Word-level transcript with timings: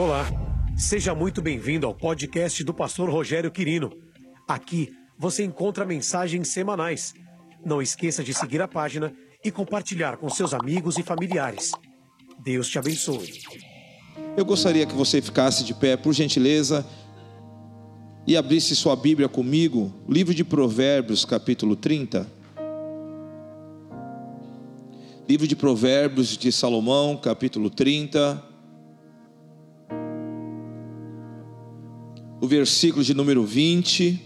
Olá, 0.00 0.30
seja 0.76 1.12
muito 1.12 1.42
bem-vindo 1.42 1.84
ao 1.84 1.92
podcast 1.92 2.62
do 2.62 2.72
pastor 2.72 3.10
Rogério 3.10 3.50
Quirino. 3.50 3.90
Aqui 4.46 4.90
você 5.18 5.42
encontra 5.42 5.84
mensagens 5.84 6.46
semanais. 6.50 7.14
Não 7.66 7.82
esqueça 7.82 8.22
de 8.22 8.32
seguir 8.32 8.62
a 8.62 8.68
página 8.68 9.12
e 9.44 9.50
compartilhar 9.50 10.16
com 10.16 10.30
seus 10.30 10.54
amigos 10.54 10.98
e 10.98 11.02
familiares. 11.02 11.72
Deus 12.38 12.68
te 12.68 12.78
abençoe. 12.78 13.40
Eu 14.36 14.44
gostaria 14.44 14.86
que 14.86 14.94
você 14.94 15.20
ficasse 15.20 15.64
de 15.64 15.74
pé, 15.74 15.96
por 15.96 16.12
gentileza, 16.12 16.86
e 18.24 18.36
abrisse 18.36 18.76
sua 18.76 18.94
Bíblia 18.94 19.28
comigo, 19.28 19.92
livro 20.08 20.32
de 20.32 20.44
Provérbios, 20.44 21.24
capítulo 21.24 21.74
30. 21.74 22.24
Livro 25.28 25.48
de 25.48 25.56
Provérbios 25.56 26.36
de 26.36 26.52
Salomão, 26.52 27.16
capítulo 27.16 27.68
30. 27.68 28.47
Versículo 32.48 33.04
de 33.04 33.12
número 33.12 33.44
20. 33.44 34.22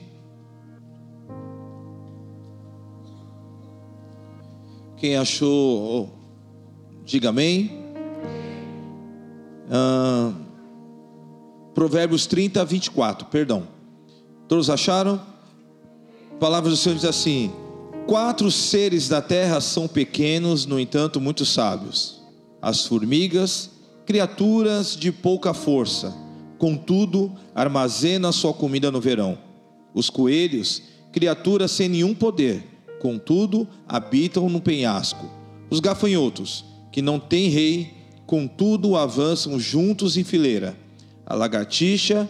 Quem 4.97 5.17
achou, 5.17 6.07
oh, 6.07 6.09
diga 7.05 7.31
amém. 7.31 7.83
Ah, 9.69 10.33
Provérbios 11.75 12.25
30, 12.27 12.65
24, 12.65 13.27
perdão. 13.27 13.67
Todos 14.47 14.71
acharam? 14.71 15.21
A 16.31 16.37
palavra 16.37 16.71
do 16.71 16.77
Senhor 16.77 16.95
diz 16.95 17.05
assim: 17.05 17.53
Quatro 18.07 18.53
seres 18.53 19.09
da 19.09 19.21
terra 19.21 19.61
são 19.61 19.89
pequenos, 19.89 20.65
no 20.65 20.79
entanto, 20.79 21.21
muito 21.21 21.45
sábios: 21.45 22.23
as 22.63 22.87
formigas, 22.87 23.69
criaturas 24.07 24.95
de 24.95 25.11
pouca 25.11 25.53
força, 25.53 26.22
contudo, 26.63 27.33
armazenam 27.57 28.31
sua 28.31 28.55
comida 28.55 28.89
no 28.89 29.01
verão. 29.01 29.37
Os 29.93 30.09
coelhos, 30.09 30.81
criaturas 31.11 31.73
sem 31.73 31.89
nenhum 31.89 32.15
poder, 32.15 32.63
contudo, 33.01 33.67
habitam 33.89 34.49
no 34.49 34.61
penhasco. 34.61 35.29
Os 35.69 35.81
gafanhotos, 35.81 36.65
que 36.93 37.03
não 37.03 37.19
têm 37.19 37.49
rei, 37.49 37.93
contudo 38.27 38.95
avançam 38.95 39.59
juntos 39.59 40.17
em 40.17 40.23
fileira. 40.23 40.79
A 41.27 41.35
lagartixa, 41.35 42.29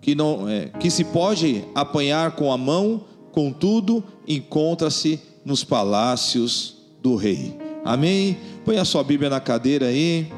que, 0.00 0.14
não, 0.14 0.48
é, 0.48 0.66
que 0.78 0.88
se 0.88 1.02
pode 1.02 1.64
apanhar 1.74 2.36
com 2.36 2.52
a 2.52 2.56
mão, 2.56 3.06
contudo 3.32 4.04
encontra-se 4.28 5.18
nos 5.44 5.64
palácios 5.64 6.76
do 7.02 7.16
rei. 7.16 7.56
Amém? 7.84 8.36
Põe 8.64 8.78
a 8.78 8.84
sua 8.84 9.02
Bíblia 9.02 9.28
na 9.28 9.40
cadeira 9.40 9.86
aí. 9.86 10.28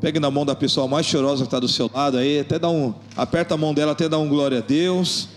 Pegue 0.00 0.18
na 0.18 0.30
mão 0.30 0.46
da 0.46 0.54
pessoa 0.54 0.88
mais 0.88 1.04
chorosa 1.04 1.42
que 1.42 1.48
está 1.48 1.60
do 1.60 1.68
seu 1.68 1.90
lado 1.92 2.16
aí. 2.16 2.40
Até 2.40 2.58
dá 2.58 2.70
um. 2.70 2.94
Aperta 3.16 3.54
a 3.54 3.58
mão 3.58 3.74
dela 3.74 3.92
até 3.92 4.08
dar 4.08 4.18
um 4.18 4.28
glória 4.28 4.58
a 4.58 4.62
Deus. 4.62 5.28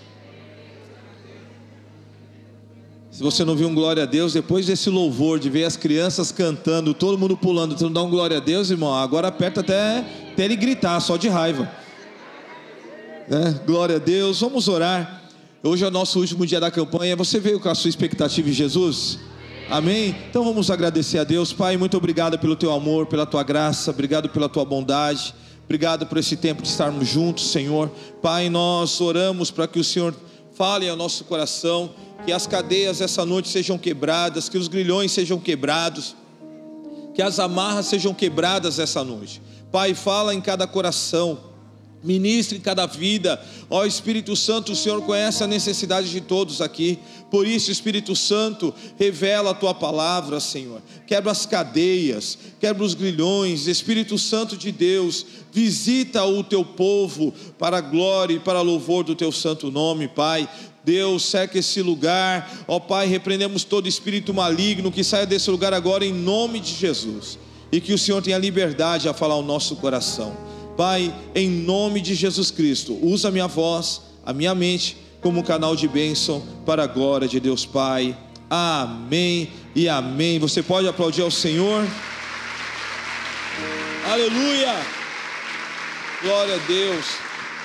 Se 3.12 3.22
você 3.22 3.44
não 3.44 3.56
viu 3.56 3.68
um 3.68 3.76
glória 3.76 4.04
a 4.04 4.06
Deus, 4.08 4.34
depois 4.34 4.66
desse 4.66 4.90
louvor, 4.90 5.38
de 5.38 5.48
ver 5.48 5.66
as 5.66 5.78
crianças 5.78 6.32
cantando, 6.32 6.96
todo 6.96 7.16
mundo 7.16 7.38
pulando, 7.38 7.80
não 7.80 7.92
dá 7.92 8.02
um 8.02 8.10
glória 8.10 8.38
a 8.38 8.40
Deus, 8.40 8.72
irmão, 8.72 8.96
agora 8.96 9.28
aperta 9.28 9.60
até, 9.60 10.04
até 10.32 10.46
ele 10.46 10.56
gritar, 10.56 11.00
só 11.00 11.16
de 11.16 11.30
raiva. 11.30 11.70
Né? 13.28 13.60
Glória 13.68 13.98
a 13.98 14.00
Deus, 14.00 14.40
vamos 14.40 14.68
orar. 14.68 15.22
Hoje 15.62 15.84
é 15.84 15.88
o 15.88 15.92
nosso 15.92 16.20
último 16.20 16.44
dia 16.46 16.60
da 16.60 16.72
campanha. 16.72 17.16
Você 17.16 17.40
veio 17.40 17.60
com 17.60 17.70
a 17.70 17.76
sua 17.76 17.90
expectativa 17.90 18.50
em 18.50 18.54
Jesus? 18.54 19.20
Amém? 19.70 20.16
Então 20.30 20.44
vamos 20.44 20.70
agradecer 20.70 21.20
a 21.20 21.24
Deus. 21.24 21.52
Pai, 21.52 21.78
muito 21.78 21.98
obrigado 21.98 22.38
pelo 22.38 22.56
teu 22.56 22.72
amor, 22.72 23.08
pela 23.08 23.26
tua 23.26 23.44
graça, 23.44 23.92
obrigado 23.92 24.30
pela 24.30 24.48
tua 24.48 24.66
bondade. 24.66 25.34
Obrigado 25.66 26.06
por 26.06 26.18
esse 26.18 26.36
tempo 26.36 26.62
de 26.62 26.68
estarmos 26.68 27.08
juntos, 27.08 27.50
Senhor. 27.50 27.90
Pai, 28.22 28.50
nós 28.50 29.00
oramos 29.00 29.50
para 29.50 29.68
que 29.68 29.80
o 29.80 29.84
Senhor 29.84 30.14
fale 30.54 30.88
ao 30.88 30.96
nosso 30.96 31.24
coração 31.24 31.92
que 32.26 32.32
as 32.32 32.46
cadeias 32.46 33.02
essa 33.02 33.26
noite 33.26 33.50
sejam 33.50 33.78
quebradas, 33.78 34.48
que 34.48 34.58
os 34.58 34.68
grilhões 34.68 35.12
sejam 35.12 35.40
quebrados, 35.40 36.16
que 37.14 37.22
as 37.22 37.40
amarras 37.40 37.88
sejam 37.88 38.14
quebradas 38.14 38.80
essa 38.80 39.04
noite. 39.04 39.42
Pai, 39.72 39.94
fala 39.94 40.34
em 40.34 40.42
cada 40.42 40.68
coração. 40.68 41.53
Ministre 42.04 42.58
em 42.58 42.62
cada 42.62 42.86
vida, 42.86 43.42
ó 43.70 43.86
Espírito 43.86 44.36
Santo, 44.36 44.74
o 44.74 44.76
Senhor 44.76 45.02
conhece 45.04 45.42
a 45.42 45.48
necessidade 45.48 46.10
de 46.10 46.20
todos 46.20 46.60
aqui, 46.60 47.00
por 47.32 47.48
isso, 47.48 47.72
Espírito 47.72 48.16
Santo, 48.16 48.72
revela 49.00 49.52
a 49.52 49.54
tua 49.56 49.74
palavra, 49.74 50.40
Senhor, 50.40 50.82
quebra 51.08 51.32
as 51.32 51.48
cadeias, 51.48 52.38
quebra 52.60 52.84
os 52.84 52.94
grilhões, 52.94 53.66
Espírito 53.66 54.20
Santo 54.20 54.56
de 54.56 54.72
Deus, 54.72 55.26
visita 55.52 56.24
o 56.26 56.44
teu 56.44 56.64
povo 56.64 57.34
para 57.58 57.78
a 57.78 57.82
glória 57.82 58.36
e 58.36 58.40
para 58.40 58.62
louvor 58.62 59.04
do 59.04 59.16
teu 59.16 59.32
santo 59.32 59.72
nome, 59.72 60.08
Pai. 60.08 60.48
Deus, 60.84 61.24
seca 61.24 61.58
esse 61.58 61.82
lugar, 61.82 62.66
ó 62.68 62.80
Pai, 62.80 63.08
repreendemos 63.08 63.64
todo 63.64 63.88
espírito 63.88 64.32
maligno 64.32 64.92
que 64.92 65.04
saia 65.04 65.26
desse 65.26 65.50
lugar 65.50 65.74
agora 65.74 66.06
em 66.06 66.14
nome 66.14 66.60
de 66.60 66.76
Jesus, 66.76 67.40
e 67.72 67.82
que 67.82 67.94
o 67.94 67.98
Senhor 67.98 68.22
tenha 68.22 68.38
liberdade 68.38 69.10
a 69.10 69.14
falar 69.14 69.34
ao 69.34 69.42
nosso 69.42 69.78
coração. 69.78 70.53
Pai, 70.76 71.14
em 71.36 71.50
nome 71.50 72.02
de 72.02 72.16
Jesus 72.16 72.50
Cristo, 72.50 72.98
usa 73.02 73.28
a 73.28 73.32
minha 73.32 73.48
voz, 73.48 74.02
a 74.26 74.34
minha 74.34 74.56
mente, 74.56 74.98
como 75.22 75.40
um 75.40 75.44
canal 75.44 75.76
de 75.76 75.88
bênção 75.88 76.44
para 76.66 76.84
a 76.84 76.88
glória 76.88 77.28
de 77.28 77.40
Deus 77.40 77.66
Pai. 77.66 78.18
Amém 78.50 79.50
e 79.76 79.88
amém. 79.88 80.40
Você 80.40 80.62
pode 80.62 80.88
aplaudir 80.88 81.22
ao 81.22 81.32
Senhor. 81.32 81.86
Aleluia! 84.12 84.76
Glória 86.22 86.56
a 86.56 86.68
Deus. 86.68 87.06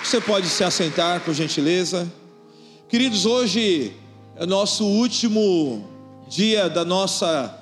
Você 0.03 0.21
pode 0.21 0.49
se 0.49 0.63
assentar, 0.63 1.21
por 1.21 1.35
gentileza. 1.35 2.11
Queridos, 2.89 3.27
hoje 3.27 3.93
é 4.37 4.47
nosso 4.47 4.85
último 4.85 5.89
dia 6.29 6.69
da 6.69 6.85
nossa 6.85 7.55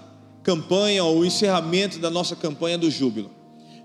campanha, 0.42 1.04
ou 1.04 1.24
encerramento 1.24 1.98
da 1.98 2.10
nossa 2.10 2.36
campanha 2.36 2.78
do 2.78 2.90
Júbilo. 2.90 3.35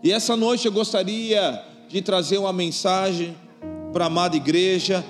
E 0.03 0.11
essa 0.11 0.35
noite 0.35 0.65
eu 0.65 0.71
gostaria 0.71 1.63
de 1.87 2.01
trazer 2.01 2.37
uma 2.37 2.51
mensagem 2.51 3.35
para 3.93 4.05
a 4.05 4.07
amada 4.07 4.35
igreja, 4.35 5.05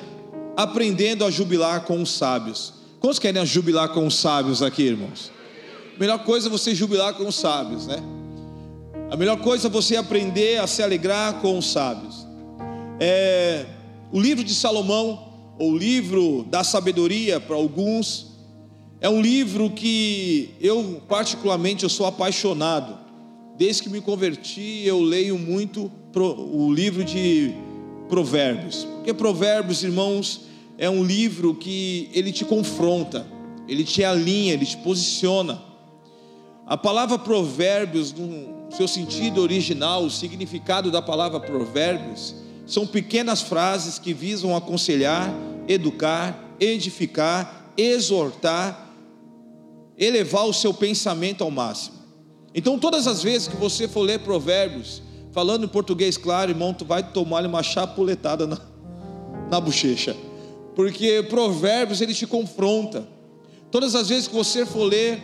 aprendendo 0.57 1.23
a 1.23 1.31
jubilar 1.31 1.85
com 1.85 2.01
os 2.01 2.11
sábios. 2.11 2.73
Quantos 2.99 3.19
querem 3.19 3.45
jubilar 3.45 3.89
com 3.89 4.05
os 4.05 4.15
sábios 4.15 4.61
aqui, 4.61 4.83
irmãos? 4.83 5.31
melhor 5.99 6.19
coisa 6.23 6.47
é 6.47 6.49
você 6.49 6.73
jubilar 6.73 7.13
com 7.13 7.27
os 7.27 7.35
sábios, 7.35 7.85
né? 7.85 7.97
A 9.11 9.15
melhor 9.15 9.37
coisa 9.37 9.67
é 9.67 9.69
você 9.69 9.95
aprender 9.95 10.59
a 10.59 10.65
se 10.65 10.81
alegrar 10.81 11.41
com 11.41 11.57
os 11.57 11.71
sábios. 11.71 12.25
É, 12.99 13.65
o 14.11 14.19
livro 14.19 14.43
de 14.43 14.53
Salomão 14.55 15.31
ou 15.59 15.77
livro 15.77 16.43
da 16.49 16.63
sabedoria 16.63 17.39
para 17.39 17.55
alguns, 17.55 18.31
é 18.99 19.07
um 19.07 19.21
livro 19.21 19.69
que 19.69 20.55
eu 20.59 21.01
particularmente 21.07 21.83
eu 21.83 21.89
sou 21.89 22.07
apaixonado. 22.07 22.97
Desde 23.61 23.83
que 23.83 23.89
me 23.89 24.01
converti, 24.01 24.81
eu 24.87 24.99
leio 24.99 25.37
muito 25.37 25.91
o 26.15 26.73
livro 26.73 27.03
de 27.03 27.53
Provérbios. 28.09 28.85
Porque 28.95 29.13
Provérbios, 29.13 29.83
irmãos, 29.83 30.45
é 30.79 30.89
um 30.89 31.03
livro 31.03 31.53
que 31.53 32.09
ele 32.11 32.31
te 32.31 32.43
confronta, 32.43 33.23
ele 33.67 33.83
te 33.83 34.03
alinha, 34.03 34.53
ele 34.53 34.65
te 34.65 34.77
posiciona. 34.77 35.61
A 36.65 36.75
palavra 36.75 37.19
Provérbios, 37.19 38.11
no 38.11 38.71
seu 38.75 38.87
sentido 38.87 39.39
original, 39.39 40.05
o 40.05 40.09
significado 40.09 40.89
da 40.89 40.99
palavra 40.99 41.39
Provérbios, 41.39 42.33
são 42.65 42.87
pequenas 42.87 43.43
frases 43.43 43.99
que 43.99 44.11
visam 44.11 44.55
aconselhar, 44.55 45.31
educar, 45.67 46.55
edificar, 46.59 47.71
exortar, 47.77 48.89
elevar 49.95 50.47
o 50.47 50.53
seu 50.53 50.73
pensamento 50.73 51.43
ao 51.43 51.51
máximo. 51.51 52.00
Então, 52.53 52.77
todas 52.77 53.07
as 53.07 53.23
vezes 53.23 53.47
que 53.47 53.55
você 53.55 53.87
for 53.87 54.01
ler 54.01 54.19
Provérbios, 54.19 55.01
falando 55.31 55.65
em 55.65 55.67
português 55.67 56.17
claro, 56.17 56.51
irmão, 56.51 56.73
tu 56.73 56.83
vai 56.83 57.01
tomar 57.03 57.45
uma 57.45 57.63
chapuletada 57.63 58.45
na, 58.45 58.59
na 59.49 59.59
bochecha, 59.59 60.15
porque 60.75 61.23
Provérbios 61.29 62.01
ele 62.01 62.13
te 62.13 62.27
confronta. 62.27 63.07
Todas 63.69 63.95
as 63.95 64.09
vezes 64.09 64.27
que 64.27 64.35
você 64.35 64.65
for 64.65 64.83
ler, 64.83 65.21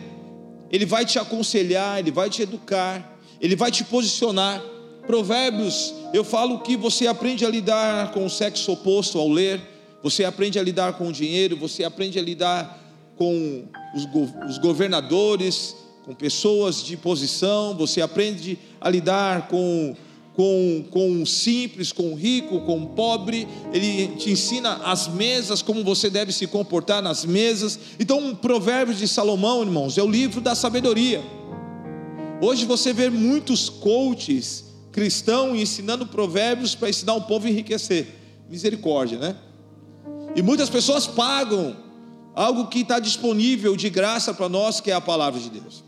ele 0.70 0.86
vai 0.86 1.04
te 1.04 1.18
aconselhar, 1.18 1.98
ele 1.98 2.10
vai 2.10 2.30
te 2.30 2.42
educar, 2.42 3.18
ele 3.40 3.54
vai 3.54 3.70
te 3.70 3.84
posicionar. 3.84 4.62
Provérbios, 5.06 5.94
eu 6.12 6.24
falo 6.24 6.60
que 6.60 6.76
você 6.76 7.06
aprende 7.06 7.44
a 7.44 7.48
lidar 7.48 8.12
com 8.12 8.24
o 8.26 8.30
sexo 8.30 8.72
oposto 8.72 9.18
ao 9.18 9.28
ler 9.28 9.60
você 10.02 10.24
aprende 10.24 10.58
a 10.58 10.62
lidar 10.62 10.92
com 10.94 11.08
o 11.08 11.12
dinheiro, 11.12 11.56
você 11.56 11.82
aprende 11.84 12.18
a 12.18 12.22
lidar 12.22 12.78
com 13.16 13.64
os, 13.94 14.06
os 14.48 14.58
governadores, 14.58 15.74
com 16.08 16.14
pessoas 16.14 16.82
de 16.82 16.96
posição, 16.96 17.74
você 17.76 18.00
aprende 18.00 18.58
a 18.80 18.88
lidar 18.88 19.46
com 19.48 19.94
com, 20.34 20.84
com 20.92 21.20
o 21.20 21.26
simples, 21.26 21.90
com 21.90 22.12
o 22.12 22.14
rico, 22.14 22.60
com 22.60 22.84
o 22.84 22.86
pobre, 22.90 23.48
ele 23.72 24.06
te 24.16 24.30
ensina 24.30 24.74
as 24.84 25.08
mesas, 25.08 25.62
como 25.62 25.82
você 25.82 26.08
deve 26.08 26.32
se 26.32 26.46
comportar 26.46 27.02
nas 27.02 27.24
mesas. 27.24 27.76
Então, 27.98 28.36
Provérbios 28.36 28.98
de 28.98 29.08
Salomão, 29.08 29.62
irmãos, 29.62 29.98
é 29.98 30.02
o 30.02 30.08
livro 30.08 30.40
da 30.40 30.54
sabedoria. 30.54 31.20
Hoje 32.40 32.64
você 32.64 32.92
vê 32.92 33.10
muitos 33.10 33.68
coaches 33.68 34.66
cristão 34.92 35.56
ensinando 35.56 36.06
provérbios 36.06 36.72
para 36.72 36.88
ensinar 36.88 37.14
o 37.14 37.22
povo 37.22 37.48
a 37.48 37.50
enriquecer. 37.50 38.06
Misericórdia, 38.48 39.18
né? 39.18 39.36
E 40.36 40.40
muitas 40.40 40.70
pessoas 40.70 41.04
pagam 41.04 41.76
algo 42.32 42.68
que 42.68 42.82
está 42.82 43.00
disponível 43.00 43.74
de 43.74 43.90
graça 43.90 44.32
para 44.32 44.48
nós, 44.48 44.80
que 44.80 44.92
é 44.92 44.94
a 44.94 45.00
palavra 45.00 45.40
de 45.40 45.50
Deus. 45.50 45.87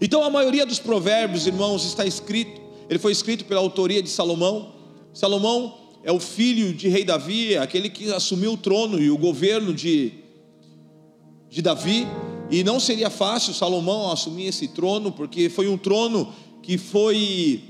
Então 0.00 0.22
a 0.24 0.30
maioria 0.30 0.64
dos 0.64 0.78
provérbios, 0.78 1.46
irmãos, 1.46 1.84
está 1.84 2.06
escrito, 2.06 2.60
ele 2.88 2.98
foi 2.98 3.12
escrito 3.12 3.44
pela 3.44 3.60
autoria 3.60 4.02
de 4.02 4.08
Salomão. 4.08 4.74
Salomão 5.12 5.74
é 6.02 6.10
o 6.10 6.18
filho 6.18 6.72
de 6.72 6.88
rei 6.88 7.04
Davi, 7.04 7.56
aquele 7.56 7.90
que 7.90 8.10
assumiu 8.12 8.54
o 8.54 8.56
trono 8.56 9.00
e 9.00 9.10
o 9.10 9.18
governo 9.18 9.74
de, 9.74 10.12
de 11.50 11.60
Davi. 11.60 12.06
E 12.50 12.64
não 12.64 12.80
seria 12.80 13.10
fácil 13.10 13.52
Salomão 13.52 14.10
assumir 14.10 14.46
esse 14.46 14.68
trono, 14.68 15.12
porque 15.12 15.48
foi 15.48 15.68
um 15.68 15.76
trono 15.76 16.32
que 16.62 16.78
foi 16.78 17.62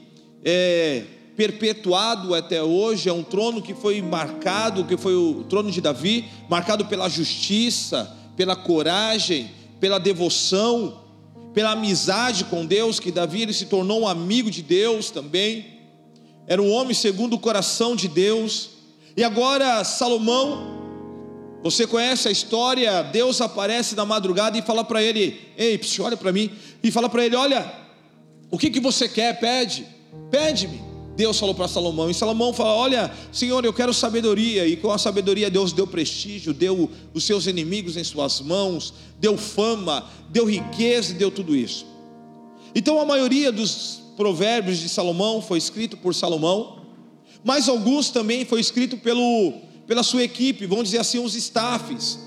é, 0.44 1.02
perpetuado 1.36 2.34
até 2.34 2.62
hoje, 2.62 3.08
é 3.08 3.12
um 3.12 3.22
trono 3.22 3.60
que 3.60 3.74
foi 3.74 4.00
marcado, 4.00 4.84
que 4.84 4.96
foi 4.96 5.14
o 5.14 5.44
trono 5.44 5.70
de 5.70 5.80
Davi, 5.80 6.26
marcado 6.48 6.86
pela 6.86 7.08
justiça, 7.08 8.16
pela 8.36 8.54
coragem, 8.54 9.50
pela 9.80 9.98
devoção, 9.98 11.09
pela 11.52 11.72
amizade 11.72 12.44
com 12.44 12.64
Deus, 12.64 13.00
que 13.00 13.10
Davi 13.10 13.42
ele 13.42 13.52
se 13.52 13.66
tornou 13.66 14.02
um 14.02 14.08
amigo 14.08 14.50
de 14.50 14.62
Deus 14.62 15.10
também. 15.10 15.80
Era 16.46 16.62
um 16.62 16.70
homem 16.70 16.94
segundo 16.94 17.34
o 17.34 17.38
coração 17.38 17.94
de 17.94 18.08
Deus. 18.08 18.70
E 19.16 19.24
agora 19.24 19.82
Salomão, 19.84 20.80
você 21.62 21.86
conhece 21.86 22.28
a 22.28 22.30
história? 22.30 23.02
Deus 23.02 23.40
aparece 23.40 23.94
na 23.94 24.04
madrugada 24.04 24.56
e 24.56 24.62
fala 24.62 24.84
para 24.84 25.02
ele: 25.02 25.40
"Ei, 25.56 25.76
psiu, 25.78 26.04
olha 26.04 26.16
para 26.16 26.32
mim", 26.32 26.50
e 26.82 26.90
fala 26.90 27.08
para 27.08 27.24
ele: 27.24 27.36
"Olha, 27.36 27.72
o 28.50 28.58
que 28.58 28.70
que 28.70 28.80
você 28.80 29.08
quer? 29.08 29.38
Pede. 29.38 29.86
Pede-me". 30.30 30.89
Deus 31.20 31.38
falou 31.38 31.54
para 31.54 31.68
Salomão, 31.68 32.08
e 32.08 32.14
Salomão 32.14 32.50
fala: 32.50 32.74
Olha, 32.74 33.12
Senhor, 33.30 33.62
eu 33.62 33.74
quero 33.74 33.92
sabedoria, 33.92 34.66
e 34.66 34.74
com 34.74 34.90
a 34.90 34.96
sabedoria 34.96 35.50
Deus 35.50 35.70
deu 35.70 35.86
prestígio, 35.86 36.54
deu 36.54 36.90
os 37.12 37.24
seus 37.24 37.46
inimigos 37.46 37.98
em 37.98 38.02
suas 38.02 38.40
mãos, 38.40 38.94
deu 39.18 39.36
fama, 39.36 40.08
deu 40.30 40.46
riqueza 40.46 41.12
deu 41.12 41.30
tudo 41.30 41.54
isso. 41.54 41.84
Então 42.74 42.98
a 42.98 43.04
maioria 43.04 43.52
dos 43.52 44.00
provérbios 44.16 44.78
de 44.78 44.88
Salomão 44.88 45.42
foi 45.42 45.58
escrito 45.58 45.94
por 45.98 46.14
Salomão, 46.14 46.86
mas 47.44 47.68
alguns 47.68 48.08
também 48.08 48.46
foi 48.46 48.58
escrito 48.60 48.96
pelo, 48.96 49.52
pela 49.86 50.02
sua 50.02 50.22
equipe, 50.22 50.64
vamos 50.64 50.84
dizer 50.84 51.00
assim, 51.00 51.18
os 51.18 51.34
staffs, 51.34 52.18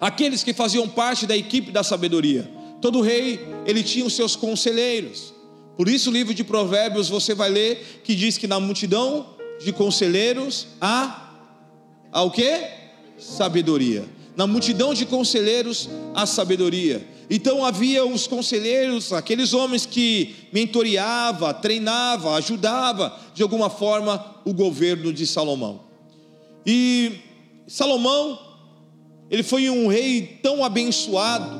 aqueles 0.00 0.42
que 0.42 0.54
faziam 0.54 0.88
parte 0.88 1.26
da 1.26 1.36
equipe 1.36 1.70
da 1.70 1.82
sabedoria. 1.82 2.50
Todo 2.80 3.02
rei, 3.02 3.40
ele 3.66 3.82
tinha 3.82 4.06
os 4.06 4.16
seus 4.16 4.36
conselheiros. 4.36 5.29
Por 5.80 5.88
isso 5.88 6.10
o 6.10 6.12
livro 6.12 6.34
de 6.34 6.44
Provérbios 6.44 7.08
você 7.08 7.34
vai 7.34 7.48
ler 7.48 8.02
que 8.04 8.14
diz 8.14 8.36
que 8.36 8.46
na 8.46 8.60
multidão 8.60 9.30
de 9.64 9.72
conselheiros 9.72 10.66
há, 10.78 11.30
há 12.12 12.22
o 12.22 12.30
que? 12.30 12.66
Sabedoria. 13.16 14.04
Na 14.36 14.46
multidão 14.46 14.92
de 14.92 15.06
conselheiros 15.06 15.88
há 16.14 16.26
sabedoria. 16.26 17.02
Então 17.30 17.64
havia 17.64 18.04
os 18.04 18.26
conselheiros, 18.26 19.10
aqueles 19.10 19.54
homens 19.54 19.86
que 19.86 20.34
mentoreava, 20.52 21.54
treinava, 21.54 22.34
ajudava 22.34 23.18
de 23.32 23.42
alguma 23.42 23.70
forma 23.70 24.36
o 24.44 24.52
governo 24.52 25.14
de 25.14 25.26
Salomão. 25.26 25.80
E 26.66 27.20
Salomão, 27.66 28.38
ele 29.30 29.42
foi 29.42 29.70
um 29.70 29.86
rei 29.88 30.40
tão 30.42 30.62
abençoado. 30.62 31.58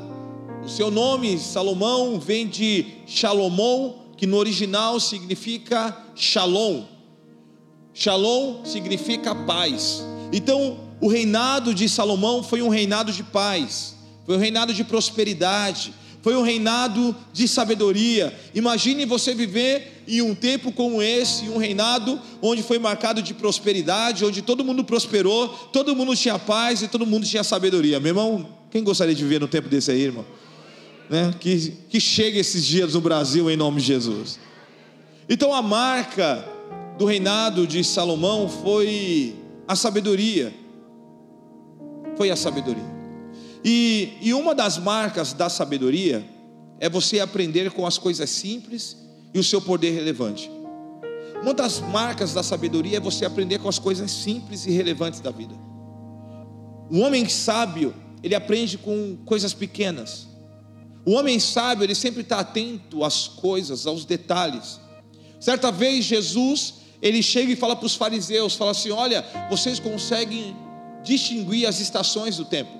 O 0.62 0.68
seu 0.68 0.90
nome, 0.90 1.38
Salomão, 1.38 2.20
vem 2.20 2.46
de 2.46 2.84
Shalomão, 3.06 3.99
que 4.20 4.26
no 4.26 4.36
original 4.36 5.00
significa 5.00 5.96
shalom. 6.14 6.84
Shalom 7.94 8.66
significa 8.66 9.34
paz. 9.34 10.02
Então, 10.30 10.78
o 11.00 11.08
reinado 11.08 11.72
de 11.72 11.88
Salomão 11.88 12.42
foi 12.42 12.60
um 12.60 12.68
reinado 12.68 13.12
de 13.12 13.22
paz, 13.22 13.96
foi 14.26 14.36
um 14.36 14.38
reinado 14.38 14.74
de 14.74 14.84
prosperidade, 14.84 15.94
foi 16.20 16.36
um 16.36 16.42
reinado 16.42 17.16
de 17.32 17.48
sabedoria. 17.48 18.38
Imagine 18.54 19.06
você 19.06 19.34
viver 19.34 20.04
em 20.06 20.20
um 20.20 20.34
tempo 20.34 20.70
como 20.70 21.00
esse, 21.00 21.48
um 21.48 21.56
reinado 21.56 22.20
onde 22.42 22.62
foi 22.62 22.78
marcado 22.78 23.22
de 23.22 23.32
prosperidade, 23.32 24.22
onde 24.22 24.42
todo 24.42 24.62
mundo 24.62 24.84
prosperou, 24.84 25.48
todo 25.72 25.96
mundo 25.96 26.14
tinha 26.14 26.38
paz 26.38 26.82
e 26.82 26.88
todo 26.88 27.06
mundo 27.06 27.26
tinha 27.26 27.42
sabedoria. 27.42 27.98
Meu 27.98 28.10
irmão, 28.10 28.50
quem 28.70 28.84
gostaria 28.84 29.14
de 29.14 29.22
viver 29.22 29.40
no 29.40 29.48
tempo 29.48 29.70
desse 29.70 29.90
aí, 29.90 30.02
irmão? 30.02 30.26
Né, 31.10 31.34
que, 31.40 31.72
que 31.88 32.00
chegue 32.00 32.38
esses 32.38 32.64
dias 32.64 32.94
no 32.94 33.00
Brasil 33.00 33.50
em 33.50 33.56
nome 33.56 33.80
de 33.80 33.88
Jesus. 33.88 34.38
Então 35.28 35.52
a 35.52 35.60
marca 35.60 36.44
do 36.96 37.04
reinado 37.04 37.66
de 37.66 37.82
Salomão 37.82 38.48
foi 38.48 39.34
a 39.66 39.74
sabedoria. 39.74 40.54
Foi 42.16 42.30
a 42.30 42.36
sabedoria. 42.36 43.00
E, 43.64 44.12
e 44.22 44.32
uma 44.32 44.54
das 44.54 44.78
marcas 44.78 45.32
da 45.32 45.48
sabedoria 45.48 46.24
é 46.78 46.88
você 46.88 47.18
aprender 47.18 47.72
com 47.72 47.84
as 47.84 47.98
coisas 47.98 48.30
simples 48.30 48.96
e 49.34 49.38
o 49.38 49.44
seu 49.44 49.60
poder 49.60 49.90
relevante. 49.90 50.48
Uma 51.42 51.54
das 51.54 51.80
marcas 51.80 52.32
da 52.32 52.42
sabedoria 52.42 52.98
é 52.98 53.00
você 53.00 53.24
aprender 53.24 53.58
com 53.58 53.68
as 53.68 53.78
coisas 53.78 54.10
simples 54.10 54.64
e 54.64 54.70
relevantes 54.70 55.20
da 55.20 55.30
vida. 55.30 55.54
O 56.90 57.00
homem 57.00 57.28
sábio, 57.28 57.94
ele 58.22 58.34
aprende 58.34 58.78
com 58.78 59.16
coisas 59.24 59.52
pequenas. 59.52 60.29
O 61.04 61.12
homem 61.12 61.38
sábio, 61.38 61.84
ele 61.84 61.94
sempre 61.94 62.22
está 62.22 62.40
atento 62.40 63.04
às 63.04 63.26
coisas, 63.26 63.86
aos 63.86 64.04
detalhes. 64.04 64.78
Certa 65.38 65.72
vez 65.72 66.04
Jesus, 66.04 66.74
ele 67.00 67.22
chega 67.22 67.52
e 67.52 67.56
fala 67.56 67.74
para 67.74 67.86
os 67.86 67.94
fariseus, 67.94 68.54
fala 68.54 68.72
assim: 68.72 68.90
"Olha, 68.90 69.24
vocês 69.48 69.78
conseguem 69.78 70.54
distinguir 71.02 71.66
as 71.66 71.80
estações 71.80 72.36
do 72.36 72.44
tempo. 72.44 72.70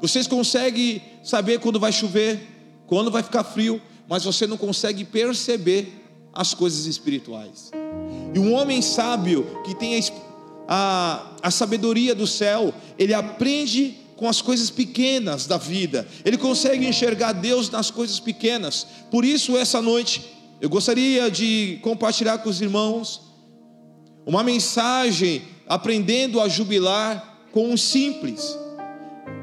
Vocês 0.00 0.26
conseguem 0.26 1.02
saber 1.22 1.58
quando 1.60 1.80
vai 1.80 1.90
chover, 1.92 2.46
quando 2.86 3.10
vai 3.10 3.22
ficar 3.22 3.44
frio, 3.44 3.80
mas 4.08 4.24
você 4.24 4.46
não 4.46 4.56
consegue 4.56 5.04
perceber 5.04 6.04
as 6.32 6.52
coisas 6.52 6.84
espirituais. 6.84 7.70
E 8.34 8.38
um 8.38 8.52
homem 8.52 8.82
sábio 8.82 9.62
que 9.64 9.74
tem 9.74 9.98
a, 9.98 10.02
a, 10.68 11.48
a 11.48 11.50
sabedoria 11.50 12.14
do 12.14 12.26
céu, 12.26 12.74
ele 12.98 13.14
aprende 13.14 13.96
com 14.16 14.28
as 14.28 14.40
coisas 14.40 14.70
pequenas 14.70 15.46
da 15.46 15.58
vida, 15.58 16.08
ele 16.24 16.38
consegue 16.38 16.86
enxergar 16.86 17.32
Deus 17.32 17.70
nas 17.70 17.90
coisas 17.90 18.18
pequenas. 18.18 18.86
Por 19.10 19.24
isso, 19.24 19.56
essa 19.56 19.82
noite, 19.82 20.22
eu 20.60 20.70
gostaria 20.70 21.30
de 21.30 21.78
compartilhar 21.82 22.38
com 22.38 22.48
os 22.48 22.60
irmãos 22.60 23.20
uma 24.24 24.42
mensagem 24.42 25.42
aprendendo 25.68 26.40
a 26.40 26.48
jubilar 26.48 27.46
com 27.52 27.72
o 27.72 27.78
simples, 27.78 28.56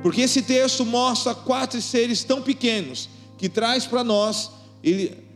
porque 0.01 0.21
esse 0.21 0.41
texto 0.41 0.85
mostra 0.85 1.33
quatro 1.33 1.81
seres 1.81 2.23
tão 2.23 2.41
pequenos 2.41 3.09
que 3.37 3.47
traz 3.47 3.85
para 3.85 4.03
nós 4.03 4.51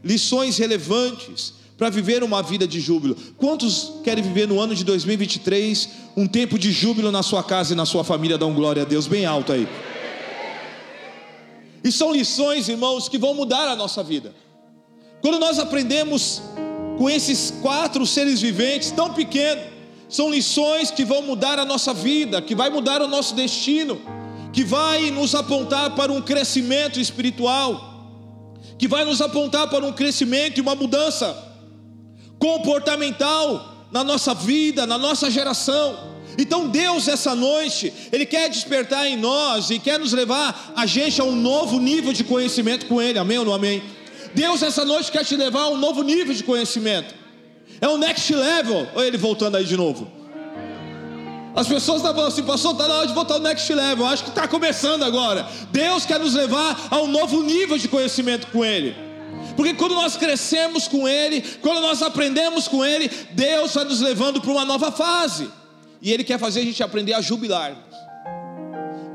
lições 0.04 0.58
relevantes 0.58 1.54
para 1.78 1.90
viver 1.90 2.24
uma 2.24 2.42
vida 2.42 2.68
de 2.68 2.80
júbilo. 2.80 3.16
Quantos 3.38 3.94
querem 4.04 4.24
viver 4.24 4.48
no 4.48 4.60
ano 4.60 4.74
de 4.74 4.84
2023 4.84 5.90
um 6.18 6.28
tempo 6.28 6.58
de 6.58 6.72
júbilo 6.72 7.12
na 7.12 7.22
sua 7.22 7.44
casa 7.44 7.74
e 7.74 7.76
na 7.76 7.86
sua 7.86 8.04
família? 8.04 8.38
Dão 8.38 8.54
glória 8.54 8.82
a 8.82 8.86
Deus 8.86 9.06
bem 9.06 9.26
alto 9.26 9.54
aí. 9.54 9.68
E 11.84 11.92
são 11.92 12.12
lições, 12.12 12.68
irmãos, 12.68 13.08
que 13.08 13.18
vão 13.18 13.36
mudar 13.36 13.68
a 13.68 13.76
nossa 13.76 14.04
vida. 14.04 14.34
Quando 15.22 15.40
nós 15.40 15.60
aprendemos 15.60 16.42
com 16.98 17.08
esses 17.10 17.54
quatro 17.62 18.06
seres 18.06 18.42
viventes 18.42 18.90
tão 18.90 19.14
pequenos, 19.14 19.64
são 20.10 20.32
lições 20.32 20.90
que 20.90 21.06
vão 21.06 21.22
mudar 21.22 21.60
a 21.60 21.66
nossa 21.66 21.94
vida, 21.94 22.42
que 22.42 22.56
vai 22.56 22.70
mudar 22.70 23.02
o 23.02 23.08
nosso 23.08 23.36
destino, 23.36 24.02
que 24.52 24.64
vai 24.64 25.12
nos 25.12 25.36
apontar 25.36 25.96
para 25.96 26.12
um 26.12 26.22
crescimento 26.22 27.00
espiritual, 27.00 28.10
que 28.80 28.88
vai 28.88 29.06
nos 29.06 29.22
apontar 29.22 29.70
para 29.70 29.86
um 29.86 29.94
crescimento 29.94 30.58
e 30.58 30.62
uma 30.62 30.76
mudança 30.76 31.47
comportamental 32.40 33.88
na 33.92 34.04
nossa 34.04 34.34
vida, 34.34 34.86
na 34.86 34.98
nossa 34.98 35.30
geração. 35.30 36.18
Então 36.38 36.68
Deus 36.70 37.08
essa 37.08 37.34
noite, 37.34 37.92
Ele 38.12 38.26
quer 38.26 38.50
despertar 38.50 39.08
em 39.08 39.18
nós 39.18 39.70
e 39.70 39.80
quer 39.80 40.00
nos 40.00 40.14
levar 40.14 40.74
a 40.76 40.86
gente 40.86 41.20
a 41.20 41.24
um 41.24 41.36
novo 41.36 41.80
nível 41.80 42.14
de 42.14 42.24
conhecimento 42.24 42.86
com 42.86 43.02
Ele, 43.02 43.18
amém 43.18 43.40
ou 43.40 43.46
não 43.46 43.54
amém? 43.54 43.82
Deus 44.36 44.62
essa 44.62 44.86
noite 44.86 45.12
quer 45.12 45.26
te 45.26 45.36
levar 45.36 45.62
a 45.62 45.70
um 45.70 45.78
novo 45.78 46.04
nível 46.04 46.34
de 46.34 46.44
conhecimento, 46.44 47.16
é 47.82 47.88
o 47.88 47.98
next 47.98 48.34
level, 48.34 48.88
olha 48.96 49.08
ele 49.08 49.18
voltando 49.18 49.58
aí 49.58 49.66
de 49.66 49.76
novo. 49.76 50.12
As 51.56 51.68
pessoas 51.68 52.02
estavam 52.02 52.24
assim, 52.24 52.44
pastor, 52.44 52.74
está 52.74 52.88
na 52.88 52.94
hora 52.98 53.08
de 53.08 53.14
voltar 53.14 53.34
ao 53.36 53.40
next 53.40 53.74
level, 53.74 54.06
acho 54.06 54.24
que 54.24 54.30
está 54.30 54.48
começando 54.48 55.02
agora. 55.02 55.48
Deus 55.72 56.06
quer 56.06 56.20
nos 56.20 56.36
levar 56.36 56.88
a 56.92 57.00
um 57.02 57.08
novo 57.08 57.42
nível 57.42 57.80
de 57.80 57.88
conhecimento 57.88 58.46
com 58.48 58.64
Ele. 58.64 59.07
Porque 59.58 59.74
quando 59.74 59.96
nós 59.96 60.16
crescemos 60.16 60.88
com 60.88 61.08
Ele, 61.08 61.42
quando 61.62 61.82
nós 61.82 62.04
aprendemos 62.04 62.68
com 62.68 62.86
Ele, 62.86 63.10
Deus 63.32 63.74
vai 63.74 63.86
nos 63.86 64.00
levando 64.00 64.40
para 64.40 64.52
uma 64.52 64.64
nova 64.64 64.92
fase. 64.92 65.50
E 66.00 66.14
Ele 66.14 66.24
quer 66.24 66.38
fazer 66.38 66.60
a 66.60 66.64
gente 66.64 66.84
aprender 66.84 67.14
a 67.14 67.22
jubilar. 67.22 67.76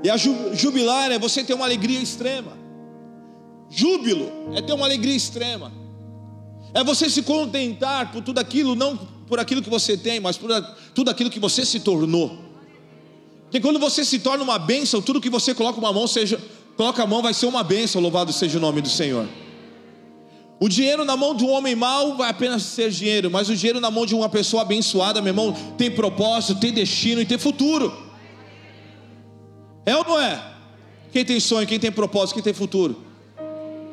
E 0.02 0.10
a 0.10 0.16
jubilar 0.16 1.12
é 1.12 1.18
você 1.18 1.44
ter 1.44 1.54
uma 1.54 1.64
alegria 1.64 2.00
extrema. 2.00 2.58
Júbilo 3.70 4.52
é 4.56 4.60
ter 4.60 4.72
uma 4.72 4.84
alegria 4.84 5.14
extrema. 5.14 5.72
É 6.74 6.82
você 6.82 7.08
se 7.08 7.22
contentar 7.22 8.10
por 8.10 8.20
tudo 8.20 8.40
aquilo, 8.40 8.74
não 8.74 8.96
por 8.96 9.38
aquilo 9.38 9.62
que 9.62 9.70
você 9.70 9.96
tem, 9.96 10.18
mas 10.18 10.36
por 10.36 10.50
tudo 10.92 11.08
aquilo 11.08 11.30
que 11.30 11.38
você 11.38 11.64
se 11.64 11.78
tornou. 11.78 12.36
Porque 13.44 13.60
quando 13.60 13.78
você 13.78 14.04
se 14.04 14.18
torna 14.18 14.42
uma 14.42 14.58
bênção, 14.58 15.00
tudo 15.00 15.20
que 15.20 15.30
você 15.30 15.54
coloca 15.54 15.78
uma 15.78 15.92
mão, 15.92 16.08
seja, 16.08 16.42
coloca 16.76 17.00
a 17.00 17.06
mão, 17.06 17.22
vai 17.22 17.32
ser 17.32 17.46
uma 17.46 17.62
bênção, 17.62 18.00
louvado 18.02 18.32
seja 18.32 18.58
o 18.58 18.60
nome 18.60 18.80
do 18.80 18.88
Senhor. 18.88 19.28
O 20.62 20.68
dinheiro 20.68 21.04
na 21.04 21.16
mão 21.16 21.34
de 21.34 21.42
um 21.42 21.50
homem 21.50 21.74
mau 21.74 22.16
vai 22.16 22.30
apenas 22.30 22.62
ser 22.62 22.88
dinheiro, 22.88 23.28
mas 23.28 23.48
o 23.48 23.56
dinheiro 23.56 23.80
na 23.80 23.90
mão 23.90 24.06
de 24.06 24.14
uma 24.14 24.28
pessoa 24.28 24.62
abençoada, 24.62 25.20
meu 25.20 25.30
irmão, 25.30 25.52
tem 25.76 25.90
propósito, 25.90 26.60
tem 26.60 26.72
destino 26.72 27.20
e 27.20 27.26
tem 27.26 27.36
futuro. 27.36 27.92
É 29.84 29.96
ou 29.96 30.04
não 30.04 30.20
é? 30.20 30.40
Quem 31.10 31.24
tem 31.24 31.40
sonho, 31.40 31.66
quem 31.66 31.80
tem 31.80 31.90
propósito, 31.90 32.34
quem 32.34 32.44
tem 32.44 32.52
futuro? 32.52 33.02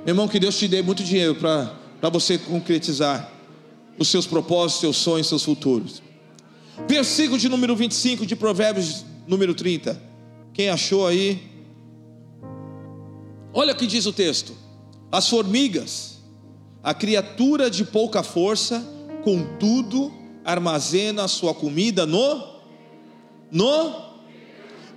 Meu 0.06 0.10
irmão, 0.10 0.28
que 0.28 0.40
Deus 0.40 0.60
te 0.60 0.68
dê 0.68 0.84
muito 0.84 1.04
dinheiro 1.04 1.34
para 1.34 2.10
você 2.12 2.38
concretizar 2.38 3.34
os 3.98 4.08
seus 4.08 4.28
propósitos, 4.28 4.80
seus 4.80 4.98
sonhos, 4.98 5.26
seus 5.26 5.44
futuros. 5.44 6.04
Versículo 6.88 7.40
de 7.40 7.50
número 7.50 7.76
25 7.76 8.28
de 8.28 8.36
Provérbios, 8.36 9.04
número 9.28 9.56
30. 9.56 10.00
Quem 10.54 10.70
achou 10.70 11.08
aí? 11.08 11.42
Olha 13.56 13.74
o 13.74 13.76
que 13.76 13.88
diz 13.88 14.06
o 14.06 14.14
texto: 14.14 14.56
As 15.12 15.28
formigas, 15.28 16.19
a 16.84 16.94
criatura 16.94 17.70
de 17.70 17.84
pouca 17.84 18.24
força, 18.24 18.86
contudo, 19.24 20.12
armazena 20.44 21.24
a 21.24 21.28
sua 21.28 21.54
comida 21.54 22.06
no 22.06 22.60
no 23.52 24.10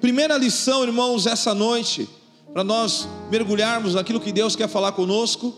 Primeira 0.02 0.36
lição, 0.36 0.82
irmãos, 0.82 1.26
essa 1.28 1.54
noite, 1.54 2.08
para 2.52 2.64
nós 2.64 3.08
mergulharmos 3.30 3.94
naquilo 3.94 4.18
que 4.18 4.32
Deus 4.32 4.56
quer 4.56 4.68
falar 4.68 4.90
conosco, 4.90 5.54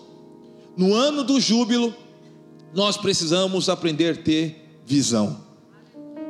no 0.76 0.92
ano 0.94 1.24
do 1.24 1.40
júbilo, 1.40 1.94
nós 2.74 2.98
precisamos 2.98 3.70
aprender 3.70 4.18
a 4.18 4.22
ter 4.22 4.82
visão. 4.84 5.40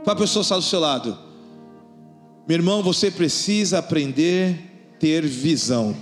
Para 0.04 0.12
a 0.12 0.16
pessoa 0.16 0.42
estar 0.42 0.54
do 0.54 0.62
seu 0.62 0.78
lado, 0.78 1.18
meu 2.46 2.56
irmão, 2.56 2.84
você 2.84 3.10
precisa 3.10 3.80
aprender 3.80 4.60
a 4.94 4.98
ter 5.00 5.26
visão. 5.26 5.96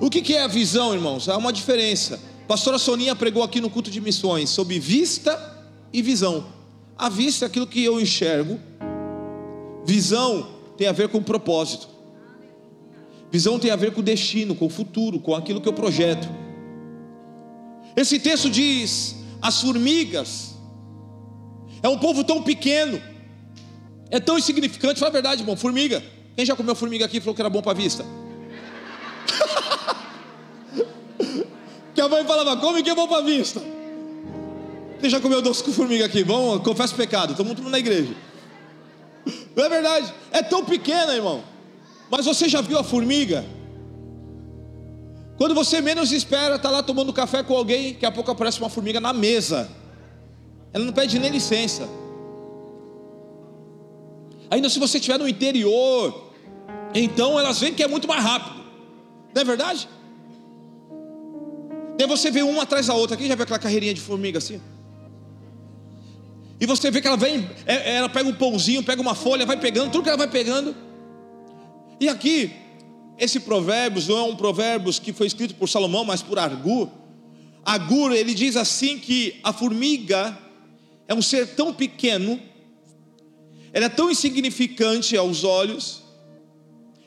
O 0.00 0.10
que 0.10 0.34
é 0.34 0.42
a 0.42 0.46
visão, 0.46 0.94
irmãos? 0.94 1.28
Há 1.28 1.36
uma 1.36 1.52
diferença. 1.52 2.20
Pastora 2.46 2.78
Soninha 2.78 3.16
pregou 3.16 3.42
aqui 3.42 3.60
no 3.60 3.70
culto 3.70 3.90
de 3.90 4.00
missões 4.00 4.50
sobre 4.50 4.78
vista 4.78 5.64
e 5.92 6.02
visão. 6.02 6.46
A 6.96 7.08
vista 7.08 7.44
é 7.44 7.48
aquilo 7.48 7.66
que 7.66 7.82
eu 7.82 8.00
enxergo. 8.00 8.60
Visão 9.86 10.48
tem 10.76 10.86
a 10.86 10.92
ver 10.92 11.08
com 11.08 11.22
propósito. 11.22 11.88
Visão 13.32 13.58
tem 13.58 13.70
a 13.70 13.76
ver 13.76 13.92
com 13.92 14.02
destino, 14.02 14.54
com 14.54 14.66
o 14.66 14.70
futuro, 14.70 15.18
com 15.18 15.34
aquilo 15.34 15.60
que 15.60 15.68
eu 15.68 15.72
projeto. 15.72 16.28
Esse 17.96 18.18
texto 18.18 18.50
diz: 18.50 19.16
as 19.40 19.60
formigas 19.60 20.54
é 21.82 21.88
um 21.88 21.98
povo 21.98 22.22
tão 22.22 22.42
pequeno, 22.42 23.00
é 24.10 24.20
tão 24.20 24.38
insignificante. 24.38 25.00
Fala 25.00 25.10
a 25.10 25.12
verdade, 25.12 25.42
irmão. 25.42 25.56
Formiga. 25.56 26.02
Quem 26.36 26.44
já 26.44 26.54
comeu 26.54 26.74
formiga 26.74 27.06
aqui 27.06 27.16
e 27.16 27.20
falou 27.20 27.34
que 27.34 27.40
era 27.40 27.48
bom 27.48 27.62
para 27.62 27.72
a 27.72 27.74
vista? 27.74 28.04
Que 31.96 32.00
a 32.00 32.08
mãe 32.08 32.24
falava: 32.24 32.56
come 32.58 32.82
que 32.82 32.90
é 32.90 32.94
bom 32.94 33.08
para 33.08 33.18
a 33.18 33.22
vista. 33.22 33.60
Quem 35.00 35.10
já 35.10 35.20
comeu 35.20 35.42
doce 35.42 35.64
com 35.64 35.72
formiga 35.72 36.04
aqui? 36.04 36.22
Vamos, 36.22 36.62
confessa 36.62 36.94
o 36.94 36.96
pecado, 36.96 37.32
estamos 37.32 37.54
muito 37.54 37.68
na 37.68 37.78
igreja. 37.78 38.14
Não 39.56 39.64
é 39.64 39.68
verdade? 39.68 40.14
É 40.30 40.42
tão 40.42 40.64
pequena, 40.64 41.14
irmão. 41.14 41.42
Mas 42.10 42.24
você 42.24 42.48
já 42.48 42.60
viu 42.60 42.78
a 42.78 42.84
formiga? 42.84 43.44
Quando 45.36 45.54
você 45.54 45.80
menos 45.80 46.12
espera, 46.12 46.56
está 46.56 46.70
lá 46.70 46.82
tomando 46.82 47.12
café 47.12 47.42
com 47.42 47.54
alguém, 47.54 47.92
daqui 47.92 48.06
a 48.06 48.12
pouco 48.12 48.30
aparece 48.30 48.58
uma 48.58 48.70
formiga 48.70 49.00
na 49.00 49.12
mesa. 49.12 49.68
Ela 50.72 50.84
não 50.84 50.92
pede 50.92 51.18
nem 51.18 51.30
licença. 51.30 51.88
Ainda 54.50 54.68
se 54.68 54.78
você 54.78 54.98
estiver 54.98 55.18
no 55.18 55.28
interior, 55.28 56.32
então 56.94 57.38
elas 57.38 57.58
veem 57.58 57.74
que 57.74 57.82
é 57.82 57.88
muito 57.88 58.06
mais 58.06 58.22
rápido. 58.22 58.64
Não 59.34 59.42
é 59.42 59.44
verdade? 59.44 59.88
Daí 61.96 62.06
você 62.06 62.30
vê 62.30 62.42
uma 62.42 62.62
atrás 62.62 62.86
da 62.86 62.94
outra. 62.94 63.16
Quem 63.16 63.26
já 63.26 63.34
viu 63.34 63.44
aquela 63.44 63.58
carreirinha 63.58 63.94
de 63.94 64.00
formiga 64.00 64.38
assim? 64.38 64.60
E 66.60 66.66
você 66.66 66.90
vê 66.90 67.00
que 67.00 67.06
ela 67.06 67.16
vem, 67.16 67.48
é, 67.66 67.96
ela 67.96 68.08
pega 68.08 68.28
um 68.28 68.34
pãozinho, 68.34 68.82
pega 68.82 69.00
uma 69.00 69.14
folha, 69.14 69.44
vai 69.44 69.58
pegando, 69.58 69.90
tudo 69.90 70.02
que 70.02 70.08
ela 70.08 70.18
vai 70.18 70.28
pegando. 70.28 70.74
E 72.00 72.08
aqui, 72.08 72.50
esse 73.18 73.40
provérbios 73.40 74.08
não 74.08 74.18
é 74.18 74.22
um 74.22 74.36
provérbios 74.36 74.98
que 74.98 75.12
foi 75.12 75.26
escrito 75.26 75.54
por 75.54 75.68
Salomão, 75.68 76.04
mas 76.04 76.22
por 76.22 76.38
Agur. 76.38 76.88
Agur, 77.64 78.12
ele 78.12 78.32
diz 78.32 78.56
assim 78.56 78.98
que 78.98 79.38
a 79.42 79.52
formiga 79.52 80.36
é 81.08 81.14
um 81.14 81.20
ser 81.20 81.54
tão 81.54 81.74
pequeno, 81.74 82.40
ela 83.72 83.86
é 83.86 83.90
tão 83.90 84.10
insignificante 84.10 85.16
aos 85.16 85.44
olhos, 85.44 86.02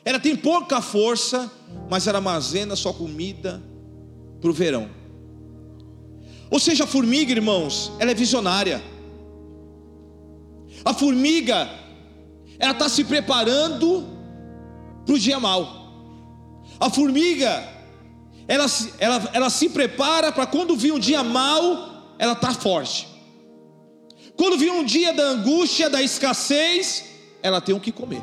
ela 0.04 0.20
tem 0.20 0.36
pouca 0.36 0.80
força, 0.80 1.50
mas 1.88 2.06
ela 2.06 2.18
armazena 2.18 2.76
sua 2.76 2.94
comida 2.94 3.69
para 4.40 4.50
o 4.50 4.54
verão. 4.54 4.88
Ou 6.50 6.58
seja, 6.58 6.84
a 6.84 6.86
formiga, 6.86 7.30
irmãos, 7.30 7.92
ela 7.98 8.10
é 8.10 8.14
visionária. 8.14 8.82
A 10.84 10.92
formiga, 10.94 11.68
ela 12.58 12.72
está 12.72 12.88
se 12.88 13.04
preparando 13.04 14.06
para 15.04 15.14
o 15.14 15.18
dia 15.18 15.38
mal. 15.38 15.80
A 16.78 16.90
formiga, 16.90 17.68
ela, 18.48 18.66
ela, 18.98 19.30
ela 19.32 19.50
se 19.50 19.68
prepara 19.68 20.32
para 20.32 20.46
quando 20.46 20.76
vir 20.76 20.92
um 20.92 20.98
dia 20.98 21.22
mal, 21.22 22.14
ela 22.18 22.32
está 22.32 22.52
forte. 22.52 23.06
Quando 24.36 24.56
vir 24.56 24.72
um 24.72 24.84
dia 24.84 25.12
da 25.12 25.22
angústia, 25.22 25.90
da 25.90 26.02
escassez, 26.02 27.04
ela 27.42 27.60
tem 27.60 27.74
o 27.74 27.80
que 27.80 27.92
comer. 27.92 28.22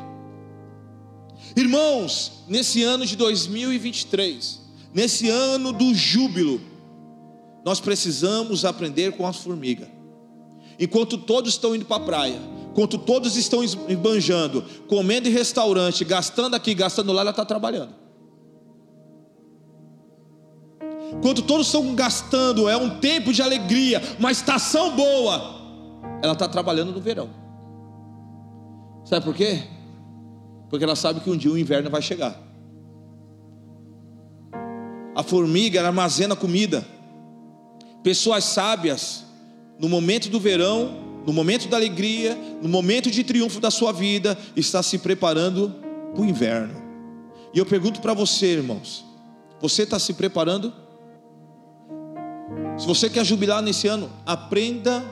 Irmãos, 1.56 2.44
nesse 2.48 2.82
ano 2.82 3.06
de 3.06 3.16
2023, 3.16 4.57
nesse 4.92 5.28
ano 5.28 5.72
do 5.72 5.94
júbilo, 5.94 6.60
nós 7.64 7.80
precisamos 7.80 8.64
aprender 8.64 9.12
com 9.12 9.26
as 9.26 9.36
formigas. 9.36 9.88
Enquanto 10.78 11.18
todos 11.18 11.54
estão 11.54 11.74
indo 11.74 11.84
para 11.84 12.02
a 12.02 12.06
praia, 12.06 12.40
enquanto 12.70 12.98
todos 12.98 13.36
estão 13.36 13.62
esbanjando, 13.64 14.64
comendo 14.86 15.28
em 15.28 15.32
restaurante, 15.32 16.04
gastando 16.04 16.54
aqui, 16.54 16.72
gastando 16.74 17.12
lá, 17.12 17.22
ela 17.22 17.30
está 17.30 17.44
trabalhando. 17.44 17.94
Enquanto 21.12 21.42
todos 21.42 21.66
estão 21.66 21.94
gastando, 21.94 22.68
é 22.68 22.76
um 22.76 23.00
tempo 23.00 23.32
de 23.32 23.42
alegria, 23.42 24.00
uma 24.18 24.30
estação 24.30 24.94
boa, 24.94 25.58
ela 26.22 26.34
está 26.34 26.46
trabalhando 26.46 26.92
no 26.92 27.00
verão. 27.00 27.30
Sabe 29.04 29.24
por 29.24 29.34
quê? 29.34 29.64
Porque 30.68 30.84
ela 30.84 30.94
sabe 30.94 31.20
que 31.20 31.30
um 31.30 31.36
dia 31.36 31.50
o 31.50 31.58
inverno 31.58 31.90
vai 31.90 32.02
chegar. 32.02 32.47
A 35.18 35.22
formiga 35.24 35.84
armazena 35.84 36.36
comida. 36.36 36.86
Pessoas 38.04 38.44
sábias 38.44 39.24
no 39.76 39.88
momento 39.88 40.28
do 40.28 40.38
verão, 40.38 41.22
no 41.26 41.32
momento 41.32 41.66
da 41.66 41.76
alegria, 41.76 42.38
no 42.62 42.68
momento 42.68 43.10
de 43.10 43.24
triunfo 43.24 43.58
da 43.58 43.68
sua 43.68 43.92
vida, 43.92 44.38
está 44.54 44.80
se 44.80 44.98
preparando 44.98 45.74
para 46.14 46.22
o 46.22 46.24
inverno. 46.24 46.80
E 47.52 47.58
eu 47.58 47.66
pergunto 47.66 48.00
para 48.00 48.14
você, 48.14 48.52
irmãos: 48.52 49.04
você 49.60 49.82
está 49.82 49.98
se 49.98 50.14
preparando? 50.14 50.72
Se 52.78 52.86
você 52.86 53.10
quer 53.10 53.24
jubilar 53.24 53.60
nesse 53.60 53.88
ano, 53.88 54.08
aprenda 54.24 55.04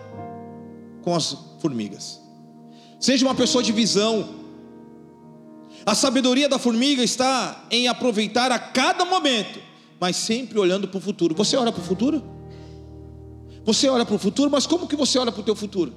com 1.03 1.17
as 1.17 1.37
formigas. 1.59 2.21
Seja 3.01 3.27
uma 3.27 3.35
pessoa 3.35 3.63
de 3.63 3.73
visão. 3.73 4.47
A 5.85 5.95
sabedoria 5.95 6.49
da 6.49 6.59
formiga 6.59 7.03
está 7.03 7.67
em 7.71 7.89
aproveitar 7.89 8.53
a 8.53 8.59
cada 8.59 9.05
momento, 9.05 9.61
mas 10.01 10.17
sempre 10.17 10.59
olhando 10.59 10.89
para 10.89 10.99
o 10.99 11.01
futuro. 11.01 11.35
Você 11.35 11.57
olha 11.57 11.73
para 11.73 11.81
o 11.81 11.85
futuro? 11.85 12.23
Você 13.65 13.89
olha 13.89 14.05
para 14.05 14.15
o 14.15 14.19
futuro, 14.19 14.51
mas 14.51 14.67
como 14.67 14.87
que 14.87 14.97
você 14.97 15.19
olha 15.19 15.33
para 15.33 15.41
o 15.41 15.45
teu 15.45 15.57
futuro? 15.57 15.93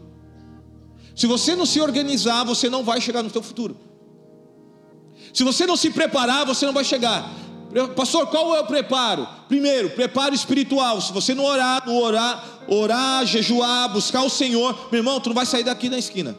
Se 1.16 1.28
você 1.28 1.56
não 1.56 1.66
se 1.66 1.80
organizar, 1.80 2.44
você 2.44 2.70
não 2.70 2.84
vai 2.84 3.00
chegar 3.02 3.22
no 3.22 3.30
teu 3.30 3.44
futuro. 3.44 3.78
Se 5.34 5.44
você 5.44 5.66
não 5.68 5.76
se 5.76 5.92
preparar, 5.92 6.46
você 6.46 6.66
não 6.66 6.74
vai 6.74 6.84
chegar. 6.84 7.30
Pastor, 7.96 8.28
qual 8.28 8.56
é 8.56 8.62
o 8.62 8.66
preparo? 8.66 9.28
Primeiro, 9.48 9.92
preparo 9.92 10.34
espiritual. 10.34 11.00
Se 11.02 11.14
você 11.14 11.36
não 11.36 11.44
orar, 11.44 11.84
não 11.86 11.98
orar, 11.98 12.64
orar, 12.68 13.26
jejuar, 13.26 13.92
buscar 13.94 14.24
o 14.24 14.30
Senhor, 14.30 14.88
meu 14.92 15.00
irmão, 15.00 15.20
tu 15.20 15.30
não 15.30 15.36
vai 15.36 15.46
sair 15.46 15.64
daqui 15.64 15.90
na 15.90 15.98
esquina. 15.98 16.36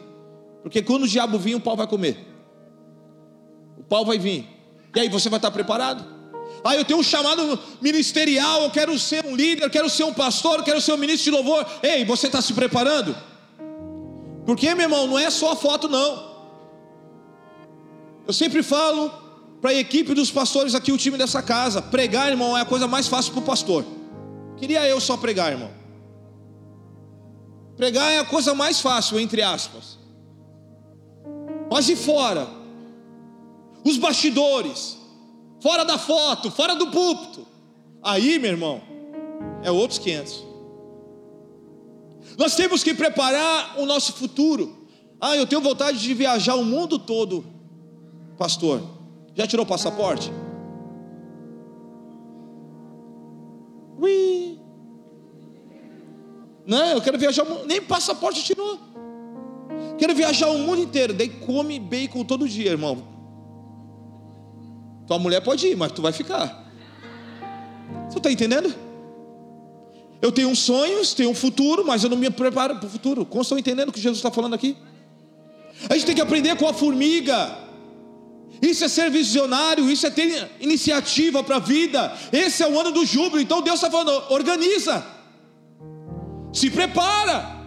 Porque 0.61 0.81
quando 0.81 1.03
o 1.03 1.07
diabo 1.07 1.37
vir, 1.39 1.55
o 1.55 1.61
pau 1.61 1.77
vai 1.77 1.87
comer. 1.87 2.27
O 3.77 3.83
pau 3.83 4.03
vai 4.03 4.17
vir. 4.17 4.47
E 4.93 4.99
aí 4.99 5.07
você 5.09 5.29
vai 5.29 5.37
estar 5.37 5.51
preparado? 5.51 6.20
Ah, 6.63 6.75
eu 6.75 6.85
tenho 6.85 6.99
um 6.99 7.03
chamado 7.03 7.59
ministerial, 7.81 8.63
eu 8.63 8.69
quero 8.69 8.97
ser 8.99 9.25
um 9.25 9.35
líder, 9.35 9.63
eu 9.63 9.69
quero 9.69 9.89
ser 9.89 10.03
um 10.03 10.13
pastor, 10.13 10.59
eu 10.59 10.63
quero 10.63 10.79
ser 10.79 10.93
um 10.93 10.97
ministro 10.97 11.31
de 11.31 11.31
louvor. 11.31 11.65
Ei, 11.81 12.05
você 12.05 12.27
está 12.27 12.41
se 12.41 12.53
preparando? 12.53 13.15
Porque, 14.45 14.73
meu 14.75 14.83
irmão, 14.83 15.07
não 15.07 15.17
é 15.17 15.29
só 15.29 15.53
a 15.53 15.55
foto, 15.55 15.87
não. 15.87 16.31
Eu 18.27 18.33
sempre 18.33 18.61
falo 18.61 19.11
para 19.59 19.71
a 19.71 19.75
equipe 19.75 20.13
dos 20.13 20.31
pastores 20.31 20.75
aqui, 20.75 20.91
o 20.91 20.97
time 20.97 21.17
dessa 21.17 21.41
casa. 21.41 21.81
Pregar, 21.81 22.29
irmão, 22.29 22.57
é 22.57 22.61
a 22.61 22.65
coisa 22.65 22.87
mais 22.87 23.07
fácil 23.07 23.33
para 23.33 23.41
o 23.41 23.45
pastor. 23.45 23.85
Queria 24.57 24.87
eu 24.87 24.99
só 24.99 25.17
pregar, 25.17 25.51
irmão. 25.51 25.71
Pregar 27.75 28.11
é 28.11 28.19
a 28.19 28.25
coisa 28.25 28.53
mais 28.53 28.79
fácil, 28.79 29.19
entre 29.19 29.41
aspas. 29.41 29.97
Mas 31.71 31.89
e 31.89 31.95
fora? 31.95 32.47
Os 33.83 33.97
bastidores, 33.97 34.97
fora 35.61 35.85
da 35.85 35.97
foto, 35.97 36.51
fora 36.51 36.75
do 36.75 36.87
púlpito. 36.87 37.47
Aí, 38.03 38.39
meu 38.39 38.51
irmão, 38.51 38.81
é 39.63 39.71
outros 39.71 39.99
500. 39.99 40.43
Nós 42.37 42.55
temos 42.55 42.83
que 42.83 42.93
preparar 42.93 43.79
o 43.79 43.85
nosso 43.85 44.13
futuro. 44.13 44.87
Ah, 45.19 45.37
eu 45.37 45.45
tenho 45.45 45.61
vontade 45.61 45.99
de 45.99 46.13
viajar 46.13 46.55
o 46.55 46.65
mundo 46.65 46.97
todo, 46.97 47.45
pastor. 48.37 48.81
Já 49.35 49.45
tirou 49.45 49.63
o 49.63 49.67
passaporte? 49.67 50.31
Ui. 53.99 54.59
Não, 56.65 56.87
eu 56.87 57.01
quero 57.01 57.19
viajar, 57.19 57.45
nem 57.65 57.81
passaporte 57.81 58.43
tirou. 58.43 58.79
Quero 59.97 60.15
viajar 60.15 60.49
o 60.49 60.57
mundo 60.57 60.81
inteiro. 60.81 61.13
Daí 61.13 61.29
come 61.29 61.79
bacon 61.79 62.23
todo 62.23 62.49
dia, 62.49 62.71
irmão. 62.71 63.10
Tua 65.11 65.19
mulher 65.19 65.41
pode 65.41 65.67
ir, 65.67 65.75
mas 65.75 65.91
tu 65.91 66.01
vai 66.01 66.13
ficar. 66.13 66.71
Você 68.07 68.17
está 68.17 68.31
entendendo? 68.31 68.73
Eu 70.21 70.31
tenho 70.31 70.55
sonhos, 70.55 71.13
tenho 71.13 71.31
um 71.31 71.35
futuro, 71.35 71.85
mas 71.85 72.01
eu 72.01 72.09
não 72.09 72.15
me 72.15 72.29
preparo 72.29 72.77
para 72.77 72.87
o 72.87 72.89
futuro. 72.89 73.25
Como 73.25 73.41
estão 73.41 73.57
entendendo 73.57 73.89
o 73.89 73.91
que 73.91 73.99
Jesus 73.99 74.19
está 74.19 74.31
falando 74.31 74.53
aqui? 74.53 74.77
A 75.89 75.95
gente 75.95 76.05
tem 76.05 76.15
que 76.15 76.21
aprender 76.21 76.55
com 76.55 76.65
a 76.65 76.73
formiga. 76.73 77.57
Isso 78.61 78.85
é 78.85 78.87
ser 78.87 79.11
visionário, 79.11 79.91
isso 79.91 80.07
é 80.07 80.09
ter 80.09 80.49
iniciativa 80.61 81.43
para 81.43 81.57
a 81.57 81.59
vida. 81.59 82.17
Esse 82.31 82.63
é 82.63 82.69
o 82.69 82.79
ano 82.79 82.93
do 82.93 83.05
júbilo. 83.05 83.41
Então 83.41 83.61
Deus 83.61 83.83
está 83.83 83.91
falando: 83.91 84.11
organiza, 84.29 85.05
se 86.53 86.69
prepara. 86.69 87.59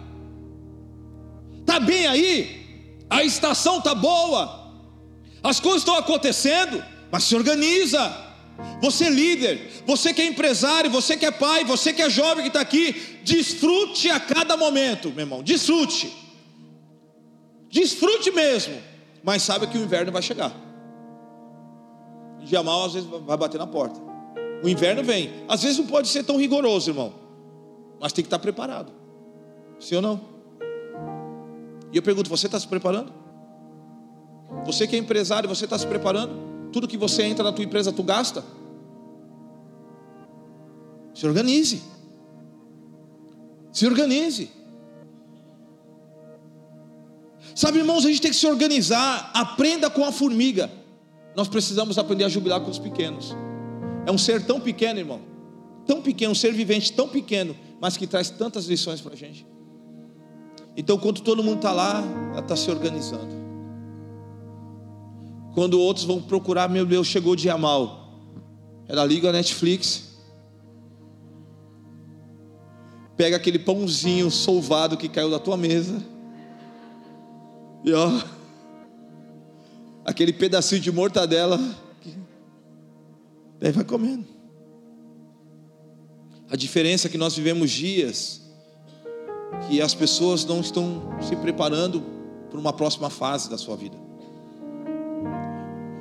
Está 1.59 1.79
bem 1.79 2.07
aí, 2.07 3.05
a 3.07 3.23
estação 3.23 3.77
está 3.77 3.93
boa, 3.93 4.73
as 5.43 5.59
coisas 5.59 5.81
estão 5.81 5.95
acontecendo, 5.95 6.83
mas 7.15 7.23
se 7.23 7.33
organiza. 7.33 8.13
Você 8.81 9.05
é 9.05 9.09
líder, 9.09 9.71
você 9.85 10.13
que 10.13 10.21
é 10.21 10.25
empresário, 10.25 10.91
você 10.91 11.15
que 11.15 11.25
é 11.25 11.31
pai, 11.31 11.63
você 11.63 11.93
que 11.93 12.01
é 12.01 12.09
jovem 12.09 12.43
que 12.43 12.49
está 12.49 12.59
aqui, 12.59 12.91
desfrute 13.23 14.09
a 14.09 14.19
cada 14.19 14.57
momento, 14.57 15.09
meu 15.11 15.21
irmão, 15.21 15.41
desfrute, 15.41 16.13
desfrute 17.69 18.31
mesmo, 18.31 18.81
mas 19.23 19.43
saiba 19.43 19.65
que 19.65 19.77
o 19.77 19.81
inverno 19.81 20.11
vai 20.11 20.21
chegar. 20.21 20.51
O 22.41 22.43
dia 22.43 22.61
mal 22.61 22.83
às 22.83 22.93
vezes 22.95 23.09
vai 23.09 23.37
bater 23.37 23.57
na 23.57 23.67
porta. 23.67 23.97
O 24.61 24.67
inverno 24.67 25.01
vem, 25.01 25.45
às 25.47 25.63
vezes 25.63 25.77
não 25.77 25.87
pode 25.87 26.09
ser 26.09 26.23
tão 26.23 26.35
rigoroso, 26.37 26.89
irmão, 26.89 27.13
mas 27.97 28.11
tem 28.11 28.23
que 28.23 28.27
estar 28.27 28.39
preparado. 28.39 28.91
Sim 29.79 29.95
ou 29.95 30.01
não? 30.01 30.21
E 31.93 31.97
eu 31.97 32.03
pergunto: 32.03 32.29
você 32.29 32.47
está 32.47 32.59
se 32.59 32.67
preparando? 32.67 33.13
Você 34.65 34.85
que 34.85 34.97
é 34.97 34.99
empresário, 34.99 35.47
você 35.47 35.63
está 35.63 35.79
se 35.79 35.87
preparando? 35.87 36.54
Tudo 36.71 36.87
que 36.87 36.97
você 36.97 37.23
entra 37.23 37.43
na 37.43 37.51
tua 37.51 37.63
empresa, 37.63 37.91
tu 37.91 38.03
gasta? 38.03 38.43
Se 41.13 41.25
organize. 41.25 41.81
Se 43.71 43.85
organize. 43.85 44.49
Sabe, 47.55 47.79
irmãos, 47.79 48.05
a 48.05 48.09
gente 48.09 48.21
tem 48.21 48.31
que 48.31 48.37
se 48.37 48.47
organizar. 48.47 49.31
Aprenda 49.33 49.89
com 49.89 50.03
a 50.03 50.11
formiga. 50.11 50.69
Nós 51.35 51.47
precisamos 51.47 51.97
aprender 51.97 52.25
a 52.25 52.29
jubilar 52.29 52.59
com 52.61 52.69
os 52.69 52.79
pequenos. 52.79 53.35
É 54.05 54.11
um 54.11 54.17
ser 54.17 54.45
tão 54.45 54.59
pequeno, 54.59 54.99
irmão. 54.99 55.21
Tão 55.85 56.01
pequeno, 56.01 56.31
um 56.31 56.35
ser 56.35 56.51
vivente 56.51 56.91
tão 56.91 57.07
pequeno, 57.07 57.55
mas 57.79 57.95
que 57.95 58.07
traz 58.07 58.29
tantas 58.29 58.65
lições 58.65 58.99
para 58.99 59.13
a 59.13 59.17
gente. 59.17 59.45
Então, 60.75 60.97
quando 60.97 61.21
todo 61.21 61.43
mundo 61.43 61.57
está 61.57 61.71
lá, 61.71 62.03
ela 62.31 62.39
está 62.39 62.55
se 62.55 62.69
organizando. 62.69 63.44
Quando 65.55 65.79
outros 65.79 66.05
vão 66.05 66.21
procurar, 66.21 66.69
meu 66.69 66.85
Deus, 66.85 67.07
chegou 67.07 67.31
o 67.31 67.35
dia 67.35 67.57
mal. 67.57 68.13
Ela 68.89 69.05
liga 69.05 69.29
a 69.29 69.31
Netflix. 69.31 70.13
Pega 73.15 73.37
aquele 73.37 73.57
pãozinho 73.57 74.29
solvado 74.29 74.97
que 74.97 75.07
caiu 75.07 75.31
da 75.31 75.39
tua 75.39 75.55
mesa. 75.55 76.03
E 77.85 77.93
ó, 77.93 78.21
aquele 80.03 80.33
pedacinho 80.33 80.81
de 80.81 80.91
mortadela. 80.91 81.57
Daí 83.57 83.71
vai 83.71 83.85
comendo. 83.85 84.25
A 86.49 86.57
diferença 86.57 87.07
é 87.07 87.09
que 87.09 87.17
nós 87.17 87.33
vivemos 87.33 87.71
dias 87.71 88.41
que 89.69 89.81
as 89.81 89.95
pessoas 89.95 90.43
não 90.43 90.59
estão 90.59 91.17
se 91.21 91.33
preparando 91.37 92.03
para 92.49 92.59
uma 92.59 92.73
próxima 92.73 93.09
fase 93.09 93.49
da 93.49 93.57
sua 93.57 93.77
vida. 93.77 94.04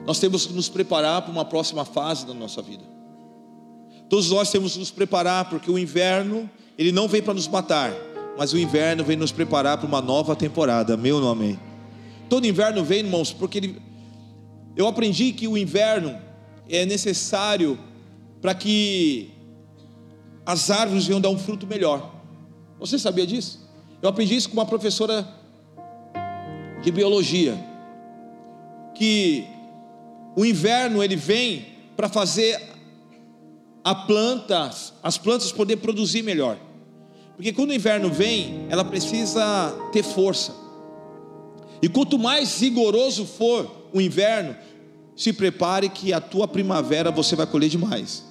Nós 0.07 0.19
temos 0.19 0.47
que 0.47 0.53
nos 0.53 0.69
preparar 0.69 1.23
para 1.23 1.33
uma 1.33 1.45
próxima 1.45 1.85
fase 1.85 2.27
da 2.27 2.35
nossa 2.35 2.61
vida. 2.61 2.85
Todos 4.09 4.31
nós 4.31 4.51
temos 4.51 4.75
que 4.75 4.79
nos 4.79 4.91
preparar, 4.91 5.49
porque 5.49 5.71
o 5.71 5.79
inverno, 5.79 6.49
ele 6.77 6.93
não 6.93 7.09
vem 7.09 7.23
para 7.23 7.35
nos 7.35 7.49
matar, 7.49 7.93
mas 8.37 8.53
o 8.53 8.59
inverno 8.59 9.03
vem 9.03 9.17
nos 9.17 9.33
preparar 9.33 9.79
para 9.79 9.87
uma 9.87 10.03
nova 10.03 10.37
temporada. 10.37 10.97
Meu 10.97 11.21
nome. 11.21 11.59
Todo 12.29 12.47
inverno 12.47 12.85
vem, 12.85 13.01
irmãos, 13.01 13.33
porque 13.33 13.59
ele... 13.59 13.83
eu 14.77 14.87
aprendi 14.87 15.33
que 15.33 15.49
o 15.49 15.57
inverno 15.57 16.19
é 16.69 16.85
necessário 16.85 17.79
para 18.43 18.55
que 18.55 19.31
as 20.45 20.71
árvores 20.71 21.07
venham 21.07 21.21
dar 21.21 21.31
um 21.31 21.39
fruto 21.39 21.67
melhor. 21.67 22.15
Você 22.79 22.99
sabia 22.99 23.27
disso? 23.27 23.67
Eu 24.03 24.09
aprendi 24.11 24.37
isso 24.37 24.51
com 24.51 24.57
uma 24.57 24.67
professora 24.67 25.27
de 26.83 26.91
biologia, 26.91 27.57
que 28.95 29.47
o 30.37 30.45
inverno 30.45 31.03
ele 31.03 31.17
vem 31.17 31.67
para 31.97 32.09
fazer 32.09 32.61
a 33.83 33.95
planta, 33.95 34.71
as 35.03 35.19
plantas 35.19 35.53
poder 35.53 35.77
produzir 35.77 36.23
melhor. 36.23 36.59
Porque 37.37 37.53
quando 37.53 37.71
o 37.71 37.75
inverno 37.75 38.11
vem, 38.11 38.67
ela 38.71 38.85
precisa 38.85 39.75
ter 39.93 40.03
força. 40.03 40.55
E 41.83 41.89
quanto 41.89 42.19
mais 42.19 42.61
rigoroso 42.61 43.27
for 43.27 43.89
o 43.93 44.01
inverno, 44.01 44.57
se 45.17 45.33
prepare 45.33 45.89
que 45.89 46.13
a 46.13 46.21
tua 46.21 46.49
primavera 46.49 47.11
você 47.11 47.37
vai 47.37 47.47
colher 47.47 47.69
demais. 47.69 48.25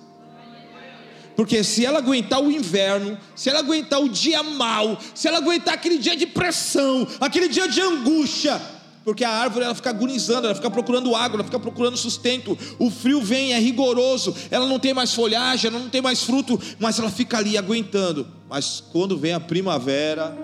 Porque 1.36 1.64
se 1.64 1.86
ela 1.86 2.00
aguentar 2.00 2.42
o 2.42 2.52
inverno, 2.52 3.18
se 3.36 3.50
ela 3.50 3.60
aguentar 3.60 4.00
o 4.00 4.10
dia 4.10 4.44
mau, 4.44 4.98
se 5.16 5.28
ela 5.28 5.38
aguentar 5.38 5.74
aquele 5.74 5.98
dia 5.98 6.16
de 6.16 6.28
pressão, 6.28 7.08
aquele 7.20 7.48
dia 7.48 7.68
de 7.68 7.82
angústia, 7.82 8.62
porque 9.04 9.24
a 9.24 9.30
árvore 9.30 9.66
ela 9.66 9.76
fica 9.76 9.90
agonizando, 9.90 10.48
ela 10.48 10.56
fica 10.56 10.70
procurando 10.72 11.16
água, 11.16 11.38
ela 11.38 11.44
fica 11.44 11.60
procurando 11.60 11.98
sustento. 11.98 12.58
O 12.80 12.90
frio 12.90 13.22
vem, 13.22 13.54
é 13.54 13.60
rigoroso, 13.60 14.34
ela 14.50 14.66
não 14.66 14.80
tem 14.80 14.94
mais 14.94 15.14
folhagem, 15.14 15.70
ela 15.70 15.80
não 15.80 15.90
tem 15.90 16.02
mais 16.02 16.24
fruto, 16.24 16.60
mas 16.80 17.00
ela 17.00 17.12
fica 17.12 17.38
ali 17.38 17.58
aguentando. 17.58 18.26
Mas 18.50 18.82
quando 18.92 19.18
vem 19.18 19.34
a 19.34 19.40
primavera, 19.40 20.36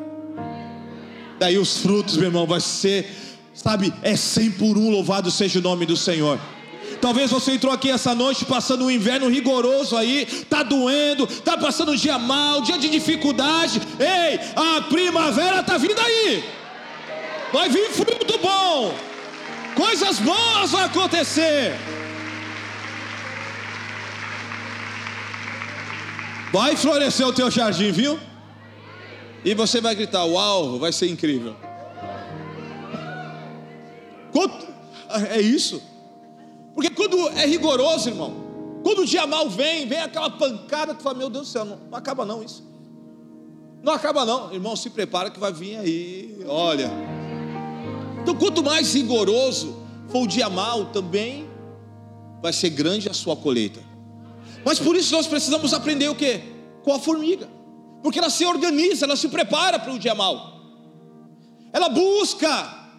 daí 1.40 1.58
os 1.58 1.78
frutos, 1.78 2.18
meu 2.18 2.28
irmão, 2.28 2.46
vai 2.46 2.60
ser, 2.60 3.08
sabe, 3.54 3.94
é 4.02 4.16
100 4.16 4.52
por 4.52 4.78
um, 4.78 4.90
louvado 4.90 5.32
seja 5.32 5.60
o 5.60 5.62
nome 5.62 5.86
do 5.86 5.96
Senhor. 5.96 6.40
Talvez 7.00 7.32
você 7.32 7.54
entrou 7.54 7.72
aqui 7.72 7.90
essa 7.90 8.14
noite 8.14 8.44
passando 8.44 8.84
um 8.84 8.92
inverno 8.92 9.30
rigoroso 9.30 9.96
aí, 9.96 10.26
tá 10.50 10.64
doendo, 10.64 11.26
tá 11.28 11.58
passando 11.58 11.94
um 11.94 11.96
dia 11.96 12.20
mal, 12.20 12.62
dia 12.62 12.78
de 12.78 12.90
dificuldade. 12.90 13.82
Ei, 13.98 14.40
a 14.54 14.82
primavera 14.82 15.64
tá 15.64 15.78
vindo 15.78 16.00
aí. 16.00 16.44
Vai 17.52 17.70
vir 17.70 17.90
fruto 17.90 18.38
bom. 18.40 18.94
Coisas 19.76 20.20
boas 20.20 20.72
vão 20.72 20.82
acontecer. 20.82 21.74
Vai 26.52 26.76
florescer 26.76 27.28
o 27.28 27.34
teu 27.34 27.50
jardim, 27.52 27.92
viu? 27.92 28.20
E 29.44 29.54
você 29.54 29.80
vai 29.80 29.96
gritar: 29.96 30.26
Uau, 30.26 30.80
vai 30.80 30.92
ser 30.92 31.08
incrível. 31.08 31.56
É 35.32 35.42
isso. 35.42 35.82
Porque 36.76 36.90
quando 36.90 37.30
é 37.30 37.46
rigoroso, 37.46 38.10
irmão, 38.10 38.80
quando 38.84 39.00
o 39.00 39.06
dia 39.06 39.26
mal 39.26 39.50
vem, 39.50 39.88
vem 39.88 40.00
aquela 40.00 40.30
pancada, 40.30 40.94
tu 40.94 41.02
fala: 41.02 41.18
Meu 41.18 41.30
Deus 41.30 41.48
do 41.48 41.52
céu, 41.52 41.66
não, 41.66 41.78
não 41.90 41.98
acaba 41.98 42.26
não 42.26 42.44
isso. 42.44 42.64
Não 43.82 43.94
acaba 43.94 44.26
não, 44.26 44.54
irmão, 44.54 44.76
se 44.76 44.90
prepara 44.90 45.30
que 45.30 45.40
vai 45.40 45.52
vir 45.52 45.78
aí. 45.78 46.44
Olha. 46.46 46.92
Então, 48.22 48.36
quanto 48.36 48.64
mais 48.64 48.94
rigoroso 48.94 49.78
for 50.10 50.24
o 50.24 50.28
dia 50.28 50.50
mal, 50.50 50.88
também 50.88 51.48
vai 52.42 52.54
ser 52.54 52.70
grande 52.70 53.10
a 53.10 53.14
sua 53.14 53.36
colheita. 53.36 53.82
Mas 54.66 54.80
por 54.80 54.96
isso 54.96 55.14
nós 55.14 55.28
precisamos 55.28 55.74
aprender 55.74 56.10
o 56.10 56.16
que? 56.16 56.42
Com 56.84 56.94
a 56.94 57.00
formiga. 57.00 57.48
Porque 58.04 58.20
ela 58.20 58.30
se 58.30 58.46
organiza, 58.46 59.06
ela 59.06 59.16
se 59.16 59.28
prepara 59.30 59.78
para 59.80 59.94
o 59.94 60.00
dia 60.00 60.16
mal. 60.16 60.60
Ela 61.72 61.90
busca 61.90 62.90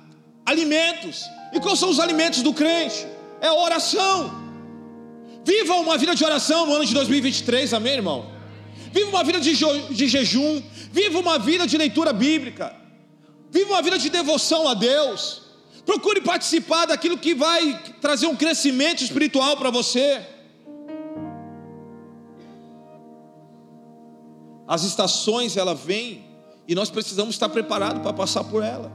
alimentos. 0.45 1.25
E 1.53 1.61
quais 1.61 1.79
são 1.79 1.91
os 1.91 1.99
alimentos 1.99 2.43
do 2.43 2.53
crente? 2.53 3.07
é 3.41 3.51
oração. 3.51 4.39
Viva 5.45 5.75
uma 5.77 5.97
vida 5.97 6.15
de 6.15 6.25
oração 6.25 6.67
no 6.67 6.75
ano 6.75 6.85
de 6.85 6.95
2023, 6.95 7.73
amém, 7.75 7.95
irmão? 7.95 8.31
Viva 8.93 9.09
uma 9.09 9.25
vida 9.25 9.41
de, 9.41 9.55
de 9.55 10.09
jejum, 10.09 10.63
viva 10.93 11.19
uma 11.19 11.39
vida 11.39 11.67
de 11.67 11.77
leitura 11.79 12.13
bíblica, 12.13 12.75
viva 13.51 13.73
uma 13.73 13.83
vida 13.83 13.99
de 13.99 14.09
devoção 14.09 14.69
a 14.69 14.75
Deus. 14.75 15.43
Procure 15.85 16.21
participar 16.21 16.87
daquilo 16.87 17.19
que 17.19 17.35
vai 17.35 17.83
trazer 18.01 18.27
um 18.27 18.37
crescimento 18.37 19.03
espiritual 19.03 19.57
para 19.57 19.71
você. 19.71 20.25
As 24.67 24.85
estações 24.85 25.57
ela 25.57 25.75
vem 25.75 26.25
e 26.69 26.75
nós 26.77 26.91
precisamos 26.91 27.35
estar 27.35 27.49
preparados 27.49 28.03
para 28.03 28.13
passar 28.13 28.45
por 28.45 28.63
ela. 28.63 28.93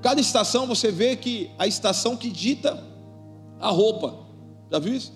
Cada 0.00 0.20
estação 0.20 0.66
você 0.66 0.92
vê 0.92 1.16
que 1.16 1.50
a 1.58 1.66
estação 1.66 2.16
que 2.16 2.30
dita 2.30 2.80
a 3.58 3.70
roupa. 3.70 4.26
Já 4.70 4.78
viu 4.78 4.94
isso? 4.94 5.12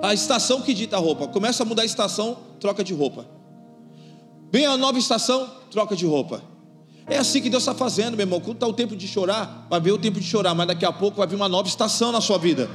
A 0.00 0.14
estação 0.14 0.60
que 0.60 0.74
dita 0.74 0.96
a 0.96 1.00
roupa. 1.00 1.26
Começa 1.26 1.64
a 1.64 1.66
mudar 1.66 1.82
a 1.82 1.86
estação, 1.86 2.38
troca 2.60 2.84
de 2.84 2.94
roupa. 2.94 3.26
Vem 4.52 4.66
a 4.66 4.76
nova 4.76 4.98
estação, 4.98 5.50
troca 5.70 5.96
de 5.96 6.06
roupa. 6.06 6.51
É 7.12 7.18
assim 7.18 7.42
que 7.42 7.50
Deus 7.50 7.62
está 7.62 7.74
fazendo, 7.74 8.16
meu 8.16 8.24
irmão. 8.24 8.40
Quando 8.40 8.56
está 8.56 8.66
o 8.66 8.72
tempo 8.72 8.96
de 8.96 9.06
chorar, 9.06 9.66
vai 9.68 9.78
vir 9.78 9.92
o 9.92 9.98
tempo 9.98 10.18
de 10.18 10.26
chorar, 10.26 10.54
mas 10.54 10.66
daqui 10.66 10.84
a 10.84 10.92
pouco 10.92 11.18
vai 11.18 11.26
vir 11.26 11.36
uma 11.36 11.48
nova 11.48 11.68
estação 11.68 12.10
na 12.10 12.22
sua 12.22 12.38
vida. 12.38 12.70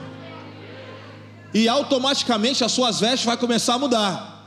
E 1.52 1.67
automaticamente 1.67 2.63
as 2.63 2.71
suas 2.71 3.00
vestes 3.00 3.26
vai 3.26 3.36
começar 3.36 3.73
a 3.73 3.80
mudar. 3.80 4.38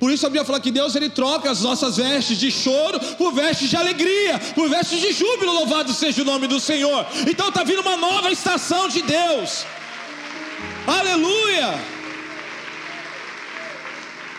Por 0.00 0.10
isso 0.10 0.24
a 0.26 0.30
Bíblia 0.30 0.46
fala 0.46 0.58
que 0.58 0.70
Deus 0.70 0.96
ele 0.96 1.10
troca 1.10 1.50
as 1.50 1.60
nossas 1.60 1.98
vestes 1.98 2.38
de 2.38 2.50
choro 2.50 2.98
por 3.18 3.32
vestes 3.34 3.68
de 3.68 3.76
alegria, 3.76 4.38
por 4.54 4.68
vestes 4.68 4.98
de 5.00 5.12
júbilo, 5.12 5.52
louvado 5.52 5.92
seja 5.92 6.22
o 6.22 6.24
nome 6.24 6.46
do 6.46 6.58
Senhor. 6.58 7.06
Então 7.28 7.48
está 7.48 7.62
vindo 7.62 7.82
uma 7.82 7.98
nova 7.98 8.30
estação 8.32 8.88
de 8.88 9.02
Deus. 9.02 9.66
Aleluia! 10.86 11.74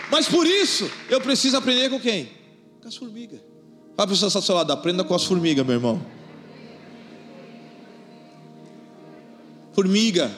Mas 0.10 0.28
por 0.28 0.48
isso 0.48 0.90
eu 1.10 1.22
preciso 1.22 1.58
aprender 1.58 1.90
com 1.90 2.00
quem? 2.00 2.30
Com 2.82 2.88
as 2.88 2.96
formigas. 2.96 3.55
Fala 3.96 4.08
para 4.08 4.08
pessoa 4.08 4.30
ao 4.34 4.42
seu 4.42 4.56
lado, 4.56 4.74
aprenda 4.74 5.04
com 5.06 5.16
as 5.16 5.24
formigas, 5.24 5.66
meu 5.66 5.76
irmão. 5.76 6.02
Formiga, 9.72 10.32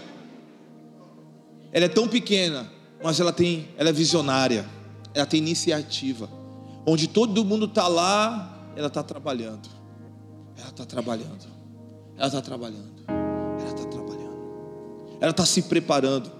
ela 1.71 1.85
é 1.85 1.89
tão 1.89 2.07
pequena, 2.07 2.71
mas 3.03 3.19
ela 3.19 3.33
tem, 3.33 3.67
ela 3.75 3.89
é 3.89 3.93
visionária, 3.93 4.65
ela 5.13 5.25
tem 5.25 5.39
iniciativa. 5.39 6.29
Onde 6.85 7.07
todo 7.07 7.43
mundo 7.43 7.65
está 7.65 7.87
lá, 7.87 8.71
ela 8.75 8.87
está 8.87 9.01
trabalhando. 9.01 9.67
Ela 10.57 10.69
está 10.69 10.85
trabalhando. 10.85 11.45
Ela 12.15 12.27
está 12.27 12.41
trabalhando. 12.41 13.03
Ela 13.59 13.69
está 13.69 13.85
trabalhando. 13.85 15.17
Ela 15.19 15.31
está 15.31 15.45
se 15.45 15.63
preparando. 15.63 16.31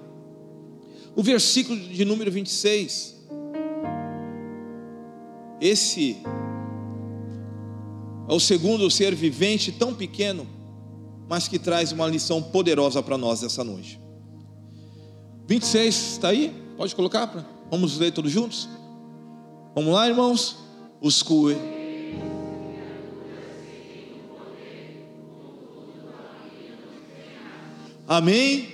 O 1.15 1.23
versículo 1.23 1.79
de 1.79 2.05
número 2.05 2.31
26. 2.31 3.17
Esse 5.59 6.21
é 8.27 8.33
o 8.33 8.39
segundo 8.39 8.89
ser 8.91 9.15
vivente 9.15 9.71
tão 9.71 9.93
pequeno, 9.93 10.45
mas 11.29 11.47
que 11.47 11.57
traz 11.57 11.91
uma 11.91 12.07
lição 12.07 12.41
poderosa 12.41 13.01
para 13.01 13.17
nós 13.17 13.41
essa 13.41 13.63
noite. 13.63 13.99
26, 15.47 15.95
está 15.95 16.29
aí? 16.29 16.53
Pode 16.75 16.93
colocar? 16.93 17.27
Pra... 17.27 17.45
Vamos 17.71 17.97
ler 17.97 18.11
todos 18.11 18.31
juntos? 18.31 18.67
Vamos 19.73 19.93
lá, 19.93 20.07
irmãos? 20.07 20.57
Os 20.99 21.23
coelhos. 21.23 21.77
Amém? 28.07 28.73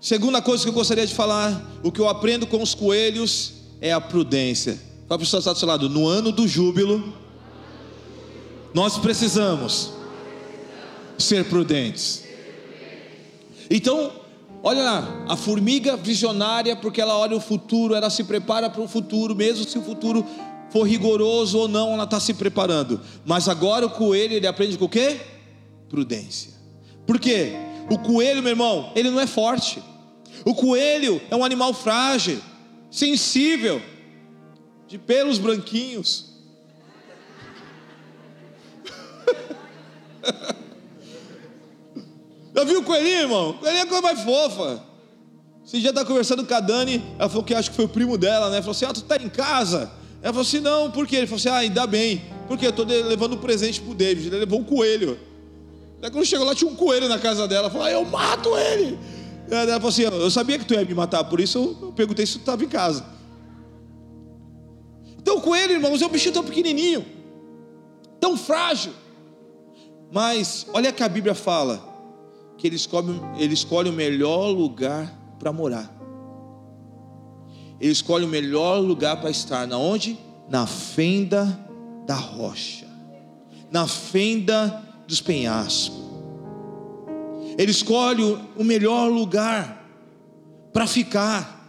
Segunda 0.00 0.40
coisa 0.40 0.62
que 0.62 0.68
eu 0.68 0.74
gostaria 0.74 1.06
de 1.06 1.14
falar, 1.14 1.80
o 1.82 1.92
que 1.92 2.00
eu 2.00 2.08
aprendo 2.08 2.46
com 2.46 2.60
os 2.60 2.74
coelhos 2.74 3.54
é 3.80 3.92
a 3.92 4.00
prudência. 4.00 4.80
Fala 5.08 5.18
para 5.18 5.24
está 5.24 5.52
do 5.52 5.58
seu 5.58 5.68
lado, 5.68 5.88
no 5.88 6.06
ano 6.06 6.32
do 6.32 6.46
júbilo, 6.46 7.21
nós 8.74 8.98
precisamos 8.98 9.92
ser 11.18 11.44
prudentes. 11.44 12.24
Então, 13.70 14.12
olha 14.62 14.82
lá, 14.82 15.24
a 15.28 15.36
formiga 15.36 15.96
visionária, 15.96 16.76
porque 16.76 17.00
ela 17.00 17.16
olha 17.16 17.36
o 17.36 17.40
futuro, 17.40 17.94
ela 17.94 18.10
se 18.10 18.24
prepara 18.24 18.68
para 18.68 18.82
o 18.82 18.88
futuro, 18.88 19.34
mesmo 19.34 19.64
se 19.64 19.78
o 19.78 19.82
futuro 19.82 20.26
for 20.70 20.84
rigoroso 20.84 21.58
ou 21.58 21.68
não, 21.68 21.92
ela 21.92 22.04
está 22.04 22.18
se 22.18 22.34
preparando. 22.34 23.00
Mas 23.24 23.48
agora 23.48 23.86
o 23.86 23.90
coelho, 23.90 24.34
ele 24.34 24.46
aprende 24.46 24.78
com 24.78 24.86
o 24.86 24.88
quê? 24.88 25.20
Prudência. 25.88 26.52
Por 27.06 27.20
quê? 27.20 27.52
O 27.90 27.98
coelho, 27.98 28.42
meu 28.42 28.50
irmão, 28.50 28.90
ele 28.96 29.10
não 29.10 29.20
é 29.20 29.26
forte. 29.26 29.82
O 30.44 30.54
coelho 30.54 31.20
é 31.30 31.36
um 31.36 31.44
animal 31.44 31.74
frágil, 31.74 32.40
sensível, 32.90 33.82
de 34.88 34.98
pelos 34.98 35.38
branquinhos. 35.38 36.31
Já 42.54 42.64
viu 42.64 42.80
o 42.80 42.84
coelhinho, 42.84 43.20
irmão? 43.20 43.54
Coelhinho 43.54 43.82
é 43.82 43.86
coisa 43.86 44.02
mais 44.02 44.20
fofa. 44.20 44.82
Esse 45.64 45.80
dia 45.80 45.92
tá 45.92 46.04
conversando 46.04 46.44
com 46.44 46.54
a 46.54 46.60
Dani, 46.60 47.02
ela 47.18 47.28
falou 47.28 47.44
que 47.44 47.54
acho 47.54 47.70
que 47.70 47.76
foi 47.76 47.84
o 47.84 47.88
primo 47.88 48.18
dela, 48.18 48.50
né? 48.50 48.60
Falou 48.60 48.72
assim: 48.72 48.84
Ah, 48.84 48.92
tu 48.92 49.02
tá 49.02 49.16
em 49.16 49.28
casa? 49.28 49.90
Ela 50.20 50.32
falou 50.32 50.42
assim: 50.42 50.60
Não, 50.60 50.90
por 50.90 51.06
quê? 51.06 51.16
Ele 51.16 51.26
falou 51.26 51.38
assim: 51.38 51.48
Ah, 51.48 51.58
ainda 51.58 51.86
bem, 51.86 52.22
porque 52.48 52.66
eu 52.66 52.72
tô 52.72 52.84
levando 52.84 53.34
um 53.34 53.38
presente 53.38 53.80
pro 53.80 53.94
David. 53.94 54.28
Ele 54.28 54.38
levou 54.38 54.60
um 54.60 54.64
coelho. 54.64 55.18
Daí 56.00 56.10
quando 56.10 56.26
chegou 56.26 56.44
lá, 56.44 56.54
tinha 56.54 56.70
um 56.70 56.74
coelho 56.74 57.08
na 57.08 57.18
casa 57.18 57.46
dela. 57.46 57.62
Ela 57.62 57.70
falou: 57.70 57.86
Ah, 57.86 57.90
eu 57.90 58.04
mato 58.04 58.56
ele. 58.58 58.98
Ela 59.48 59.74
falou 59.74 59.88
assim: 59.88 60.02
Eu 60.02 60.30
sabia 60.30 60.58
que 60.58 60.64
tu 60.64 60.74
ia 60.74 60.84
me 60.84 60.94
matar, 60.94 61.24
por 61.24 61.40
isso 61.40 61.76
eu 61.80 61.92
perguntei 61.92 62.26
se 62.26 62.34
tu 62.34 62.40
estava 62.40 62.64
em 62.64 62.68
casa. 62.68 63.04
Então, 65.18 65.36
o 65.36 65.40
coelho, 65.40 65.74
irmãos, 65.74 66.02
é 66.02 66.06
um 66.06 66.08
bichinho 66.08 66.34
tão 66.34 66.44
pequenininho, 66.44 67.06
tão 68.20 68.36
frágil. 68.36 68.92
Mas 70.12 70.66
olha 70.74 70.92
que 70.92 71.02
a 71.02 71.08
Bíblia 71.08 71.34
fala 71.34 71.82
que 72.58 72.66
ele 72.66 72.76
escolhe, 72.76 73.20
ele 73.38 73.54
escolhe 73.54 73.88
o 73.88 73.92
melhor 73.92 74.50
lugar 74.50 75.12
para 75.38 75.50
morar. 75.52 75.90
Ele 77.80 77.90
escolhe 77.90 78.24
o 78.24 78.28
melhor 78.28 78.78
lugar 78.78 79.20
para 79.20 79.30
estar. 79.30 79.66
Na 79.66 79.78
onde? 79.78 80.18
Na 80.48 80.66
fenda 80.66 81.58
da 82.06 82.14
rocha. 82.14 82.86
Na 83.70 83.88
fenda 83.88 84.82
dos 85.08 85.20
penhascos. 85.20 86.00
Ele 87.58 87.70
escolhe 87.70 88.38
o 88.56 88.62
melhor 88.62 89.10
lugar 89.10 89.84
para 90.72 90.86
ficar. 90.86 91.60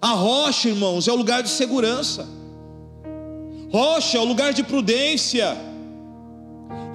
A 0.00 0.10
rocha, 0.10 0.68
irmãos, 0.68 1.08
é 1.08 1.12
o 1.12 1.16
lugar 1.16 1.42
de 1.42 1.48
segurança. 1.48 2.28
Rocha 3.72 4.18
é 4.18 4.20
o 4.20 4.24
lugar 4.24 4.52
de 4.52 4.62
prudência. 4.62 5.56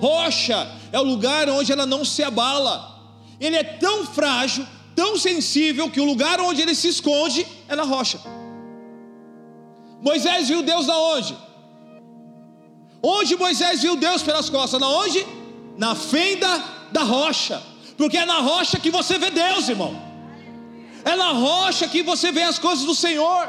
Rocha 0.03 0.69
é 0.91 0.99
o 0.99 1.03
lugar 1.03 1.49
onde 1.49 1.71
ela 1.71 1.85
não 1.85 2.03
se 2.03 2.21
abala. 2.21 2.75
Ele 3.39 3.55
é 3.55 3.63
tão 3.63 4.05
frágil, 4.05 4.67
tão 4.93 5.17
sensível, 5.17 5.89
que 5.89 6.01
o 6.01 6.03
lugar 6.03 6.41
onde 6.41 6.61
ele 6.61 6.75
se 6.75 6.89
esconde 6.89 7.47
é 7.69 7.75
na 7.75 7.83
rocha. 7.83 8.19
Moisés 10.01 10.49
viu 10.49 10.61
Deus 10.61 10.87
na 10.87 10.97
onde? 10.97 11.37
Onde 13.01 13.37
Moisés 13.37 13.81
viu 13.81 13.95
Deus 13.95 14.21
pelas 14.21 14.49
costas? 14.49 14.81
Na 14.81 14.89
onde? 14.89 15.25
Na 15.77 15.95
fenda 15.95 16.51
da 16.91 17.03
rocha. 17.03 17.63
Porque 17.95 18.17
é 18.17 18.25
na 18.25 18.39
rocha 18.39 18.77
que 18.81 18.91
você 18.91 19.17
vê 19.17 19.31
Deus, 19.31 19.69
irmão. 19.69 19.93
É 21.05 21.15
na 21.15 21.31
rocha 21.31 21.87
que 21.87 22.03
você 22.03 22.29
vê 22.29 22.43
as 22.43 22.59
coisas 22.59 22.83
do 22.83 22.93
Senhor. 22.93 23.47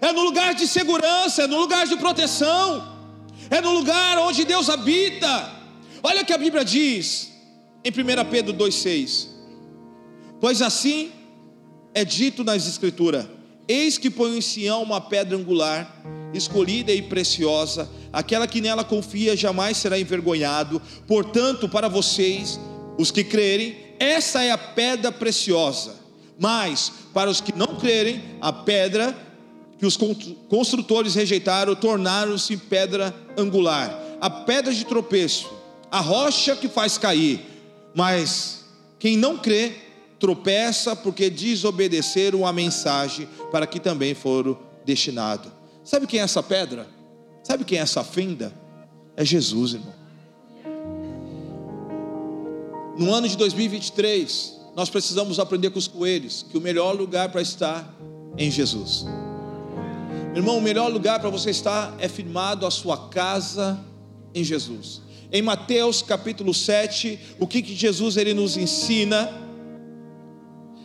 É 0.00 0.12
no 0.12 0.22
lugar 0.22 0.54
de 0.54 0.68
segurança, 0.68 1.42
é 1.42 1.46
no 1.48 1.58
lugar 1.58 1.84
de 1.88 1.96
proteção. 1.96 2.64
É 3.50 3.60
no 3.60 3.72
lugar 3.72 4.18
onde 4.18 4.44
Deus 4.44 4.70
habita. 4.70 5.59
Olha 6.02 6.22
o 6.22 6.24
que 6.24 6.32
a 6.32 6.38
Bíblia 6.38 6.64
diz 6.64 7.30
em 7.84 7.90
1 7.90 8.30
Pedro 8.30 8.54
2,6: 8.54 9.26
Pois 10.40 10.62
assim 10.62 11.10
é 11.94 12.04
dito 12.04 12.42
nas 12.42 12.66
Escrituras: 12.66 13.26
Eis 13.68 13.98
que 13.98 14.10
põe 14.10 14.36
em 14.36 14.40
Sião 14.40 14.82
uma 14.82 15.00
pedra 15.00 15.36
angular, 15.36 16.02
escolhida 16.32 16.90
e 16.92 17.02
preciosa, 17.02 17.88
aquela 18.12 18.46
que 18.46 18.60
nela 18.60 18.82
confia 18.82 19.36
jamais 19.36 19.76
será 19.76 19.98
envergonhado. 19.98 20.80
Portanto, 21.06 21.68
para 21.68 21.88
vocês, 21.88 22.58
os 22.98 23.10
que 23.10 23.22
crerem, 23.22 23.76
essa 23.98 24.42
é 24.42 24.50
a 24.50 24.58
pedra 24.58 25.12
preciosa. 25.12 26.00
Mas 26.38 26.90
para 27.12 27.30
os 27.30 27.42
que 27.42 27.54
não 27.54 27.76
crerem, 27.76 28.22
a 28.40 28.50
pedra 28.50 29.14
que 29.78 29.84
os 29.84 29.98
construtores 30.48 31.14
rejeitaram 31.14 31.74
tornaram-se 31.74 32.56
pedra 32.56 33.14
angular, 33.36 33.98
a 34.20 34.30
pedra 34.30 34.72
de 34.72 34.84
tropeço 34.86 35.59
a 35.90 36.00
rocha 36.00 36.54
que 36.54 36.68
faz 36.68 36.96
cair, 36.96 37.44
mas 37.94 38.64
quem 38.98 39.16
não 39.16 39.38
crê 39.38 39.72
tropeça 40.18 40.94
porque 40.94 41.30
desobedeceram 41.30 42.46
a 42.46 42.52
mensagem 42.52 43.26
para 43.50 43.66
que 43.66 43.80
também 43.80 44.14
foram 44.14 44.58
destinados. 44.84 45.50
Sabe 45.82 46.06
quem 46.06 46.20
é 46.20 46.22
essa 46.22 46.42
pedra? 46.42 46.86
Sabe 47.42 47.64
quem 47.64 47.78
é 47.78 47.80
essa 47.80 48.04
fenda? 48.04 48.52
É 49.16 49.24
Jesus, 49.24 49.74
irmão. 49.74 49.94
No 52.98 53.12
ano 53.14 53.26
de 53.26 53.36
2023, 53.36 54.60
nós 54.76 54.90
precisamos 54.90 55.38
aprender 55.40 55.70
com 55.70 55.78
os 55.78 55.88
coelhos 55.88 56.44
que 56.48 56.58
o 56.58 56.60
melhor 56.60 56.94
lugar 56.94 57.30
para 57.30 57.40
estar 57.40 57.94
é 58.36 58.44
em 58.44 58.50
Jesus. 58.50 59.06
Irmão, 60.34 60.58
o 60.58 60.62
melhor 60.62 60.92
lugar 60.92 61.18
para 61.18 61.30
você 61.30 61.50
estar 61.50 61.94
é 61.98 62.08
firmado 62.08 62.66
a 62.66 62.70
sua 62.70 63.08
casa 63.08 63.82
em 64.34 64.44
Jesus. 64.44 65.00
Em 65.32 65.42
Mateus 65.42 66.02
capítulo 66.02 66.52
7, 66.52 67.18
o 67.38 67.46
que, 67.46 67.62
que 67.62 67.72
Jesus 67.74 68.16
ele 68.16 68.34
nos 68.34 68.56
ensina? 68.56 69.30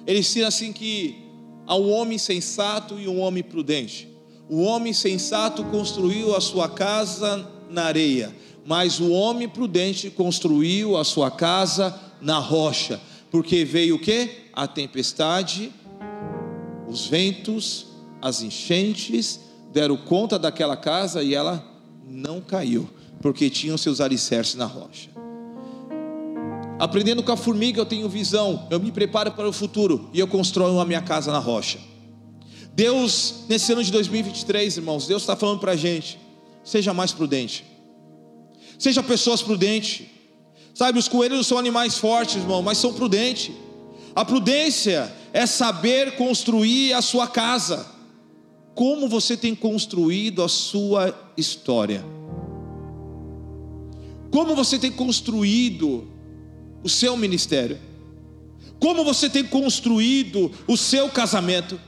Ele 0.05 0.19
ensina 0.19 0.49
assim 0.49 0.71
que 0.71 1.17
há 1.65 1.75
um 1.75 1.91
homem 1.91 2.19
sensato 2.19 2.99
e 2.99 3.07
um 3.07 3.19
homem 3.21 3.41
prudente. 3.41 4.07
O 4.47 4.61
homem 4.61 4.93
sensato 4.93 5.63
construiu 5.65 6.35
a 6.35 6.41
sua 6.41 6.69
casa 6.69 7.49
na 7.71 7.85
areia, 7.85 8.35
mas 8.63 8.99
o 8.99 9.09
homem 9.09 9.49
prudente 9.49 10.11
construiu 10.11 10.95
a 10.95 11.03
sua 11.03 11.31
casa 11.31 11.99
na 12.21 12.37
rocha, 12.37 13.01
porque 13.31 13.65
veio 13.65 13.95
o 13.95 13.99
que? 13.99 14.29
A 14.53 14.67
tempestade, 14.67 15.71
os 16.87 17.07
ventos, 17.07 17.87
as 18.21 18.43
enchentes 18.43 19.39
deram 19.73 19.97
conta 19.97 20.37
daquela 20.37 20.77
casa 20.77 21.23
e 21.23 21.33
ela 21.33 21.65
não 22.07 22.39
caiu, 22.39 22.87
porque 23.25 23.49
tinham 23.49 23.75
seus 23.75 23.99
alicerces 23.99 24.53
na 24.53 24.67
rocha. 24.67 25.09
Aprendendo 26.77 27.23
com 27.23 27.31
a 27.31 27.35
formiga, 27.35 27.81
eu 27.81 27.85
tenho 27.85 28.07
visão, 28.07 28.67
eu 28.69 28.79
me 28.79 28.91
preparo 28.91 29.31
para 29.31 29.49
o 29.49 29.51
futuro 29.51 30.11
e 30.13 30.19
eu 30.19 30.27
construo 30.27 30.79
a 30.79 30.85
minha 30.85 31.01
casa 31.01 31.31
na 31.31 31.39
rocha. 31.39 31.79
Deus, 32.75 33.45
nesse 33.49 33.73
ano 33.73 33.83
de 33.83 33.91
2023, 33.91 34.77
irmãos, 34.77 35.07
Deus 35.07 35.23
está 35.23 35.35
falando 35.35 35.59
para 35.59 35.71
a 35.71 35.75
gente: 35.75 36.19
seja 36.63 36.93
mais 36.93 37.13
prudente, 37.13 37.65
seja 38.77 39.01
pessoas 39.01 39.41
prudentes. 39.41 40.05
Sabe, 40.75 40.99
os 40.99 41.07
coelhos 41.07 41.47
são 41.47 41.57
animais 41.57 41.97
fortes, 41.97 42.35
irmão, 42.35 42.61
mas 42.61 42.77
são 42.77 42.93
prudentes. 42.93 43.55
A 44.13 44.23
prudência 44.23 45.11
é 45.33 45.47
saber 45.47 46.15
construir 46.15 46.93
a 46.93 47.01
sua 47.01 47.25
casa. 47.25 47.87
Como 48.75 49.09
você 49.09 49.35
tem 49.35 49.55
construído 49.55 50.43
a 50.43 50.47
sua 50.47 51.11
história? 51.35 52.05
Como 54.35 54.53
você 54.53 54.77
tem 54.77 54.91
construído 54.91 56.09
o 56.83 56.89
seu 56.89 57.15
ministério? 57.15 57.79
Como 58.81 59.01
você 59.05 59.29
tem 59.29 59.45
construído 59.45 60.51
o 60.67 60.75
seu 60.75 61.09
casamento? 61.09 61.79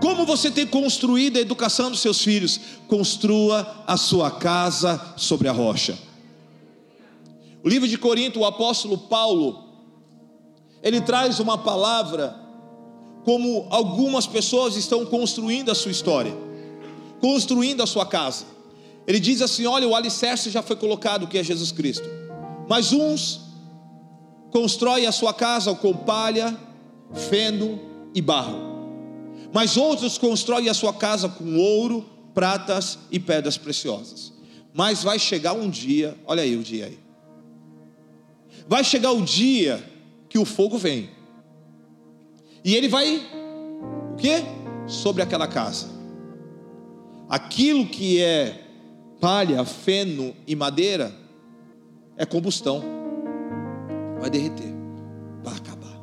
Como 0.00 0.24
você 0.24 0.50
tem 0.50 0.66
construído 0.66 1.36
a 1.36 1.40
educação 1.40 1.90
dos 1.90 2.00
seus 2.00 2.22
filhos? 2.22 2.58
Construa 2.88 3.84
a 3.86 3.98
sua 3.98 4.30
casa 4.30 5.12
sobre 5.18 5.46
a 5.46 5.52
rocha. 5.52 5.98
O 7.62 7.68
livro 7.68 7.86
de 7.86 7.98
Corinto, 7.98 8.40
o 8.40 8.46
apóstolo 8.46 8.96
Paulo, 8.96 9.62
ele 10.82 11.02
traz 11.02 11.38
uma 11.38 11.58
palavra 11.58 12.34
como 13.26 13.66
algumas 13.68 14.26
pessoas 14.26 14.74
estão 14.74 15.04
construindo 15.04 15.70
a 15.70 15.74
sua 15.74 15.90
história, 15.90 16.34
construindo 17.20 17.82
a 17.82 17.86
sua 17.86 18.06
casa. 18.06 18.53
Ele 19.06 19.20
diz 19.20 19.42
assim: 19.42 19.66
olha, 19.66 19.88
o 19.88 19.94
alicerce 19.94 20.50
já 20.50 20.62
foi 20.62 20.76
colocado, 20.76 21.26
que 21.26 21.38
é 21.38 21.44
Jesus 21.44 21.72
Cristo. 21.72 22.08
Mas 22.68 22.92
uns 22.92 23.40
constroem 24.50 25.06
a 25.06 25.12
sua 25.12 25.34
casa 25.34 25.74
com 25.74 25.92
palha, 25.92 26.56
feno 27.12 27.80
e 28.14 28.22
barro 28.22 28.74
mas 29.54 29.76
outros 29.76 30.18
constroem 30.18 30.68
a 30.68 30.74
sua 30.74 30.92
casa 30.92 31.28
com 31.28 31.56
ouro, 31.56 32.04
pratas 32.34 32.98
e 33.08 33.20
pedras 33.20 33.56
preciosas. 33.56 34.32
Mas 34.72 35.04
vai 35.04 35.16
chegar 35.16 35.52
um 35.52 35.70
dia, 35.70 36.18
olha 36.26 36.42
aí 36.42 36.56
o 36.56 36.62
dia 36.64 36.86
aí. 36.86 36.98
Vai 38.66 38.82
chegar 38.82 39.12
o 39.12 39.22
dia 39.22 39.80
que 40.28 40.40
o 40.40 40.44
fogo 40.44 40.76
vem. 40.76 41.08
E 42.64 42.74
ele 42.74 42.88
vai 42.88 43.24
o 44.12 44.16
quê? 44.16 44.42
Sobre 44.88 45.22
aquela 45.22 45.46
casa. 45.46 45.86
Aquilo 47.28 47.86
que 47.86 48.20
é 48.20 48.63
palha, 49.24 49.64
feno 49.64 50.36
e 50.46 50.54
madeira 50.54 51.10
é 52.14 52.26
combustão. 52.26 52.82
Vai 54.20 54.28
derreter, 54.28 54.70
vai 55.42 55.56
acabar. 55.56 55.98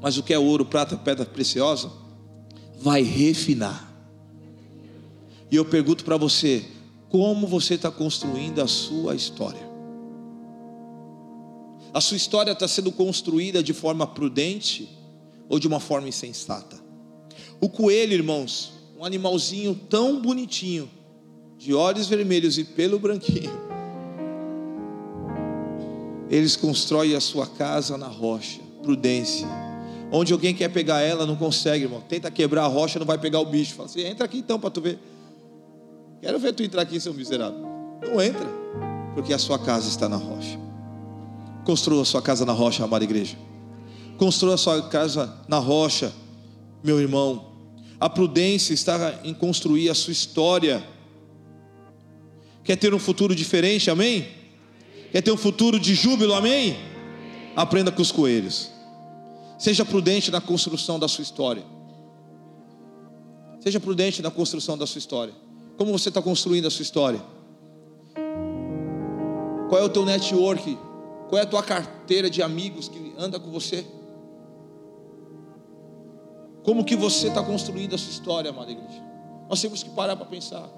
Mas 0.00 0.16
o 0.16 0.22
que 0.22 0.32
é 0.32 0.38
ouro, 0.38 0.64
prata, 0.64 0.96
pedra 0.96 1.26
preciosa 1.26 1.90
vai 2.78 3.02
refinar. 3.02 3.92
E 5.50 5.56
eu 5.56 5.64
pergunto 5.64 6.04
para 6.04 6.16
você: 6.16 6.64
como 7.08 7.44
você 7.44 7.74
está 7.74 7.90
construindo 7.90 8.62
a 8.62 8.68
sua 8.68 9.16
história? 9.16 9.68
A 11.92 12.00
sua 12.00 12.16
história 12.16 12.52
está 12.52 12.68
sendo 12.68 12.92
construída 12.92 13.64
de 13.64 13.72
forma 13.72 14.06
prudente 14.06 14.88
ou 15.48 15.58
de 15.58 15.66
uma 15.66 15.80
forma 15.80 16.08
insensata? 16.08 16.78
O 17.60 17.68
coelho, 17.68 18.12
irmãos, 18.12 18.74
um 18.96 19.04
animalzinho 19.04 19.74
tão 19.74 20.22
bonitinho, 20.22 20.88
de 21.66 21.74
olhos 21.74 22.06
vermelhos 22.06 22.58
e 22.58 22.64
pelo 22.64 22.98
branquinho, 22.98 23.60
eles 26.30 26.56
constroem 26.56 27.14
a 27.14 27.20
sua 27.20 27.46
casa 27.46 27.98
na 27.98 28.08
rocha, 28.08 28.60
prudência 28.82 29.46
Onde 30.10 30.32
alguém 30.32 30.54
quer 30.54 30.68
pegar 30.68 31.00
ela, 31.00 31.26
não 31.26 31.36
consegue, 31.36 31.84
irmão. 31.84 32.00
Tenta 32.00 32.30
quebrar 32.30 32.64
a 32.64 32.68
rocha, 32.68 32.98
não 32.98 33.06
vai 33.06 33.18
pegar 33.18 33.40
o 33.40 33.44
bicho. 33.44 33.74
Fala 33.74 33.88
assim: 33.88 34.02
entra 34.02 34.24
aqui 34.24 34.38
então 34.38 34.58
para 34.58 34.70
tu 34.70 34.80
ver. 34.80 34.98
Quero 36.20 36.38
ver 36.38 36.52
tu 36.52 36.62
entrar 36.62 36.82
aqui, 36.82 37.00
seu 37.00 37.12
miserável. 37.12 37.60
Não 38.02 38.22
entra, 38.22 38.46
porque 39.14 39.32
a 39.32 39.38
sua 39.38 39.58
casa 39.58 39.88
está 39.88 40.08
na 40.08 40.16
rocha. 40.16 40.58
Construa 41.64 42.02
a 42.02 42.04
sua 42.04 42.22
casa 42.22 42.44
na 42.44 42.52
rocha, 42.52 42.84
amada 42.84 43.04
igreja. 43.04 43.36
Construa 44.16 44.54
a 44.54 44.56
sua 44.56 44.82
casa 44.88 45.34
na 45.48 45.58
rocha, 45.58 46.12
meu 46.82 47.00
irmão. 47.00 47.54
A 47.98 48.08
prudência 48.08 48.72
está 48.72 49.20
em 49.24 49.34
construir 49.34 49.90
a 49.90 49.94
sua 49.94 50.12
história. 50.12 50.82
Quer 52.66 52.76
ter 52.76 52.92
um 52.92 52.98
futuro 52.98 53.32
diferente, 53.32 53.88
amém? 53.88 54.26
Quer 55.12 55.22
ter 55.22 55.30
um 55.30 55.36
futuro 55.36 55.78
de 55.78 55.94
júbilo, 55.94 56.34
amém? 56.34 56.76
Aprenda 57.54 57.92
com 57.92 58.02
os 58.02 58.10
coelhos. 58.10 58.72
Seja 59.56 59.84
prudente 59.84 60.32
na 60.32 60.40
construção 60.40 60.98
da 60.98 61.06
sua 61.06 61.22
história. 61.22 61.62
Seja 63.60 63.78
prudente 63.78 64.20
na 64.20 64.32
construção 64.32 64.76
da 64.76 64.84
sua 64.84 64.98
história. 64.98 65.32
Como 65.78 65.92
você 65.92 66.08
está 66.08 66.20
construindo 66.20 66.66
a 66.66 66.70
sua 66.70 66.82
história? 66.82 67.22
Qual 69.68 69.80
é 69.80 69.84
o 69.84 69.88
teu 69.88 70.04
network? 70.04 70.76
Qual 71.28 71.38
é 71.38 71.42
a 71.42 71.46
tua 71.46 71.62
carteira 71.62 72.28
de 72.28 72.42
amigos 72.42 72.88
que 72.88 73.14
anda 73.16 73.38
com 73.38 73.50
você? 73.52 73.86
Como 76.64 76.84
que 76.84 76.96
você 76.96 77.28
está 77.28 77.44
construindo 77.44 77.94
a 77.94 77.98
sua 77.98 78.10
história, 78.10 78.50
amada 78.50 78.72
igreja? 78.72 79.02
Nós 79.48 79.62
temos 79.62 79.84
que 79.84 79.90
parar 79.90 80.16
para 80.16 80.26
pensar. 80.26 80.68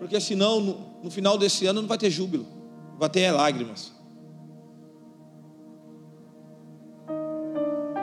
Porque 0.00 0.18
senão, 0.18 0.60
no, 0.60 0.78
no 1.04 1.10
final 1.10 1.36
desse 1.36 1.66
ano, 1.66 1.82
não 1.82 1.88
vai 1.88 1.98
ter 1.98 2.10
júbilo, 2.10 2.46
vai 2.98 3.10
ter 3.10 3.30
lágrimas. 3.30 3.92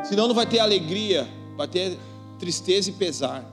Senão 0.04 0.28
não 0.28 0.36
vai 0.36 0.46
ter 0.46 0.60
alegria, 0.60 1.28
vai 1.58 1.68
ter 1.68 1.98
tristeza 2.38 2.92
e 2.92 2.94
pesar. 2.94 3.44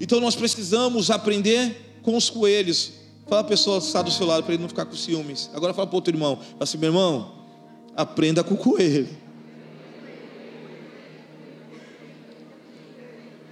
Então 0.00 0.18
nós 0.18 0.34
precisamos 0.34 1.10
aprender 1.10 2.00
com 2.02 2.16
os 2.16 2.30
coelhos. 2.30 2.94
Fala 3.28 3.42
a 3.42 3.44
pessoa 3.44 3.78
que 3.78 3.86
está 3.86 4.00
do 4.00 4.10
seu 4.10 4.26
lado 4.26 4.42
para 4.44 4.54
ele 4.54 4.62
não 4.62 4.68
ficar 4.70 4.86
com 4.86 4.96
ciúmes. 4.96 5.50
Agora 5.54 5.74
fala 5.74 5.86
para 5.86 5.96
outro 5.96 6.12
irmão. 6.12 6.36
Fala 6.36 6.56
assim, 6.60 6.78
meu 6.78 6.88
irmão, 6.88 7.32
aprenda 7.94 8.42
com 8.42 8.54
o 8.54 8.56
coelho. 8.56 9.08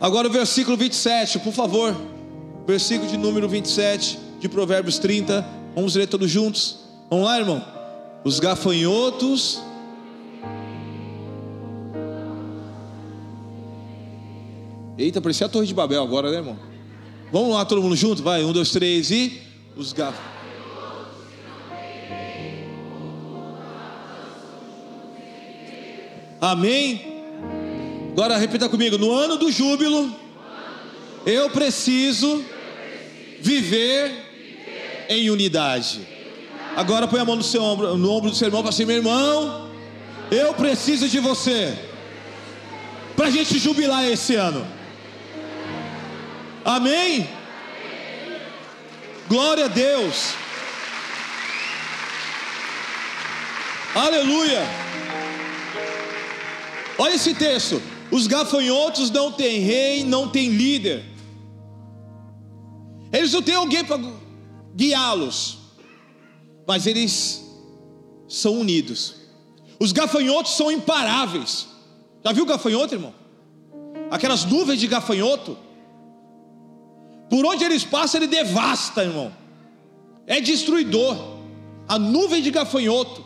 Agora 0.00 0.26
o 0.26 0.30
versículo 0.30 0.76
27, 0.78 1.38
por 1.40 1.52
favor. 1.52 1.94
Versículo 2.70 3.10
de 3.10 3.16
número 3.16 3.48
27 3.48 4.16
de 4.38 4.48
Provérbios 4.48 4.96
30. 5.00 5.44
Vamos 5.74 5.96
ler 5.96 6.06
todos 6.06 6.30
juntos. 6.30 6.78
Vamos 7.10 7.24
lá, 7.24 7.36
irmão. 7.36 7.64
Os 8.22 8.38
gafanhotos 8.38 9.60
Eita, 14.96 15.20
parecia 15.20 15.46
a 15.46 15.48
Torre 15.48 15.66
de 15.66 15.74
Babel 15.74 16.00
agora, 16.00 16.30
né, 16.30 16.36
irmão? 16.36 16.56
Vamos 17.32 17.54
lá, 17.54 17.64
todo 17.64 17.82
mundo 17.82 17.96
junto? 17.96 18.22
Vai, 18.22 18.44
um, 18.44 18.52
dois, 18.52 18.70
três 18.70 19.10
e. 19.10 19.40
Os 19.76 19.92
garfos. 19.92 20.20
Amém? 26.40 27.02
Agora 28.12 28.36
repita 28.36 28.68
comigo: 28.68 28.96
no 28.96 29.10
ano 29.10 29.38
do 29.38 29.50
júbilo, 29.50 30.14
eu 31.26 31.50
preciso 31.50 32.44
viver 33.40 34.10
em 35.08 35.30
unidade. 35.30 36.06
Agora 36.76 37.08
põe 37.08 37.20
a 37.20 37.24
mão 37.24 37.36
no 37.36 37.42
seu 37.42 37.62
ombro, 37.62 37.96
no 37.96 38.10
ombro 38.12 38.30
do 38.30 38.36
seu 38.36 38.48
irmão, 38.48 38.62
para 38.62 38.70
assim, 38.70 38.84
meu 38.84 38.96
irmão, 38.96 39.70
eu 40.30 40.54
preciso 40.54 41.08
de 41.08 41.18
você 41.18 41.76
para 43.16 43.26
a 43.26 43.30
gente 43.30 43.58
jubilar 43.58 44.04
esse 44.04 44.34
ano. 44.34 44.66
Amém? 46.64 47.28
Glória 49.28 49.66
a 49.66 49.68
Deus. 49.68 50.34
Aleluia. 53.94 54.62
Olha 56.96 57.14
esse 57.14 57.34
texto: 57.34 57.82
os 58.10 58.26
gafanhotos 58.26 59.10
não 59.10 59.32
têm 59.32 59.60
rei, 59.60 60.04
não 60.04 60.28
têm 60.28 60.50
líder. 60.50 61.09
Eles 63.12 63.32
não 63.32 63.42
têm 63.42 63.54
alguém 63.54 63.84
para 63.84 63.98
guiá-los, 64.74 65.58
mas 66.66 66.86
eles 66.86 67.44
são 68.28 68.60
unidos. 68.60 69.16
Os 69.80 69.92
gafanhotos 69.92 70.52
são 70.52 70.70
imparáveis. 70.70 71.66
Já 72.24 72.32
viu 72.32 72.46
gafanhoto, 72.46 72.94
irmão? 72.94 73.14
Aquelas 74.10 74.44
nuvens 74.44 74.78
de 74.78 74.86
gafanhoto. 74.86 75.56
Por 77.28 77.44
onde 77.46 77.64
eles 77.64 77.84
passam, 77.84 78.20
ele 78.20 78.28
devasta, 78.28 79.04
irmão. 79.04 79.32
É 80.26 80.40
destruidor. 80.40 81.16
A 81.88 81.98
nuvem 81.98 82.42
de 82.42 82.50
gafanhoto. 82.50 83.24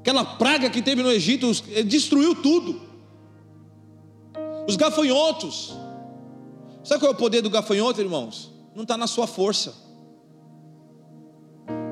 Aquela 0.00 0.24
praga 0.24 0.70
que 0.70 0.80
teve 0.80 1.02
no 1.02 1.10
Egito, 1.10 1.50
destruiu 1.84 2.34
tudo. 2.34 2.80
Os 4.68 4.76
gafanhotos. 4.76 5.76
Sabe 6.86 7.00
qual 7.00 7.10
é 7.10 7.14
o 7.14 7.18
poder 7.18 7.42
do 7.42 7.50
gafanhoto, 7.50 8.00
irmãos? 8.00 8.48
Não 8.72 8.84
está 8.84 8.96
na 8.96 9.08
sua 9.08 9.26
força. 9.26 9.74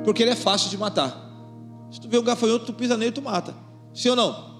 Porque 0.04 0.22
ele 0.22 0.30
é 0.30 0.36
fácil 0.36 0.70
de 0.70 0.78
matar. 0.78 1.20
Se 1.90 2.00
tu 2.00 2.08
vê 2.08 2.16
um 2.16 2.22
gafanhoto, 2.22 2.66
tu 2.66 2.72
pisa 2.72 2.96
nele, 2.96 3.10
tu 3.10 3.20
mata. 3.20 3.56
Sim 3.92 4.10
ou 4.10 4.16
não? 4.16 4.54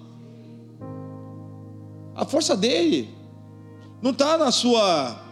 A 2.16 2.24
força 2.24 2.56
dele 2.56 3.14
não 4.02 4.10
está 4.10 4.36
na 4.36 4.50
sua 4.50 5.22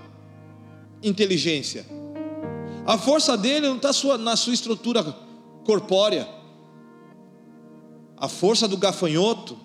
inteligência. 1.03 1.85
A 2.87 2.97
força 2.97 3.37
dele 3.37 3.67
não 3.67 3.77
está 3.77 3.91
na 4.19 4.37
sua 4.37 4.55
estrutura 4.55 5.03
corpórea. 5.65 6.29
A 8.17 8.29
força 8.29 8.69
do 8.69 8.77
gafanhoto 8.77 9.59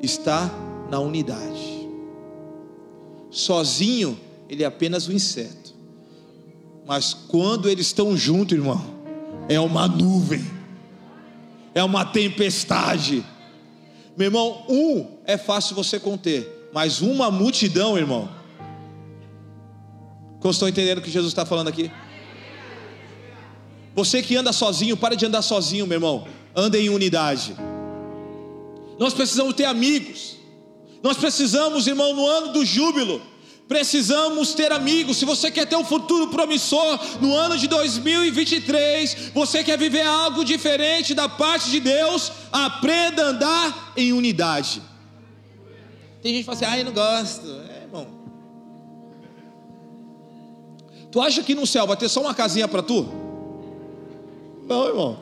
está 0.00 0.48
na 0.88 1.00
unidade. 1.00 1.79
Sozinho, 3.30 4.18
ele 4.48 4.62
é 4.62 4.66
apenas 4.66 5.08
um 5.08 5.12
inseto. 5.12 5.74
Mas 6.86 7.14
quando 7.14 7.68
eles 7.68 7.86
estão 7.86 8.16
juntos, 8.16 8.56
irmão, 8.56 8.84
é 9.48 9.60
uma 9.60 9.86
nuvem, 9.86 10.44
é 11.74 11.82
uma 11.84 12.04
tempestade. 12.04 13.24
Meu 14.16 14.26
irmão, 14.26 14.64
um 14.68 15.18
é 15.24 15.38
fácil 15.38 15.76
você 15.76 16.00
conter, 16.00 16.70
mas 16.72 17.00
uma 17.00 17.30
multidão, 17.30 17.96
irmão. 17.96 18.28
Como 20.40 20.50
estão 20.50 20.68
entendendo 20.68 20.98
o 20.98 21.02
que 21.02 21.10
Jesus 21.10 21.30
está 21.30 21.46
falando 21.46 21.68
aqui? 21.68 21.90
Você 23.94 24.22
que 24.22 24.34
anda 24.34 24.52
sozinho, 24.52 24.96
para 24.96 25.14
de 25.14 25.26
andar 25.26 25.42
sozinho, 25.42 25.86
meu 25.86 25.96
irmão. 25.96 26.26
Anda 26.56 26.78
em 26.78 26.88
unidade. 26.88 27.54
Nós 28.98 29.14
precisamos 29.14 29.54
ter 29.54 29.66
amigos. 29.66 30.39
Nós 31.02 31.16
precisamos, 31.16 31.86
irmão, 31.86 32.14
no 32.14 32.26
ano 32.26 32.52
do 32.52 32.64
júbilo, 32.64 33.20
Precisamos 33.70 34.52
ter 34.52 34.72
amigos. 34.72 35.16
Se 35.16 35.24
você 35.24 35.48
quer 35.48 35.64
ter 35.64 35.76
um 35.76 35.84
futuro 35.84 36.26
promissor 36.26 36.98
no 37.20 37.36
ano 37.36 37.56
de 37.56 37.68
2023, 37.68 39.30
você 39.32 39.62
quer 39.62 39.78
viver 39.78 40.02
algo 40.02 40.44
diferente 40.44 41.14
da 41.14 41.28
parte 41.28 41.70
de 41.70 41.78
Deus, 41.78 42.32
aprenda 42.50 43.22
a 43.22 43.28
andar 43.28 43.92
em 43.96 44.12
unidade. 44.12 44.82
Tem 46.20 46.34
gente 46.34 46.40
que 46.40 46.46
fala 46.46 46.56
assim: 46.56 46.64
ah, 46.64 46.78
eu 46.80 46.84
não 46.84 46.92
gosto. 46.92 47.46
É, 47.46 47.82
irmão. 47.84 48.08
Tu 51.12 51.20
acha 51.20 51.40
que 51.44 51.54
no 51.54 51.64
céu 51.64 51.86
vai 51.86 51.96
ter 51.96 52.08
só 52.08 52.22
uma 52.22 52.34
casinha 52.34 52.66
para 52.66 52.82
tu? 52.82 53.06
Não, 54.66 54.88
irmão. 54.88 55.20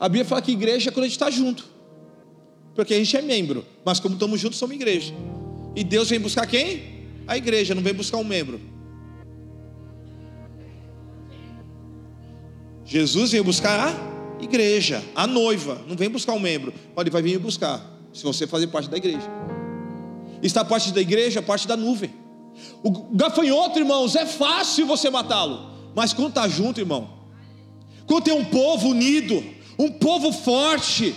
A 0.00 0.08
Bíblia 0.08 0.24
fala 0.24 0.42
que 0.42 0.50
igreja 0.50 0.90
é 0.90 0.92
quando 0.92 1.04
a 1.04 1.06
gente 1.06 1.16
está 1.16 1.30
junto. 1.30 1.64
Porque 2.78 2.94
a 2.94 2.96
gente 2.98 3.16
é 3.16 3.22
membro. 3.22 3.66
Mas 3.84 3.98
como 3.98 4.14
estamos 4.14 4.38
juntos, 4.40 4.56
somos 4.56 4.76
igreja. 4.76 5.12
E 5.74 5.82
Deus 5.82 6.08
vem 6.08 6.20
buscar 6.20 6.46
quem? 6.46 6.96
a 7.28 7.36
igreja, 7.36 7.74
não 7.74 7.82
vem 7.82 7.92
buscar 7.92 8.16
um 8.16 8.24
membro. 8.24 8.58
Jesus 12.86 13.32
veio 13.32 13.44
buscar 13.44 13.88
a 13.88 14.42
igreja, 14.42 15.04
a 15.14 15.26
noiva, 15.26 15.78
não 15.86 15.94
vem 15.94 16.08
buscar 16.08 16.32
um 16.32 16.40
membro. 16.40 16.72
Ele 16.96 17.10
vai 17.10 17.20
vir 17.20 17.38
buscar, 17.38 17.84
se 18.14 18.24
você 18.24 18.46
fazer 18.46 18.68
parte 18.68 18.88
da 18.88 18.96
igreja. 18.96 19.28
Está 20.42 20.64
parte 20.64 20.90
da 20.90 21.02
igreja, 21.02 21.42
parte 21.42 21.68
da 21.68 21.76
nuvem. 21.76 22.10
O 22.82 22.90
gafanhoto, 23.14 23.78
irmãos, 23.78 24.16
é 24.16 24.24
fácil 24.24 24.86
você 24.86 25.10
matá-lo, 25.10 25.70
mas 25.94 26.14
quando 26.14 26.30
está 26.30 26.48
junto, 26.48 26.80
irmão, 26.80 27.10
quando 28.06 28.24
tem 28.24 28.32
um 28.32 28.44
povo 28.46 28.88
unido, 28.88 29.44
um 29.78 29.92
povo 29.92 30.32
forte, 30.32 31.14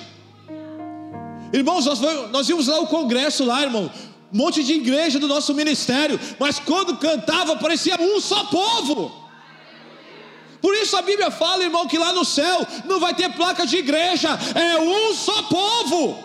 irmãos, 1.53 1.85
nós, 1.85 1.99
nós 2.31 2.47
vimos 2.47 2.67
lá 2.67 2.79
o 2.79 2.87
congresso 2.87 3.43
lá, 3.45 3.63
irmão, 3.63 3.91
um 4.33 4.37
monte 4.37 4.63
de 4.63 4.73
igreja 4.73 5.19
do 5.19 5.27
nosso 5.27 5.53
ministério, 5.53 6.19
mas 6.39 6.59
quando 6.59 6.97
cantava 6.97 7.55
parecia 7.57 7.99
um 7.99 8.19
só 8.21 8.45
povo. 8.45 9.11
Por 10.61 10.75
isso 10.75 10.95
a 10.95 11.01
Bíblia 11.01 11.31
fala, 11.31 11.63
irmão, 11.63 11.87
que 11.87 11.97
lá 11.97 12.13
no 12.13 12.23
céu 12.23 12.65
não 12.85 12.99
vai 12.99 13.13
ter 13.13 13.29
placa 13.33 13.65
de 13.65 13.77
igreja, 13.77 14.29
é 14.55 14.79
um 14.79 15.13
só 15.13 15.43
povo. 15.43 16.17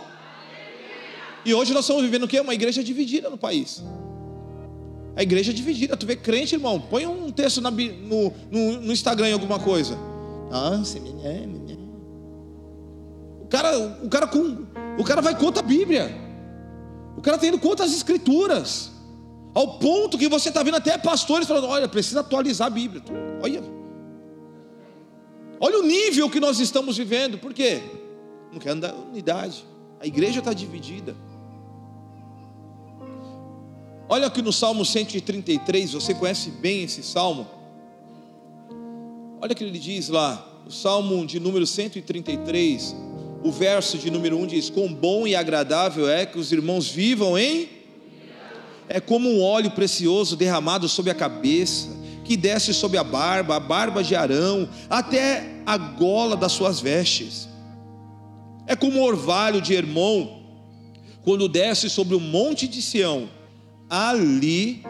E 1.45 1.55
hoje 1.55 1.73
nós 1.73 1.85
estamos 1.85 2.03
vivendo 2.03 2.25
o 2.25 2.29
que? 2.29 2.39
Uma 2.39 2.55
igreja 2.55 2.83
dividida 2.85 3.31
no 3.31 3.39
país. 3.39 3.83
A 5.17 5.23
igreja 5.23 5.51
é 5.51 5.55
dividida. 5.55 5.97
Tu 5.97 6.05
vê 6.05 6.15
crente, 6.15 6.55
irmão, 6.55 6.79
põe 6.79 7.07
um 7.07 7.33
texto 7.33 7.61
na, 7.61 7.71
no, 7.71 8.33
no, 8.51 8.81
no, 8.83 8.93
Instagram 8.93 9.29
em 9.29 9.33
alguma 9.33 9.59
coisa. 9.59 9.97
Ah, 10.53 10.83
o 13.41 13.47
cara, 13.47 13.79
o 14.03 14.09
cara 14.09 14.27
com, 14.27 14.67
o 14.99 15.05
cara 15.05 15.21
vai 15.21 15.39
contra 15.39 15.63
a 15.63 15.67
Bíblia. 15.67 16.15
O 17.17 17.23
cara 17.23 17.37
está 17.37 17.47
indo 17.47 17.59
contra 17.59 17.85
as 17.85 17.93
escrituras. 17.93 18.93
Ao 19.55 19.79
ponto 19.79 20.19
que 20.19 20.29
você 20.29 20.51
está 20.51 20.63
vendo 20.63 20.77
até 20.77 20.99
pastores 20.99 21.49
falando: 21.49 21.67
olha, 21.67 21.89
precisa 21.89 22.21
atualizar 22.21 22.67
a 22.67 22.71
Bíblia. 22.71 23.03
Olha. 23.43 23.63
Olha 25.59 25.79
o 25.79 25.83
nível 25.83 26.29
que 26.29 26.39
nós 26.39 26.61
estamos 26.61 26.97
vivendo. 26.97 27.39
Por 27.39 27.55
quê? 27.55 27.83
Não 28.53 28.59
quer 28.59 28.71
andar 28.71 28.95
unidade. 28.95 29.65
A 30.01 30.07
igreja 30.07 30.41
está 30.41 30.53
dividida. 30.53 31.17
Olha 34.09 34.29
aqui 34.29 34.41
no 34.41 34.53
Salmo 34.53 34.85
133, 34.85 35.95
você 35.95 36.15
conhece 36.15 36.51
bem 36.51 36.85
esse 36.85 37.03
salmo. 37.03 37.49
Olha 39.41 39.53
o 39.53 39.55
que 39.55 39.65
ele 39.65 39.79
diz 39.79 40.09
lá, 40.09 40.47
o 40.65 40.71
Salmo 40.71 41.27
de 41.27 41.41
número 41.41 41.67
133, 41.67 42.95
o 43.43 43.51
verso 43.51 43.99
de 43.99 44.11
número 44.11 44.39
1 44.39 44.47
diz: 44.47 44.71
Quão 44.71 44.93
bom 44.93 45.27
e 45.27 45.35
agradável 45.35 46.09
é 46.09 46.27
que 46.27 46.39
os 46.39 46.53
irmãos 46.53 46.89
vivam 46.91 47.39
em. 47.39 47.69
É 48.89 49.01
como 49.01 49.29
um 49.29 49.43
óleo 49.43 49.71
precioso 49.73 50.37
derramado 50.37 50.89
sobre 50.89 51.11
a 51.11 51.15
cabeça, 51.15 51.89
que 52.25 52.37
desce 52.37 52.73
sobre 52.73 52.99
a 52.99 53.05
barba, 53.05 53.57
a 53.57 53.61
barba 53.61 54.03
de 54.03 54.15
Arão, 54.15 54.69
até 54.89 55.63
a 55.65 55.77
gola 55.77 56.37
das 56.37 56.53
suas 56.53 56.81
vestes. 56.81 57.49
É 58.67 58.75
como 58.77 59.01
o 59.01 59.05
orvalho 59.05 59.61
de 59.61 59.75
Hermon, 59.75 60.43
quando 61.23 61.49
desce 61.49 61.91
sobre 61.91 62.15
o 62.15 62.21
monte 62.21 62.67
de 62.69 62.81
Sião. 62.81 63.29
Ali 63.89 64.85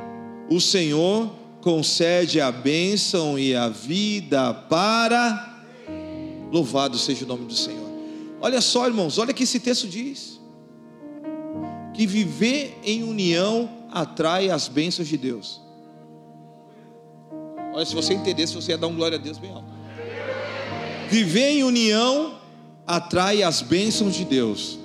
o 0.50 0.60
Senhor 0.60 1.30
concede 1.60 2.40
a 2.40 2.50
bênção 2.52 3.38
e 3.38 3.54
a 3.54 3.68
vida 3.68 4.54
para. 4.54 5.64
Louvado 6.52 6.98
seja 6.98 7.24
o 7.24 7.28
nome 7.28 7.46
do 7.46 7.54
Senhor. 7.54 7.85
Olha 8.40 8.60
só, 8.60 8.86
irmãos, 8.86 9.18
olha 9.18 9.32
que 9.32 9.44
esse 9.44 9.60
texto 9.60 9.88
diz: 9.88 10.40
que 11.94 12.06
viver 12.06 12.78
em 12.84 13.02
união 13.02 13.70
atrai 13.90 14.50
as 14.50 14.68
bênçãos 14.68 15.08
de 15.08 15.16
Deus. 15.16 15.60
Olha, 17.74 17.84
se 17.84 17.94
você 17.94 18.12
entendesse, 18.12 18.54
você 18.54 18.72
ia 18.72 18.78
dar 18.78 18.86
um 18.86 18.94
glória 18.94 19.18
a 19.18 19.20
Deus 19.20 19.38
bem 19.38 19.50
alto. 19.50 19.68
Viver 21.08 21.50
em 21.50 21.64
união 21.64 22.38
atrai 22.86 23.42
as 23.42 23.62
bênçãos 23.62 24.14
de 24.14 24.24
Deus. 24.24 24.78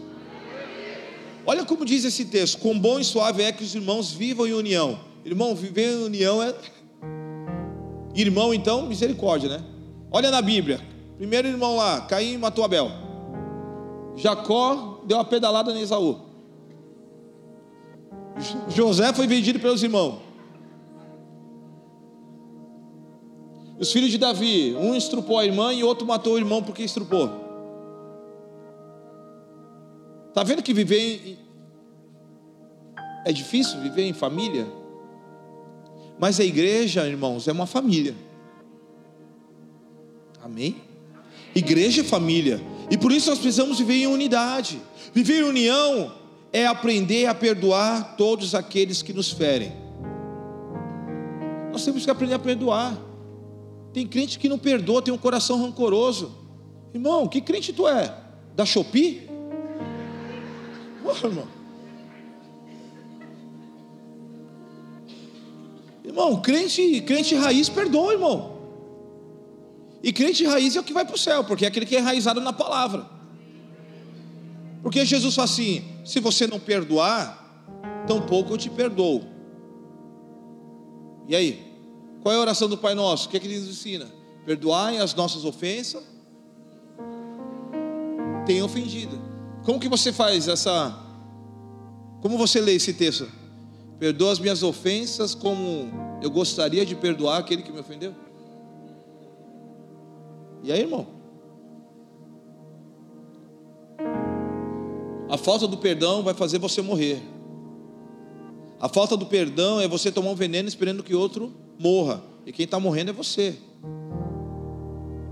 Olha 1.46 1.66
como 1.66 1.86
diz 1.86 2.06
esse 2.06 2.26
texto: 2.26 2.60
quão 2.60 2.80
bom 2.80 3.00
e 3.00 3.04
suave 3.04 3.44
é 3.44 3.52
que 3.52 3.64
os 3.64 3.76
irmãos 3.76 4.12
vivam 4.12 4.48
em 4.48 4.54
união. 4.54 5.00
Irmão, 5.26 5.54
viver 5.54 5.94
em 5.94 6.04
união 6.04 6.42
é. 6.42 6.56
Irmão, 8.16 8.54
então, 8.54 8.88
misericórdia, 8.88 9.50
né? 9.50 9.64
Olha 10.12 10.32
na 10.32 10.42
Bíblia. 10.42 10.82
Primeiro 11.18 11.48
irmão 11.48 11.76
lá, 11.76 12.02
Caim 12.02 12.38
matou 12.38 12.64
Abel. 12.64 12.92
Jacó 14.16 15.02
deu 15.06 15.18
uma 15.18 15.26
pedalada 15.26 15.72
em 15.72 15.82
Esaú. 15.82 16.20
José 18.70 19.14
foi 19.14 19.28
vendido 19.28 19.60
pelos 19.60 19.84
irmãos. 19.84 20.20
Os 23.80 23.92
filhos 23.92 24.12
de 24.12 24.18
Davi, 24.18 24.76
um 24.76 24.94
estrupou 24.94 25.40
a 25.40 25.46
irmã 25.46 25.74
e 25.74 25.84
outro 25.84 26.06
matou 26.06 26.34
o 26.34 26.38
irmão 26.38 26.62
porque 26.62 26.84
estrupou. 26.84 27.30
Está 30.30 30.44
vendo 30.44 30.62
que 30.62 30.74
viver 30.74 31.00
em... 31.00 31.38
é 33.26 33.34
difícil 33.34 33.80
viver 33.82 34.04
em 34.04 34.14
família? 34.14 34.68
Mas 36.20 36.40
a 36.40 36.44
igreja, 36.44 37.08
irmãos, 37.08 37.48
é 37.48 37.52
uma 37.52 37.66
família. 37.66 38.16
Amém? 40.44 40.76
Igreja 41.56 42.02
é 42.02 42.04
família. 42.04 42.62
E 42.92 42.98
por 42.98 43.14
isso 43.14 43.30
nós 43.30 43.40
precisamos 43.40 43.80
viver 43.80 44.04
em 44.04 44.08
unidade. 44.08 44.82
Viver 45.14 45.40
em 45.40 45.44
união 45.44 46.12
é 46.52 46.68
aprender 46.68 47.26
a 47.26 47.34
perdoar 47.34 48.18
todos 48.18 48.54
aqueles 48.54 49.02
que 49.02 49.14
nos 49.14 49.32
ferem. 49.32 49.72
Nós 51.72 51.86
temos 51.86 52.04
que 52.04 52.12
aprender 52.12 52.34
a 52.34 52.40
perdoar. 52.40 52.98
Tem 53.94 54.06
crente 54.06 54.38
que 54.38 54.50
não 54.50 54.60
perdoa, 54.60 55.02
tem 55.02 55.14
um 55.14 55.18
coração 55.18 55.62
rancoroso. 55.62 56.36
Irmão, 56.94 57.30
que 57.30 57.40
crente 57.40 57.72
tu 57.72 57.88
é? 57.88 58.14
Da 58.58 58.66
Shopee? 58.66 59.30
Irmão. 61.24 61.48
Irmão, 66.04 66.42
crente, 66.42 67.00
crente 67.02 67.36
raiz 67.36 67.70
perdoa, 67.70 68.12
irmão. 68.12 68.61
E 70.04 70.12
crente 70.12 70.44
raiz 70.46 70.76
é 70.76 70.80
o 70.80 70.84
que 70.84 70.94
vai 70.94 71.06
para 71.06 71.16
o 71.16 71.18
céu, 71.18 71.44
porque 71.44 71.66
é 71.66 71.68
aquele 71.68 71.86
que 71.86 71.96
é 71.96 72.00
enraizado 72.00 72.42
na 72.42 72.52
palavra. 72.52 73.06
Porque 74.82 75.06
Jesus 75.06 75.36
fala 75.36 75.46
assim: 75.46 75.84
se 76.04 76.20
você 76.20 76.48
não 76.48 76.60
perdoar, 76.60 77.66
tampouco 78.08 78.54
eu 78.54 78.58
te 78.58 78.70
perdoo. 78.70 79.24
E 81.28 81.36
aí? 81.36 81.72
Qual 82.22 82.34
é 82.34 82.38
a 82.38 82.42
oração 82.42 82.68
do 82.68 82.78
Pai 82.78 82.94
Nosso? 82.94 83.28
O 83.28 83.30
que 83.30 83.38
é 83.38 83.40
que 83.40 83.48
ele 83.48 83.60
nos 83.60 83.70
ensina? 83.70 84.08
Perdoai 84.46 84.98
as 84.98 85.14
nossas 85.14 85.46
ofensas. 85.46 86.04
Tem 88.46 88.62
ofendido. 88.62 89.20
Como 89.64 89.80
que 89.80 89.88
você 89.88 90.12
faz 90.12 90.48
essa. 90.48 90.98
Como 92.22 92.38
você 92.38 92.60
lê 92.60 92.74
esse 92.74 92.94
texto? 92.94 93.28
Perdoa 94.00 94.32
as 94.32 94.40
minhas 94.40 94.64
ofensas 94.64 95.36
como 95.36 95.92
eu 96.22 96.30
gostaria 96.32 96.86
de 96.86 96.96
perdoar 96.96 97.38
aquele 97.38 97.62
que 97.62 97.72
me 97.72 97.80
ofendeu. 97.80 98.16
E 100.64 100.72
aí, 100.72 100.82
irmão? 100.82 101.08
A 105.30 105.38
falta 105.38 105.68
do 105.68 105.78
perdão 105.78 106.24
vai 106.24 106.34
fazer 106.34 106.60
você 106.60 106.82
morrer. 106.82 107.22
A 108.80 108.90
falta 108.90 109.16
do 109.16 109.26
perdão 109.26 109.80
é 109.80 109.88
você 109.88 110.12
tomar 110.12 110.32
um 110.32 110.36
veneno 110.36 110.68
esperando 110.68 111.04
que 111.04 111.16
outro 111.16 111.54
morra. 111.80 112.22
E 112.46 112.52
quem 112.52 112.66
está 112.66 112.80
morrendo 112.80 113.12
é 113.12 113.14
você. 113.14 113.56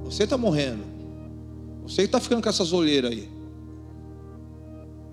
Você 0.03 0.23
está 0.23 0.37
morrendo. 0.37 0.83
Você 1.83 2.03
que 2.03 2.07
está 2.07 2.19
ficando 2.19 2.41
com 2.41 2.49
essas 2.49 2.71
olheiras 2.71 3.11
aí. 3.11 3.29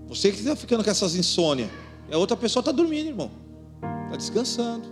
Você 0.06 0.30
que 0.30 0.38
está 0.38 0.54
ficando 0.54 0.84
com 0.84 0.90
essas 0.90 1.14
insônias. 1.16 1.68
E 2.08 2.14
a 2.14 2.18
outra 2.18 2.36
pessoa 2.36 2.60
está 2.60 2.70
dormindo, 2.70 3.08
irmão. 3.08 3.30
Está 4.04 4.16
descansando. 4.16 4.86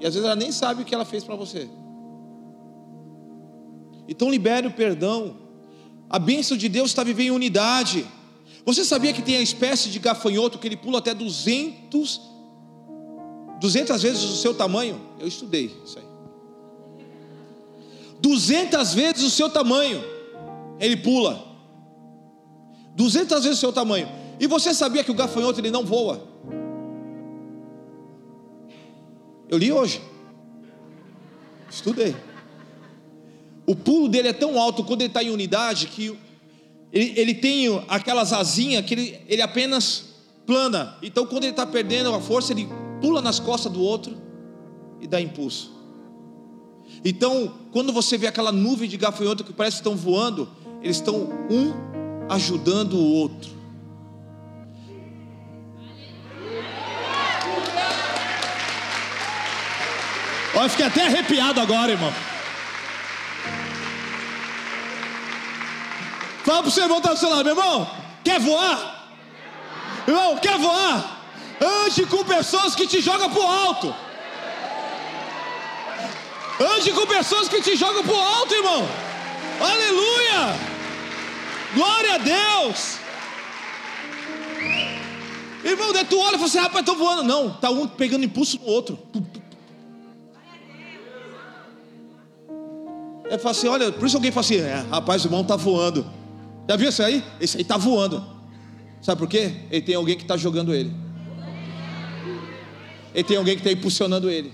E 0.00 0.06
às 0.06 0.14
vezes 0.14 0.24
ela 0.24 0.36
nem 0.36 0.52
sabe 0.52 0.82
o 0.82 0.84
que 0.84 0.94
ela 0.94 1.04
fez 1.04 1.24
para 1.24 1.34
você. 1.34 1.68
Então 4.12 4.30
libere 4.30 4.66
o 4.66 4.70
perdão. 4.70 5.38
A 6.08 6.18
bênção 6.18 6.54
de 6.54 6.68
Deus 6.68 6.90
está 6.90 7.02
vivendo 7.02 7.28
em 7.28 7.30
unidade. 7.30 8.06
Você 8.66 8.84
sabia 8.84 9.10
que 9.10 9.22
tem 9.22 9.38
a 9.38 9.40
espécie 9.40 9.88
de 9.88 9.98
gafanhoto 9.98 10.58
que 10.58 10.68
ele 10.68 10.76
pula 10.76 10.98
até 10.98 11.14
200, 11.14 12.20
200 13.58 14.02
vezes 14.02 14.22
o 14.22 14.36
seu 14.36 14.52
tamanho? 14.52 15.00
Eu 15.18 15.26
estudei 15.26 15.74
isso 15.82 15.98
aí. 15.98 16.04
200 18.20 18.92
vezes 18.92 19.22
o 19.24 19.30
seu 19.30 19.48
tamanho, 19.48 20.04
ele 20.78 20.98
pula. 20.98 21.42
200 22.94 23.44
vezes 23.44 23.56
o 23.56 23.60
seu 23.60 23.72
tamanho. 23.72 24.06
E 24.38 24.46
você 24.46 24.74
sabia 24.74 25.02
que 25.02 25.10
o 25.10 25.14
gafanhoto 25.14 25.58
ele 25.58 25.70
não 25.70 25.86
voa? 25.86 26.22
Eu 29.48 29.56
li 29.56 29.72
hoje. 29.72 30.02
Estudei. 31.70 32.14
O 33.72 33.74
pulo 33.74 34.06
dele 34.06 34.28
é 34.28 34.34
tão 34.34 34.60
alto 34.60 34.84
quando 34.84 35.00
ele 35.00 35.08
está 35.08 35.22
em 35.22 35.30
unidade 35.30 35.86
que 35.86 36.14
ele, 36.92 37.14
ele 37.16 37.32
tem 37.32 37.82
aquelas 37.88 38.30
asinhas 38.30 38.84
que 38.84 38.92
ele, 38.92 39.18
ele 39.26 39.40
apenas 39.40 40.10
plana. 40.44 40.98
Então, 41.02 41.24
quando 41.24 41.44
ele 41.44 41.52
está 41.52 41.64
perdendo 41.64 42.14
a 42.14 42.20
força, 42.20 42.52
ele 42.52 42.68
pula 43.00 43.22
nas 43.22 43.40
costas 43.40 43.72
do 43.72 43.80
outro 43.80 44.14
e 45.00 45.06
dá 45.06 45.18
impulso. 45.18 45.72
Então, 47.02 47.60
quando 47.72 47.94
você 47.94 48.18
vê 48.18 48.26
aquela 48.26 48.52
nuvem 48.52 48.86
de 48.86 48.98
gafanhoto 48.98 49.42
que 49.42 49.54
parece 49.54 49.76
que 49.76 49.80
estão 49.80 49.96
voando, 49.96 50.50
eles 50.82 50.96
estão 50.96 51.30
um 51.50 51.72
ajudando 52.28 52.92
o 52.92 53.10
outro. 53.14 53.52
Olha, 60.54 60.68
fiquei 60.68 60.84
até 60.84 61.06
arrepiado 61.06 61.58
agora, 61.58 61.90
irmão. 61.90 62.12
Fala 66.52 66.64
para 66.64 66.68
o 66.68 66.72
seu 66.72 66.82
irmão 66.82 66.98
está 66.98 67.14
do 67.14 67.18
seu 67.18 67.30
lado, 67.30 67.44
meu 67.44 67.56
irmão, 67.56 67.90
quer 68.22 68.38
voar? 68.38 69.08
Irmão, 70.06 70.36
quer 70.36 70.58
voar? 70.58 71.22
Ande 71.58 72.04
com 72.04 72.22
pessoas 72.24 72.74
que 72.74 72.86
te 72.86 73.00
jogam 73.00 73.30
para 73.30 73.40
o 73.40 73.46
alto. 73.46 73.94
Ande 76.60 76.92
com 76.92 77.06
pessoas 77.06 77.48
que 77.48 77.62
te 77.62 77.74
jogam 77.74 78.04
para 78.04 78.14
o 78.14 78.20
alto, 78.20 78.52
irmão. 78.52 78.86
Aleluia! 79.60 80.54
Glória 81.74 82.14
a 82.16 82.18
Deus! 82.18 82.98
Irmão, 85.64 85.90
daí 85.94 86.04
tu 86.04 86.18
olha 86.18 86.34
e 86.34 86.38
fala 86.38 86.44
assim, 86.44 86.58
rapaz, 86.58 86.80
estou 86.80 86.96
voando. 86.96 87.22
Não, 87.22 87.46
está 87.46 87.70
um 87.70 87.88
pegando 87.88 88.26
impulso 88.26 88.58
no 88.58 88.66
outro. 88.66 88.98
É 93.30 93.38
fala 93.38 93.52
assim, 93.52 93.68
olha, 93.68 93.90
por 93.90 94.06
isso 94.06 94.18
alguém 94.18 94.30
fala 94.30 94.44
assim, 94.44 94.56
é, 94.56 94.84
rapaz, 94.90 95.24
o 95.24 95.28
irmão 95.28 95.40
está 95.40 95.56
voando. 95.56 96.20
Já 96.68 96.76
viu 96.76 96.88
isso 96.88 97.02
aí? 97.02 97.22
Esse 97.40 97.56
aí 97.56 97.62
está 97.62 97.76
voando. 97.76 98.24
Sabe 99.00 99.18
por 99.18 99.28
quê? 99.28 99.52
Ele 99.70 99.82
tem 99.82 99.94
alguém 99.94 100.16
que 100.16 100.22
está 100.22 100.36
jogando 100.36 100.72
ele. 100.72 100.92
Ele 103.14 103.24
tem 103.24 103.36
alguém 103.36 103.54
que 103.56 103.60
está 103.60 103.72
impulsionando 103.72 104.30
ele. 104.30 104.52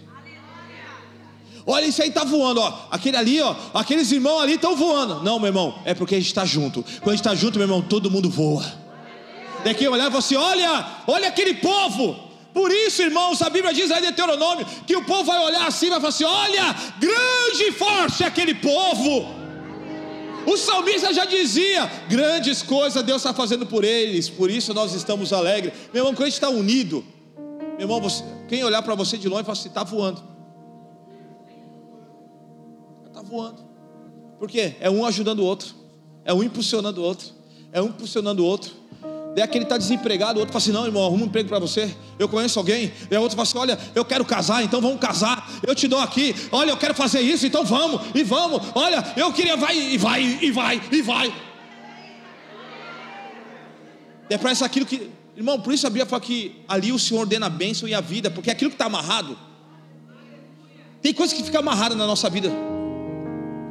Olha, 1.66 1.84
isso 1.84 2.00
aí 2.00 2.08
está 2.08 2.24
voando, 2.24 2.60
ó. 2.60 2.86
Aquele 2.90 3.16
ali, 3.16 3.40
ó. 3.42 3.54
Aqueles 3.74 4.10
irmãos 4.10 4.40
ali 4.40 4.54
estão 4.54 4.74
voando. 4.74 5.22
Não, 5.22 5.38
meu 5.38 5.48
irmão, 5.48 5.78
é 5.84 5.92
porque 5.92 6.14
a 6.14 6.18
gente 6.18 6.28
está 6.28 6.44
junto. 6.46 6.82
Quando 6.82 7.08
a 7.08 7.16
gente 7.16 7.20
está 7.20 7.34
junto, 7.34 7.58
meu 7.58 7.66
irmão, 7.66 7.82
todo 7.82 8.10
mundo 8.10 8.30
voa. 8.30 8.64
Daqui 9.62 9.86
olhar 9.86 10.10
e 10.10 10.16
assim: 10.16 10.36
olha, 10.36 10.86
olha 11.06 11.28
aquele 11.28 11.54
povo. 11.54 12.28
Por 12.54 12.72
isso, 12.72 13.02
irmãos, 13.02 13.42
a 13.42 13.50
Bíblia 13.50 13.74
diz 13.74 13.90
aí 13.90 14.00
de 14.00 14.06
Deuteronômio 14.06 14.66
que 14.86 14.96
o 14.96 15.04
povo 15.04 15.24
vai 15.24 15.38
olhar 15.44 15.66
assim 15.66 15.86
e 15.86 15.90
vai 15.90 16.00
falar 16.00 16.08
assim: 16.08 16.24
olha, 16.24 16.74
grande 16.98 17.64
e 17.64 17.72
forte 17.72 18.24
é 18.24 18.26
aquele 18.26 18.54
povo. 18.54 19.37
O 20.46 20.56
salmista 20.56 21.12
já 21.12 21.24
dizia: 21.24 21.86
grandes 22.08 22.62
coisas 22.62 23.02
Deus 23.02 23.20
está 23.22 23.34
fazendo 23.34 23.66
por 23.66 23.84
eles, 23.84 24.28
por 24.28 24.50
isso 24.50 24.72
nós 24.72 24.94
estamos 24.94 25.32
alegres. 25.32 25.72
Meu 25.92 26.02
irmão, 26.02 26.14
quando 26.14 26.22
a 26.22 26.30
gente 26.30 26.34
está 26.34 26.48
unido, 26.48 27.04
meu 27.76 27.80
irmão, 27.80 28.00
você, 28.00 28.24
quem 28.48 28.64
olhar 28.64 28.82
para 28.82 28.94
você 28.94 29.16
de 29.16 29.28
longe 29.28 29.44
fala 29.44 29.58
assim: 29.58 29.68
está 29.68 29.84
voando. 29.84 30.22
Está 33.06 33.22
voando. 33.22 33.66
Por 34.38 34.48
quê? 34.48 34.76
É 34.80 34.88
um 34.88 35.04
ajudando 35.04 35.40
o 35.40 35.44
outro, 35.44 35.74
é 36.24 36.32
um 36.32 36.42
impulsionando 36.42 37.00
o 37.00 37.04
outro, 37.04 37.28
é 37.72 37.82
um 37.82 37.86
impulsionando 37.86 38.42
o 38.42 38.46
outro. 38.46 38.77
Daí 39.38 39.44
aquele 39.44 39.62
está 39.62 39.78
desempregado, 39.78 40.38
o 40.38 40.40
outro 40.40 40.52
fala 40.52 40.60
assim: 40.60 40.72
não, 40.72 40.84
irmão, 40.84 41.04
arruma 41.04 41.22
um 41.22 41.26
emprego 41.26 41.48
para 41.48 41.60
você. 41.60 41.94
Eu 42.18 42.28
conheço 42.28 42.58
alguém. 42.58 42.92
E 43.08 43.16
o 43.16 43.20
outro 43.20 43.36
fala 43.36 43.46
assim: 43.46 43.58
olha, 43.58 43.78
eu 43.94 44.04
quero 44.04 44.24
casar, 44.24 44.64
então 44.64 44.80
vamos 44.80 44.98
casar. 44.98 45.48
Eu 45.64 45.76
te 45.76 45.86
dou 45.86 46.00
aqui. 46.00 46.34
Olha, 46.50 46.72
eu 46.72 46.76
quero 46.76 46.92
fazer 46.92 47.20
isso, 47.20 47.46
então 47.46 47.64
vamos, 47.64 48.00
e 48.16 48.24
vamos. 48.24 48.60
Olha, 48.74 49.12
eu 49.16 49.32
queria, 49.32 49.56
vai, 49.56 49.78
e 49.78 49.96
vai, 49.96 50.38
e 50.42 50.50
vai, 50.50 50.82
e 50.90 51.02
vai. 51.02 51.32
É 54.28 54.36
para 54.36 54.50
isso 54.50 54.64
aquilo 54.64 54.84
que. 54.84 55.08
Irmão, 55.36 55.60
por 55.60 55.72
isso 55.72 55.86
a 55.86 55.90
Bíblia 55.90 56.06
fala 56.06 56.20
que 56.20 56.60
ali 56.66 56.90
o 56.90 56.98
Senhor 56.98 57.20
ordena 57.20 57.46
a 57.46 57.50
bênção 57.50 57.88
e 57.88 57.94
a 57.94 58.00
vida, 58.00 58.32
porque 58.32 58.50
aquilo 58.50 58.70
que 58.70 58.74
está 58.74 58.86
amarrado. 58.86 59.38
Tem 61.00 61.14
coisa 61.14 61.32
que 61.32 61.44
fica 61.44 61.60
amarrada 61.60 61.94
na 61.94 62.08
nossa 62.08 62.28
vida. 62.28 62.50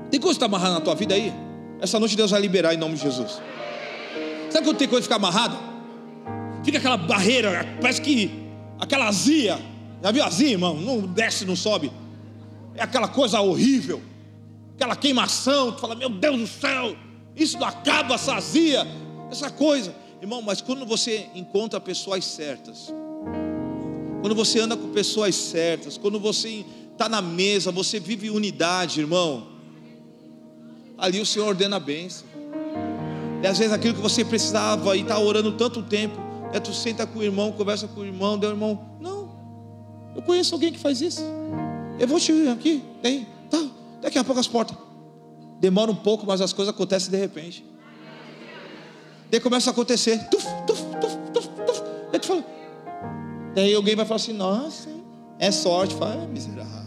Tem 0.09 0.17
coisa 0.17 0.39
que 0.39 0.45
está 0.45 0.45
amarrada 0.45 0.75
na 0.75 0.81
tua 0.81 0.95
vida 0.95 1.13
aí? 1.13 1.33
Essa 1.81 1.99
noite 1.99 2.15
Deus 2.15 2.31
vai 2.31 2.39
liberar 2.39 2.73
em 2.73 2.77
nome 2.77 2.95
de 2.95 3.01
Jesus. 3.01 3.41
Sabe 4.57 4.69
quando 4.69 4.77
tem 4.77 4.87
coisa 4.87 5.07
que 5.07 5.13
fica 5.13 5.17
amarrada? 5.17 5.55
Fica 6.63 6.79
aquela 6.79 6.97
barreira, 6.97 7.77
parece 7.79 8.01
que 8.01 8.31
aquela 8.79 9.07
azia. 9.07 9.59
Já 10.01 10.11
viu 10.11 10.23
azia, 10.23 10.49
irmão? 10.49 10.75
Não 10.75 11.01
desce, 11.01 11.45
não 11.45 11.55
sobe. 11.55 11.91
É 12.73 12.81
aquela 12.81 13.07
coisa 13.07 13.39
horrível. 13.39 14.01
Aquela 14.73 14.95
queimação. 14.95 15.73
Tu 15.73 15.79
fala, 15.79 15.93
meu 15.93 16.09
Deus 16.09 16.39
do 16.39 16.47
céu, 16.47 16.95
isso 17.35 17.59
não 17.59 17.67
acaba, 17.67 18.15
essa 18.15 18.33
azia, 18.33 18.83
essa 19.29 19.51
coisa. 19.51 19.93
Irmão, 20.19 20.41
mas 20.41 20.59
quando 20.59 20.87
você 20.87 21.27
encontra 21.35 21.79
pessoas 21.79 22.25
certas, 22.25 22.91
quando 24.21 24.33
você 24.33 24.59
anda 24.59 24.75
com 24.75 24.89
pessoas 24.89 25.35
certas, 25.35 25.99
quando 25.99 26.19
você 26.19 26.65
está 26.93 27.07
na 27.07 27.21
mesa, 27.21 27.71
você 27.71 27.99
vive 27.99 28.31
unidade, 28.31 29.01
irmão. 29.01 29.49
Ali 30.97 31.21
o 31.21 31.25
Senhor 31.27 31.47
ordena 31.49 31.75
a 31.75 31.79
bênção. 31.79 32.26
E 33.41 33.47
às 33.47 33.57
vezes 33.57 33.73
aquilo 33.73 33.93
que 33.93 34.01
você 34.01 34.25
precisava 34.25 34.95
e 34.95 35.01
está 35.01 35.19
orando 35.19 35.51
tanto 35.53 35.83
tempo, 35.83 36.17
é 36.53 36.59
tu 36.59 36.73
senta 36.73 37.05
com 37.05 37.19
o 37.19 37.23
irmão, 37.23 37.51
conversa 37.51 37.87
com 37.87 38.01
o 38.01 38.05
irmão, 38.05 38.37
deu 38.37 38.49
irmão, 38.49 38.97
não, 38.99 39.29
eu 40.15 40.21
conheço 40.21 40.55
alguém 40.55 40.71
que 40.71 40.79
faz 40.79 41.01
isso. 41.01 41.21
Eu 41.99 42.07
vou 42.07 42.19
te 42.19 42.31
ir 42.31 42.49
aqui, 42.49 42.83
tem, 43.01 43.27
tá, 43.49 43.63
daqui 44.01 44.17
a 44.17 44.23
pouco 44.23 44.39
as 44.39 44.47
portas. 44.47 44.77
Demora 45.59 45.91
um 45.91 45.95
pouco, 45.95 46.25
mas 46.25 46.41
as 46.41 46.53
coisas 46.53 46.73
acontecem 46.73 47.11
de 47.11 47.17
repente. 47.17 47.65
Daí 49.29 49.39
começa 49.39 49.69
a 49.69 49.73
acontecer, 49.73 50.17
tuf, 50.29 50.45
tuf, 50.65 50.81
tuf, 51.01 51.17
tuf, 51.33 51.49
tuf. 51.65 51.81
Eu 52.13 52.19
te 52.19 52.27
falo. 52.27 52.43
Daí 53.53 53.73
alguém 53.73 53.95
vai 53.95 54.05
falar 54.05 54.15
assim: 54.17 54.33
nossa, 54.33 54.89
é 55.37 55.51
sorte. 55.51 55.95
Fala, 55.95 56.23
é 56.23 56.27
miserável. 56.27 56.77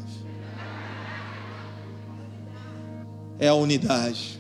É 3.39 3.49
a 3.49 3.55
unidade. 3.55 4.40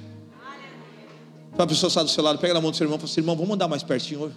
Para 1.60 1.66
a 1.66 1.68
pessoa 1.68 1.88
estar 1.88 2.02
do 2.02 2.08
seu 2.08 2.24
lado, 2.24 2.38
pega 2.38 2.54
na 2.54 2.60
mão 2.62 2.70
do 2.70 2.76
seu 2.78 2.86
irmão 2.86 2.96
e 2.96 3.00
fala 3.00 3.10
assim: 3.12 3.20
irmão, 3.20 3.36
vamos 3.36 3.52
andar 3.52 3.68
mais 3.68 3.82
pertinho 3.82 4.22
hoje. 4.22 4.34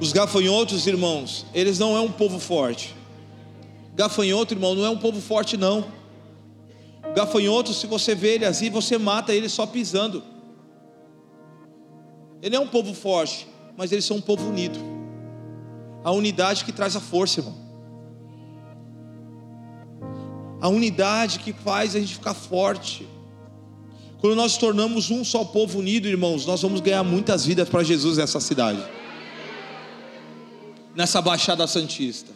Os 0.00 0.12
gafanhotos, 0.12 0.86
irmãos, 0.86 1.44
eles 1.52 1.80
não 1.80 1.96
é 1.96 2.00
um 2.00 2.12
povo 2.12 2.38
forte. 2.38 2.94
Gafanhoto, 3.96 4.54
irmão, 4.54 4.76
não 4.76 4.86
é 4.86 4.90
um 4.90 4.98
povo 4.98 5.20
forte, 5.20 5.56
não. 5.56 5.84
Gafanhoto, 7.16 7.74
se 7.74 7.88
você 7.88 8.14
vê 8.14 8.36
ele 8.36 8.44
assim, 8.44 8.70
você 8.70 8.96
mata 8.96 9.34
ele 9.34 9.48
só 9.48 9.66
pisando. 9.66 10.22
Ele 12.40 12.54
é 12.54 12.60
um 12.60 12.68
povo 12.68 12.94
forte, 12.94 13.48
mas 13.76 13.90
eles 13.90 14.04
são 14.04 14.18
um 14.18 14.20
povo 14.20 14.48
unido. 14.48 14.97
A 16.04 16.10
unidade 16.10 16.64
que 16.64 16.72
traz 16.72 16.96
a 16.96 17.00
força, 17.00 17.40
irmão. 17.40 17.56
A 20.60 20.68
unidade 20.68 21.38
que 21.38 21.52
faz 21.52 21.94
a 21.94 22.00
gente 22.00 22.14
ficar 22.14 22.34
forte. 22.34 23.06
Quando 24.20 24.34
nós 24.34 24.56
tornamos 24.56 25.10
um 25.10 25.24
só 25.24 25.44
povo 25.44 25.78
unido, 25.78 26.08
irmãos, 26.08 26.44
nós 26.46 26.62
vamos 26.62 26.80
ganhar 26.80 27.04
muitas 27.04 27.44
vidas 27.44 27.68
para 27.68 27.82
Jesus 27.82 28.16
nessa 28.16 28.40
cidade 28.40 28.98
nessa 30.98 31.22
Baixada 31.22 31.64
Santista. 31.68 32.32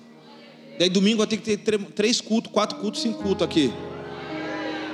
Daí 0.79 0.89
domingo 0.89 1.19
vai 1.19 1.27
ter 1.27 1.37
que 1.37 1.57
ter 1.57 1.79
três 1.97 2.21
cultos, 2.21 2.53
quatro 2.53 2.79
cultos, 2.79 3.03
cinco 3.03 3.21
cultos 3.21 3.45
aqui. 3.45 3.75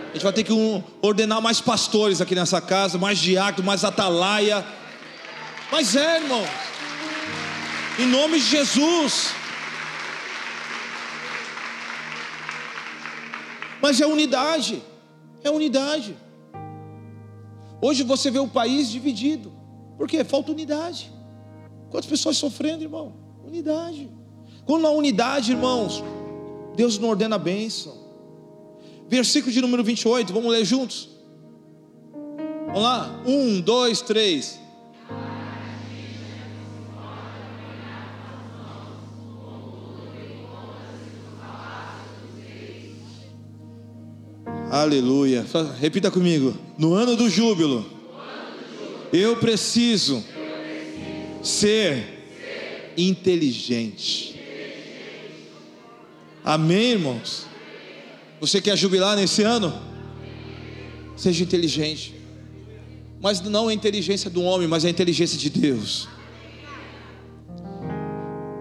A 0.09 0.15
gente 0.15 0.23
vai 0.23 0.33
ter 0.33 0.43
que 0.43 0.55
um, 0.55 0.83
ordenar 1.03 1.43
mais 1.43 1.61
pastores 1.61 2.23
aqui 2.23 2.35
nessa 2.35 2.63
casa, 2.63 2.97
mais 2.97 3.19
diácono, 3.19 3.67
mais 3.67 3.85
atalaia. 3.85 4.65
Mas 5.71 5.95
é, 5.95 6.17
irmão. 6.17 6.43
Em 7.99 8.07
nome 8.07 8.39
de 8.39 8.45
Jesus. 8.45 9.35
Mas 13.83 14.01
é 14.01 14.07
unidade. 14.07 14.83
É 15.43 15.51
unidade. 15.51 16.17
Hoje 17.81 18.03
você 18.03 18.31
vê 18.31 18.39
o 18.39 18.49
país 18.49 18.91
dividido. 18.91 19.53
Por 19.97 20.07
quê? 20.09 20.23
Falta 20.23 20.53
unidade. 20.53 21.13
Quantas 21.91 22.09
pessoas 22.09 22.37
sofrendo, 22.37 22.83
irmão? 22.83 23.15
Unidade. 23.45 24.09
Quando 24.65 24.83
na 24.83 24.91
unidade, 24.91 25.53
irmãos, 25.53 26.03
Deus 26.77 26.99
não 26.99 27.09
ordena 27.09 27.37
a 27.37 27.39
bênção. 27.39 27.97
Versículo 29.09 29.53
de 29.53 29.61
número 29.61 29.83
28, 29.83 30.33
vamos 30.33 30.53
ler 30.53 30.65
juntos? 30.65 31.09
Vamos 32.67 32.83
lá? 32.83 33.23
Um, 33.27 33.61
dois, 33.61 34.03
três. 34.03 34.61
Aleluia. 44.81 45.45
Repita 45.81 46.09
comigo. 46.09 46.57
No 46.79 46.95
ano 46.95 47.17
do 47.17 47.29
júbilo, 47.29 47.85
eu 49.13 49.37
preciso 49.37 50.23
ser 51.43 52.93
inteligente. 52.97 54.41
Amém, 56.45 56.93
irmãos? 56.93 57.47
Você 58.41 58.61
quer 58.61 58.77
jubilar 58.77 59.17
nesse 59.17 59.43
ano? 59.43 59.77
Seja 61.17 61.43
inteligente. 61.43 62.15
Mas 63.21 63.41
não 63.41 63.67
a 63.67 63.75
inteligência 63.75 64.31
do 64.31 64.43
homem, 64.43 64.69
mas 64.69 64.85
a 64.85 64.91
inteligência 64.91 65.37
de 65.37 65.51
Deus. 65.51 66.09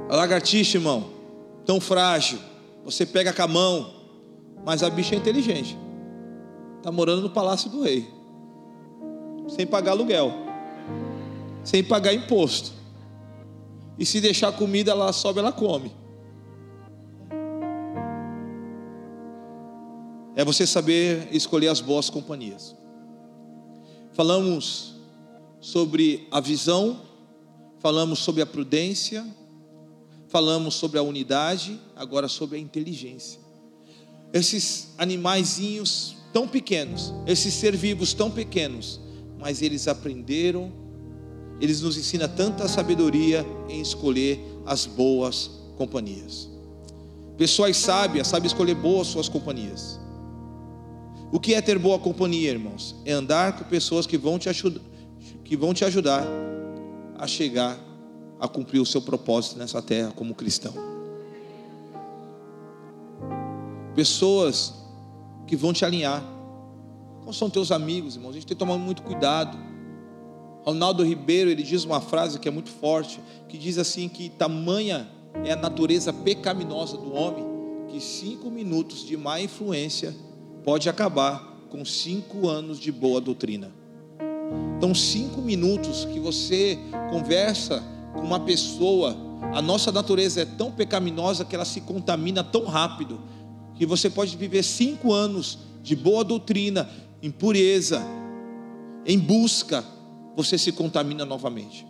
A 0.09 0.15
lagartixa, 0.15 0.78
irmão, 0.78 1.11
tão 1.63 1.80
frágil. 1.80 2.39
Você 2.84 3.05
pega 3.05 3.32
com 3.32 3.43
a 3.43 3.47
mão, 3.47 3.93
mas 4.65 4.82
a 4.82 4.89
bicha 4.89 5.13
é 5.13 5.18
inteligente. 5.20 5.78
Está 6.78 6.91
morando 6.91 7.21
no 7.21 7.30
palácio 7.30 7.69
do 7.69 7.82
rei, 7.82 8.07
sem 9.49 9.65
pagar 9.65 9.91
aluguel, 9.91 10.32
sem 11.63 11.84
pagar 11.84 12.13
imposto. 12.13 12.71
E 13.97 14.05
se 14.05 14.21
deixar 14.21 14.51
comida, 14.51 14.91
ela 14.91 15.11
sobe, 15.11 15.39
ela 15.39 15.51
come. 15.51 15.91
É 20.36 20.45
você 20.45 20.67
saber 20.67 21.28
escolher 21.32 21.69
as 21.69 21.82
boas 21.82 22.11
companhias. 22.11 22.75
Falamos 24.13 24.95
sobre 25.59 26.28
a 26.30 26.39
visão, 26.39 27.01
falamos 27.80 28.19
sobre 28.19 28.43
a 28.43 28.45
prudência, 28.45 29.25
falamos 30.28 30.75
sobre 30.75 30.99
a 30.99 31.01
unidade, 31.01 31.80
agora 31.95 32.28
sobre 32.28 32.57
a 32.57 32.61
inteligência. 32.61 33.39
Esses 34.32 34.93
animaizinhos 34.97 36.16
tão 36.38 36.47
pequenos, 36.47 37.11
esses 37.25 37.51
ser 37.51 37.75
vivos 37.75 38.13
tão 38.13 38.29
pequenos, 38.29 38.99
mas 39.39 39.63
eles 39.63 39.88
aprenderam 39.88 40.71
eles 41.59 41.81
nos 41.81 41.97
ensina 41.97 42.27
tanta 42.27 42.67
sabedoria 42.67 43.43
em 43.67 43.81
escolher 43.81 44.39
as 44.63 44.85
boas 44.85 45.49
companhias. 45.75 46.47
Pessoas 47.39 47.77
sábias 47.77 48.27
sabem 48.27 48.45
escolher 48.45 48.75
boas 48.75 49.07
suas 49.07 49.27
companhias. 49.27 49.99
O 51.31 51.39
que 51.39 51.55
é 51.55 51.59
ter 51.59 51.79
boa 51.79 51.97
companhia, 51.97 52.51
irmãos? 52.51 52.95
É 53.03 53.13
andar 53.13 53.57
com 53.57 53.63
pessoas 53.63 54.05
que 54.05 54.15
vão 54.15 54.38
te 54.38 54.47
ajudar, 54.47 54.81
que 55.43 55.57
vão 55.57 55.73
te 55.73 55.83
ajudar 55.85 56.23
a 57.17 57.25
chegar 57.25 57.75
a 58.39 58.47
cumprir 58.47 58.79
o 58.79 58.85
seu 58.85 59.01
propósito 59.01 59.57
nessa 59.57 59.81
terra 59.81 60.13
como 60.15 60.35
cristão. 60.35 60.75
Pessoas 63.95 64.86
que 65.47 65.55
vão 65.55 65.73
te 65.73 65.83
alinhar. 65.83 66.23
Como 67.21 67.33
são 67.33 67.49
teus 67.49 67.71
amigos, 67.71 68.15
irmãos? 68.15 68.31
A 68.31 68.33
gente 68.33 68.45
tem 68.45 68.55
que 68.55 68.59
tomar 68.59 68.77
muito 68.77 69.01
cuidado 69.01 69.57
Ronaldo 70.67 71.01
Ribeiro, 71.01 71.49
ele 71.49 71.63
diz 71.63 71.85
uma 71.85 72.01
frase 72.01 72.37
que 72.39 72.47
é 72.49 72.51
muito 72.51 72.69
forte, 72.69 73.21
que 73.47 73.57
diz 73.57 73.77
assim 73.77 74.09
que 74.09 74.27
tamanha 74.27 75.07
é 75.45 75.53
a 75.53 75.55
natureza 75.55 76.11
pecaminosa 76.11 76.97
do 76.97 77.13
homem, 77.13 77.45
que 77.87 78.01
cinco 78.01 78.51
minutos 78.51 79.05
de 79.05 79.15
má 79.15 79.39
influência 79.39 80.13
pode 80.65 80.89
acabar 80.89 81.39
com 81.69 81.85
cinco 81.85 82.49
anos 82.49 82.81
de 82.81 82.91
boa 82.91 83.21
doutrina. 83.21 83.71
Então, 84.77 84.93
cinco 84.93 85.39
minutos 85.39 86.03
que 86.03 86.19
você 86.19 86.77
conversa 87.09 87.81
com 88.13 88.19
uma 88.19 88.41
pessoa, 88.41 89.15
a 89.53 89.61
nossa 89.61 89.89
natureza 89.89 90.41
é 90.41 90.45
tão 90.45 90.69
pecaminosa 90.69 91.45
que 91.45 91.55
ela 91.55 91.63
se 91.63 91.79
contamina 91.79 92.43
tão 92.43 92.65
rápido, 92.65 93.21
que 93.78 93.86
você 93.86 94.09
pode 94.09 94.36
viver 94.36 94.63
cinco 94.63 95.13
anos 95.13 95.59
de 95.82 95.95
boa 95.95 96.23
doutrina, 96.23 96.89
em 97.21 97.32
pureza, 97.32 98.01
em 99.05 99.17
busca 99.17 99.84
você 100.36 100.57
se 100.57 100.71
contamina 100.71 101.25
novamente. 101.25 101.88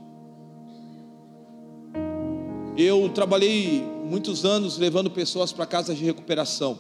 Eu 2.77 3.09
trabalhei 3.09 3.83
muitos 4.05 4.45
anos 4.45 4.77
levando 4.77 5.09
pessoas 5.09 5.51
para 5.51 5.65
casas 5.65 5.97
de 5.97 6.05
recuperação. 6.05 6.77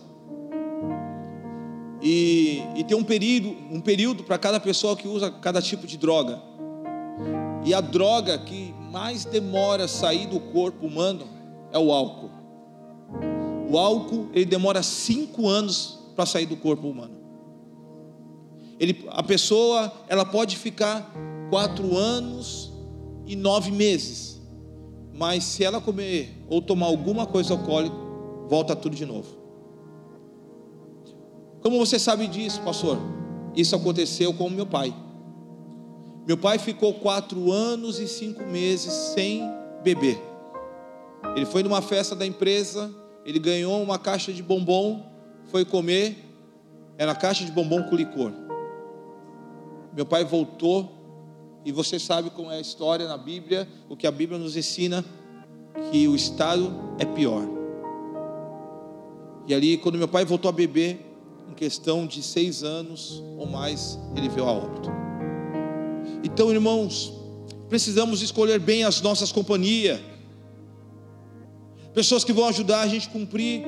E, 2.01 2.61
e 2.75 2.83
tem 2.83 2.95
um 2.95 3.03
período, 3.03 3.49
um 3.71 3.81
período 3.81 4.23
para 4.23 4.37
cada 4.37 4.59
pessoa 4.59 4.95
que 4.95 5.07
usa 5.07 5.31
cada 5.31 5.61
tipo 5.61 5.87
de 5.87 5.97
droga. 5.97 6.41
E 7.65 7.73
a 7.73 7.81
droga 7.81 8.37
que 8.37 8.73
mais 8.91 9.25
demora 9.25 9.85
a 9.85 9.87
sair 9.87 10.27
do 10.27 10.39
corpo 10.39 10.85
humano 10.85 11.27
é 11.71 11.79
o 11.79 11.91
álcool. 11.91 12.29
O 13.69 13.77
álcool 13.77 14.29
ele 14.33 14.45
demora 14.45 14.81
cinco 14.81 15.47
anos 15.47 15.99
para 16.15 16.25
sair 16.25 16.45
do 16.45 16.55
corpo 16.55 16.87
humano. 16.87 17.15
Ele, 18.79 19.05
a 19.09 19.23
pessoa 19.23 19.91
ela 20.07 20.25
pode 20.25 20.57
ficar 20.57 21.11
quatro 21.49 21.97
anos 21.97 22.71
e 23.25 23.35
nove 23.35 23.71
meses. 23.71 24.41
Mas 25.13 25.43
se 25.43 25.63
ela 25.63 25.81
comer 25.81 26.45
ou 26.47 26.61
tomar 26.61 26.85
alguma 26.85 27.25
coisa 27.25 27.53
alcoólica, 27.53 27.95
volta 28.47 28.75
tudo 28.75 28.95
de 28.95 29.05
novo. 29.05 29.35
Como 31.61 31.77
você 31.77 31.97
sabe 31.97 32.27
disso, 32.27 32.61
pastor? 32.61 32.97
Isso 33.55 33.75
aconteceu 33.75 34.33
com 34.33 34.49
meu 34.49 34.65
pai. 34.65 34.93
Meu 36.27 36.37
pai 36.37 36.59
ficou 36.59 36.93
quatro 36.93 37.51
anos 37.51 37.99
e 37.99 38.07
cinco 38.07 38.43
meses 38.43 38.93
sem 38.93 39.41
beber. 39.83 40.21
Ele 41.35 41.45
foi 41.45 41.63
numa 41.63 41.81
festa 41.81 42.15
da 42.15 42.25
empresa, 42.25 42.93
ele 43.27 43.39
ganhou 43.39 43.83
uma 43.83 43.99
caixa 43.99 44.31
de 44.31 44.41
bombom, 44.41 45.05
foi 45.51 45.65
comer, 45.65 46.15
era 46.97 47.13
caixa 47.13 47.43
de 47.43 47.51
bombom 47.51 47.83
com 47.83 47.93
licor. 47.93 48.31
Meu 49.93 50.05
pai 50.05 50.23
voltou 50.23 50.89
e 51.65 51.71
você 51.73 51.99
sabe 51.99 52.29
como 52.29 52.49
é 52.49 52.55
a 52.55 52.61
história 52.61 53.05
na 53.05 53.17
Bíblia, 53.17 53.67
o 53.89 53.97
que 53.97 54.07
a 54.07 54.11
Bíblia 54.11 54.39
nos 54.39 54.55
ensina, 54.55 55.03
que 55.91 56.07
o 56.07 56.15
estado 56.15 56.73
é 56.97 57.03
pior. 57.03 57.43
E 59.45 59.53
ali, 59.53 59.77
quando 59.77 59.97
meu 59.97 60.07
pai 60.07 60.23
voltou 60.23 60.47
a 60.47 60.53
beber, 60.53 61.05
em 61.49 61.53
questão 61.53 62.07
de 62.07 62.23
seis 62.23 62.63
anos 62.63 63.21
ou 63.37 63.45
mais, 63.45 63.99
ele 64.15 64.29
veio 64.29 64.47
a 64.47 64.51
óbito. 64.53 64.89
Então, 66.23 66.49
irmãos, 66.49 67.13
precisamos 67.67 68.21
escolher 68.21 68.57
bem 68.57 68.85
as 68.85 69.01
nossas 69.01 69.33
companhias, 69.33 69.99
pessoas 71.97 72.23
que 72.23 72.31
vão 72.31 72.47
ajudar 72.47 72.81
a 72.81 72.87
gente 72.87 73.07
a 73.07 73.11
cumprir 73.11 73.65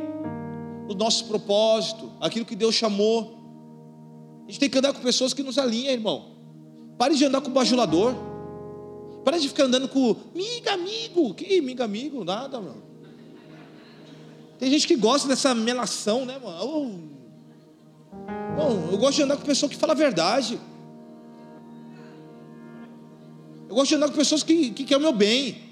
o 0.88 0.94
nosso 0.94 1.26
propósito, 1.26 2.12
aquilo 2.22 2.46
que 2.46 2.56
Deus 2.56 2.76
chamou. 2.76 3.40
A 4.48 4.52
gente 4.52 4.60
tem 4.60 4.70
que 4.70 4.78
andar 4.78 4.94
com 4.94 5.02
pessoas 5.02 5.34
que 5.34 5.42
nos 5.42 5.58
alinham, 5.58 5.92
irmão. 5.92 6.28
Pare 6.96 7.16
de 7.16 7.26
andar 7.26 7.42
com 7.42 7.50
bajulador. 7.50 8.14
Pare 9.26 9.40
de 9.40 9.48
ficar 9.48 9.64
andando 9.64 9.88
com 9.88 10.16
miga 10.36 10.74
amigo. 10.74 11.34
Que 11.34 11.60
miga 11.60 11.84
amigo? 11.84 12.24
Nada, 12.24 12.62
mano. 12.62 12.84
Tem 14.60 14.70
gente 14.70 14.86
que 14.86 14.96
gosta 14.96 15.28
dessa 15.28 15.56
melação, 15.56 16.24
né, 16.24 16.38
mano? 16.38 17.10
Oh. 18.60 18.92
eu 18.92 18.98
gosto 19.00 19.16
de 19.16 19.24
andar 19.24 19.38
com 19.38 19.44
pessoas 19.44 19.72
que 19.72 19.78
falam 19.78 19.96
a 19.96 19.98
verdade. 19.98 20.60
Eu 23.68 23.74
gosto 23.74 23.90
de 23.90 23.96
andar 23.96 24.10
com 24.10 24.16
pessoas 24.16 24.44
que, 24.44 24.70
que 24.70 24.84
querem 24.84 25.04
o 25.04 25.08
meu 25.08 25.18
bem. 25.18 25.69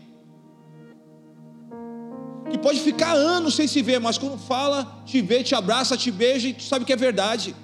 Pode 2.62 2.80
ficar 2.80 3.14
anos 3.14 3.55
sem 3.55 3.68
se 3.68 3.82
ver, 3.82 3.99
mas 3.99 4.18
quando 4.18 4.38
fala, 4.38 5.01
te 5.05 5.22
vê, 5.22 5.43
te 5.43 5.55
abraça, 5.55 5.95
te 5.95 6.12
beija 6.12 6.49
e 6.49 6.53
tu 6.53 6.64
sabe 6.64 6.86
que 6.86 6.93
é 6.93 6.95
verdade. 6.95 7.55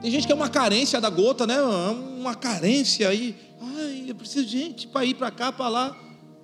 Tem 0.00 0.10
gente 0.10 0.26
que 0.26 0.32
é 0.32 0.36
uma 0.36 0.48
carência 0.48 1.00
da 1.00 1.10
gota, 1.10 1.46
né? 1.46 1.60
Uma 1.60 2.34
carência 2.34 3.08
aí. 3.08 3.36
Ai, 3.60 4.04
eu 4.08 4.14
preciso 4.14 4.46
de 4.46 4.58
gente 4.58 4.86
para 4.86 5.04
ir 5.04 5.14
para 5.14 5.30
cá, 5.30 5.52
para 5.52 5.68
lá. 5.68 5.96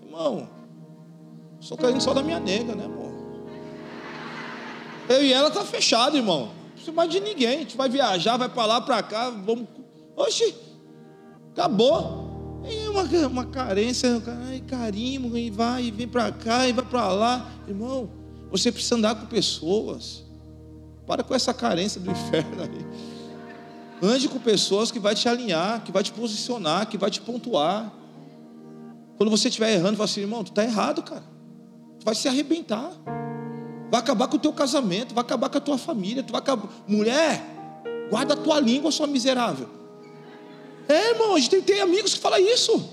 Irmão, 0.02 0.48
sou 1.60 1.76
carente 1.76 2.02
só 2.02 2.12
da 2.12 2.22
minha 2.22 2.40
nega, 2.40 2.74
né, 2.74 2.84
irmão? 2.84 3.14
Eu 5.08 5.22
e 5.22 5.32
ela 5.32 5.50
tá 5.50 5.64
fechado, 5.64 6.16
irmão. 6.16 6.46
Não 6.46 6.70
precisa 6.72 6.92
mais 6.92 7.10
de 7.10 7.20
ninguém. 7.20 7.56
A 7.56 7.58
gente 7.58 7.76
vai 7.76 7.88
viajar, 7.88 8.36
vai 8.36 8.48
para 8.48 8.66
lá, 8.66 8.80
para 8.80 9.02
cá, 9.02 9.30
vamos. 9.30 9.68
Oxi, 10.16 10.54
acabou. 11.52 12.23
É 12.64 12.88
uma, 12.88 13.28
uma 13.28 13.44
carência, 13.46 14.22
ai, 14.48 14.62
carinho, 14.66 15.36
e 15.36 15.50
vai, 15.50 15.84
e 15.84 15.90
vem 15.90 16.08
para 16.08 16.32
cá, 16.32 16.66
e 16.66 16.72
vai 16.72 16.84
para 16.84 17.08
lá. 17.08 17.50
Irmão, 17.68 18.08
você 18.50 18.72
precisa 18.72 18.94
andar 18.94 19.14
com 19.16 19.26
pessoas. 19.26 20.24
Para 21.06 21.22
com 21.22 21.34
essa 21.34 21.52
carência 21.52 22.00
do 22.00 22.10
inferno 22.10 22.62
aí. 22.62 22.86
Ande 24.02 24.28
com 24.28 24.38
pessoas 24.38 24.90
que 24.90 24.98
vai 24.98 25.14
te 25.14 25.28
alinhar, 25.28 25.82
que 25.84 25.92
vai 25.92 26.02
te 26.02 26.12
posicionar, 26.12 26.86
que 26.88 26.96
vai 26.96 27.10
te 27.10 27.20
pontuar. 27.20 27.92
Quando 29.16 29.30
você 29.30 29.48
estiver 29.48 29.72
errando, 29.72 29.96
fala 29.96 30.04
assim, 30.04 30.22
irmão, 30.22 30.42
tu 30.42 30.48
está 30.48 30.64
errado, 30.64 31.02
cara. 31.02 31.22
Tu 32.00 32.04
vai 32.04 32.14
se 32.14 32.26
arrebentar. 32.28 32.90
Vai 33.90 34.00
acabar 34.00 34.26
com 34.26 34.36
o 34.36 34.40
teu 34.40 34.52
casamento, 34.52 35.14
vai 35.14 35.22
acabar 35.22 35.48
com 35.48 35.58
a 35.58 35.60
tua 35.60 35.78
família, 35.78 36.22
tu 36.22 36.32
vai 36.32 36.40
acabar. 36.40 36.68
Mulher, 36.88 37.44
guarda 38.10 38.34
a 38.34 38.36
tua 38.36 38.58
língua, 38.58 38.90
sua 38.90 39.06
miserável. 39.06 39.68
É, 40.88 41.10
irmão, 41.10 41.34
a 41.34 41.40
gente 41.40 41.62
tem, 41.62 41.80
amigos 41.80 42.14
que 42.14 42.20
falam 42.20 42.40
isso. 42.40 42.90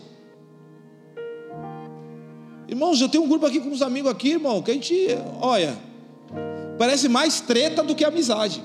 Irmãos, 2.67 3.01
eu 3.01 3.09
tenho 3.09 3.23
um 3.23 3.27
grupo 3.27 3.45
aqui 3.45 3.59
com 3.59 3.69
uns 3.69 3.81
amigos 3.81 4.09
aqui, 4.09 4.29
irmão, 4.29 4.61
que 4.61 4.71
a 4.71 4.73
gente, 4.73 5.07
olha, 5.41 5.77
parece 6.77 7.09
mais 7.09 7.41
treta 7.41 7.83
do 7.83 7.93
que 7.93 8.05
amizade. 8.05 8.63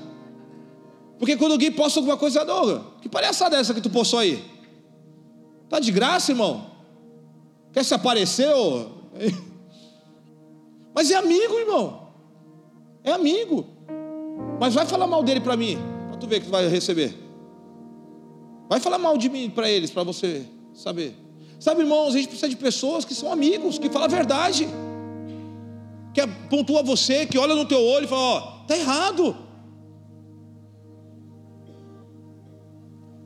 Porque 1.19 1.35
quando 1.35 1.53
alguém 1.53 1.71
posta 1.71 1.99
alguma 1.99 2.15
coisa, 2.15 2.45
Douglas, 2.45 2.81
que 3.01 3.09
palhaçada 3.09 3.57
é 3.57 3.59
essa 3.59 3.73
que 3.73 3.81
tu 3.81 3.89
postou 3.89 4.19
aí? 4.19 4.43
Tá 5.67 5.79
de 5.79 5.91
graça, 5.91 6.31
irmão? 6.31 6.71
Quer 7.73 7.83
se 7.83 7.93
aparecer? 7.93 8.47
Mas 10.95 11.11
é 11.11 11.15
amigo, 11.15 11.59
irmão. 11.59 12.07
É 13.03 13.11
amigo. 13.11 13.65
Mas 14.59 14.73
vai 14.73 14.85
falar 14.85 15.05
mal 15.05 15.21
dele 15.21 15.41
para 15.41 15.57
mim, 15.57 15.77
para 16.07 16.17
tu 16.17 16.27
ver 16.27 16.39
que 16.39 16.45
tu 16.45 16.51
vai 16.51 16.67
receber. 16.67 17.26
Vai 18.69 18.79
falar 18.79 18.97
mal 18.97 19.17
de 19.17 19.29
mim 19.29 19.49
para 19.49 19.69
eles, 19.69 19.89
para 19.89 20.03
você 20.03 20.45
saber. 20.73 21.15
Sabe, 21.59 21.81
irmãos, 21.81 22.09
a 22.09 22.17
gente 22.17 22.27
precisa 22.27 22.49
de 22.49 22.55
pessoas 22.55 23.05
que 23.05 23.15
são 23.15 23.31
amigos, 23.31 23.79
que 23.79 23.89
falam 23.89 24.05
a 24.05 24.09
verdade. 24.09 24.67
Que 26.13 26.21
pontua 26.49 26.83
você, 26.83 27.25
que 27.25 27.37
olha 27.37 27.55
no 27.55 27.65
teu 27.65 27.81
olho 27.81 28.05
e 28.05 28.07
fala, 28.07 28.21
ó, 28.21 28.41
tá 28.67 28.77
errado. 28.77 29.35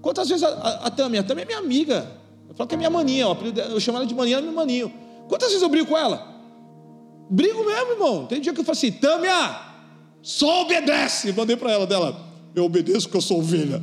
Quantas 0.02 0.30
vezes 0.30 0.44
a, 0.44 0.50
a, 0.50 0.88
a 0.88 0.92
Tâmia, 0.92 1.22
a 1.22 1.24
Tâmia 1.24 1.44
é 1.44 1.46
minha 1.46 1.60
amiga. 1.60 2.20
Eu 2.50 2.56
falo 2.56 2.68
que 2.68 2.76
é 2.76 2.78
minha 2.78 2.90
maninha, 2.90 3.28
ó, 3.28 3.36
eu 3.70 3.80
chamo 3.80 3.98
ela 3.98 4.08
de 4.08 4.14
maninha, 4.14 4.38
ela 4.38 4.46
é 4.46 4.48
meu 4.48 4.56
maninho. 4.56 4.92
Quantas 5.28 5.50
vezes 5.50 5.64
eu 5.64 5.70
brigo 5.70 5.88
com 5.88 5.98
ela? 5.98 6.28
Brigo 7.30 7.66
mesmo, 7.66 7.92
irmão. 7.92 8.26
Tem 8.26 8.42
dia 8.42 8.54
que 8.54 8.60
eu 8.60 8.64
falo 8.66 8.78
assim, 8.78 8.92
Tâmia, 8.92 9.58
só 10.22 10.64
obedece. 10.64 11.32
Mandei 11.34 11.56
para 11.56 11.72
ela 11.72 11.88
dela, 11.88 12.20
eu 12.54 12.66
obedeço 12.66 13.08
porque 13.08 13.18
eu 13.18 13.22
sou 13.22 13.40
ovelha. 13.40 13.82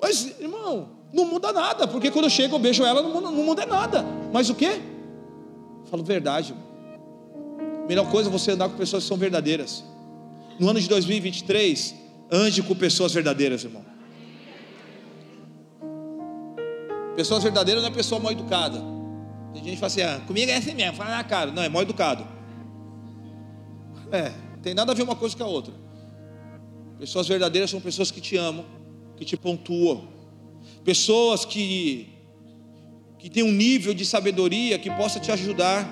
Mas, 0.00 0.38
irmão, 0.40 0.90
não 1.12 1.24
muda 1.24 1.52
nada, 1.52 1.86
porque 1.88 2.10
quando 2.10 2.26
eu 2.26 2.30
chego, 2.30 2.56
eu 2.56 2.58
beijo 2.58 2.84
ela, 2.84 3.02
não 3.02 3.12
muda, 3.12 3.30
não 3.30 3.44
muda 3.44 3.66
nada. 3.66 4.04
Mas 4.32 4.48
o 4.50 4.54
que? 4.54 4.80
Falo 5.90 6.02
verdade. 6.02 6.54
Melhor 7.88 8.10
coisa 8.10 8.28
é 8.28 8.32
você 8.32 8.52
andar 8.52 8.68
com 8.68 8.76
pessoas 8.76 9.04
que 9.04 9.08
são 9.08 9.16
verdadeiras. 9.16 9.82
No 10.58 10.68
ano 10.68 10.80
de 10.80 10.88
2023, 10.88 11.94
ande 12.30 12.62
com 12.62 12.74
pessoas 12.74 13.12
verdadeiras, 13.12 13.64
irmão. 13.64 13.84
Pessoas 17.16 17.42
verdadeiras 17.42 17.82
não 17.82 17.90
é 17.90 17.92
pessoa 17.92 18.20
mal 18.20 18.30
educada. 18.30 18.78
Tem 19.52 19.64
gente 19.64 19.74
que 19.74 19.80
fala 19.80 19.86
assim, 19.86 20.02
ah, 20.02 20.20
comigo 20.26 20.50
é 20.50 20.56
assim 20.56 20.74
mesmo, 20.74 20.96
fala 20.96 21.10
na 21.10 21.24
cara. 21.24 21.50
Não, 21.50 21.62
é 21.62 21.68
mal 21.68 21.82
educado. 21.82 22.24
É, 24.12 24.32
tem 24.62 24.74
nada 24.74 24.92
a 24.92 24.94
ver 24.94 25.02
uma 25.02 25.16
coisa 25.16 25.36
com 25.36 25.42
a 25.42 25.46
outra. 25.46 25.72
Pessoas 26.98 27.26
verdadeiras 27.26 27.70
são 27.70 27.80
pessoas 27.80 28.10
que 28.10 28.20
te 28.20 28.36
amam, 28.36 28.64
que 29.18 29.24
te 29.24 29.36
pontuam. 29.36 30.08
Pessoas 30.84 31.44
que 31.44 32.14
que 33.18 33.28
tem 33.28 33.42
um 33.42 33.50
nível 33.50 33.92
de 33.92 34.06
sabedoria 34.06 34.78
que 34.78 34.88
possa 34.92 35.18
te 35.18 35.32
ajudar 35.32 35.84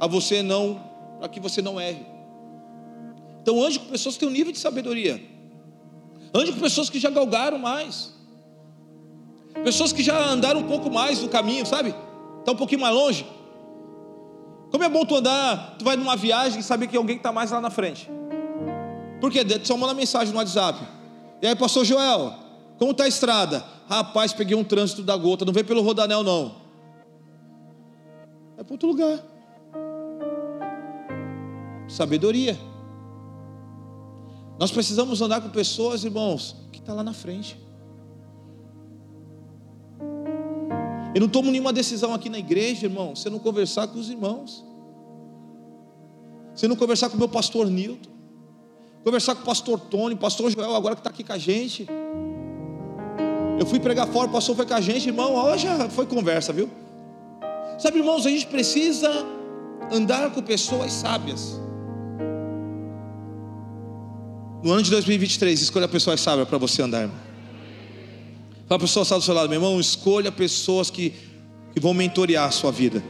a 0.00 0.06
você 0.08 0.42
não, 0.42 0.82
para 1.20 1.28
que 1.28 1.38
você 1.38 1.62
não 1.62 1.80
erre. 1.80 2.04
Então 3.40 3.62
ande 3.62 3.78
com 3.78 3.86
pessoas 3.86 4.16
que 4.16 4.20
têm 4.20 4.28
um 4.28 4.32
nível 4.32 4.52
de 4.52 4.58
sabedoria. 4.58 5.22
Ande 6.34 6.52
com 6.52 6.58
pessoas 6.58 6.90
que 6.90 6.98
já 6.98 7.08
galgaram 7.08 7.58
mais. 7.58 8.12
Pessoas 9.62 9.92
que 9.92 10.02
já 10.02 10.18
andaram 10.18 10.60
um 10.60 10.66
pouco 10.66 10.90
mais 10.90 11.22
no 11.22 11.28
caminho, 11.28 11.64
sabe? 11.64 11.94
Está 12.40 12.50
um 12.50 12.56
pouquinho 12.56 12.80
mais 12.80 12.94
longe. 12.94 13.24
Como 14.72 14.82
é 14.82 14.88
bom 14.88 15.04
tu 15.04 15.14
andar, 15.14 15.76
tu 15.78 15.84
vai 15.84 15.96
numa 15.96 16.16
viagem 16.16 16.58
e 16.58 16.62
saber 16.62 16.88
que 16.88 16.96
alguém 16.96 17.18
está 17.18 17.30
mais 17.30 17.50
lá 17.50 17.60
na 17.60 17.70
frente. 17.70 18.10
Por 19.20 19.30
quê? 19.30 19.44
Tu 19.44 19.68
só 19.68 19.76
manda 19.76 19.94
mensagem 19.94 20.32
no 20.32 20.38
WhatsApp. 20.38 20.80
E 21.42 21.46
aí, 21.48 21.56
pastor 21.56 21.84
Joel, 21.84 22.32
como 22.78 22.92
está 22.92 23.02
a 23.02 23.08
estrada? 23.08 23.64
Rapaz, 23.88 24.32
peguei 24.32 24.56
um 24.56 24.62
trânsito 24.62 25.02
da 25.02 25.16
gota, 25.16 25.44
não 25.44 25.52
vem 25.52 25.64
pelo 25.64 25.82
rodanel 25.82 26.22
não. 26.22 26.54
É 28.56 28.62
para 28.62 28.74
outro 28.74 28.86
lugar. 28.86 29.20
Sabedoria. 31.88 32.56
Nós 34.56 34.70
precisamos 34.70 35.20
andar 35.20 35.40
com 35.40 35.50
pessoas, 35.50 36.04
irmãos, 36.04 36.54
que 36.70 36.78
estão 36.78 36.94
tá 36.94 36.98
lá 36.98 37.02
na 37.02 37.12
frente. 37.12 37.58
Eu 41.12 41.20
não 41.20 41.28
tomo 41.28 41.50
nenhuma 41.50 41.72
decisão 41.72 42.14
aqui 42.14 42.30
na 42.30 42.38
igreja, 42.38 42.86
irmão, 42.86 43.16
se 43.16 43.26
eu 43.26 43.32
não 43.32 43.40
conversar 43.40 43.88
com 43.88 43.98
os 43.98 44.08
irmãos. 44.08 44.64
Se 46.54 46.66
eu 46.66 46.68
não 46.68 46.76
conversar 46.76 47.10
com 47.10 47.16
o 47.16 47.18
meu 47.18 47.28
pastor 47.28 47.66
Nilton. 47.66 48.11
Conversar 49.04 49.34
com 49.34 49.42
o 49.42 49.44
pastor 49.44 49.80
Tony, 49.80 50.14
pastor 50.14 50.50
Joel, 50.50 50.74
agora 50.74 50.94
que 50.94 51.00
está 51.00 51.10
aqui 51.10 51.24
com 51.24 51.32
a 51.32 51.38
gente. 51.38 51.88
Eu 53.58 53.66
fui 53.66 53.80
pregar 53.80 54.06
fora, 54.06 54.28
o 54.28 54.32
pastor 54.32 54.54
foi 54.54 54.64
com 54.64 54.74
a 54.74 54.80
gente, 54.80 55.08
irmão. 55.08 55.34
Hoje 55.34 55.66
foi 55.90 56.06
conversa, 56.06 56.52
viu? 56.52 56.70
Sabe, 57.78 57.98
irmãos, 57.98 58.24
a 58.26 58.30
gente 58.30 58.46
precisa 58.46 59.10
andar 59.90 60.30
com 60.30 60.40
pessoas 60.40 60.92
sábias. 60.92 61.60
No 64.62 64.70
ano 64.70 64.82
de 64.82 64.90
2023, 64.92 65.60
escolha 65.60 65.88
pessoas 65.88 66.20
sábias 66.20 66.48
para 66.48 66.58
você 66.58 66.82
andar, 66.82 67.02
irmão. 67.02 67.16
Fala 68.68 68.68
para 68.68 68.76
a 68.76 68.80
pessoa 68.80 69.04
do 69.04 69.20
seu 69.20 69.34
lado, 69.34 69.48
meu 69.48 69.56
irmão, 69.56 69.80
escolha 69.80 70.30
pessoas 70.30 70.88
que, 70.88 71.12
que 71.74 71.80
vão 71.80 71.92
mentorear 71.92 72.46
a 72.46 72.50
sua 72.52 72.70
vida. 72.70 73.02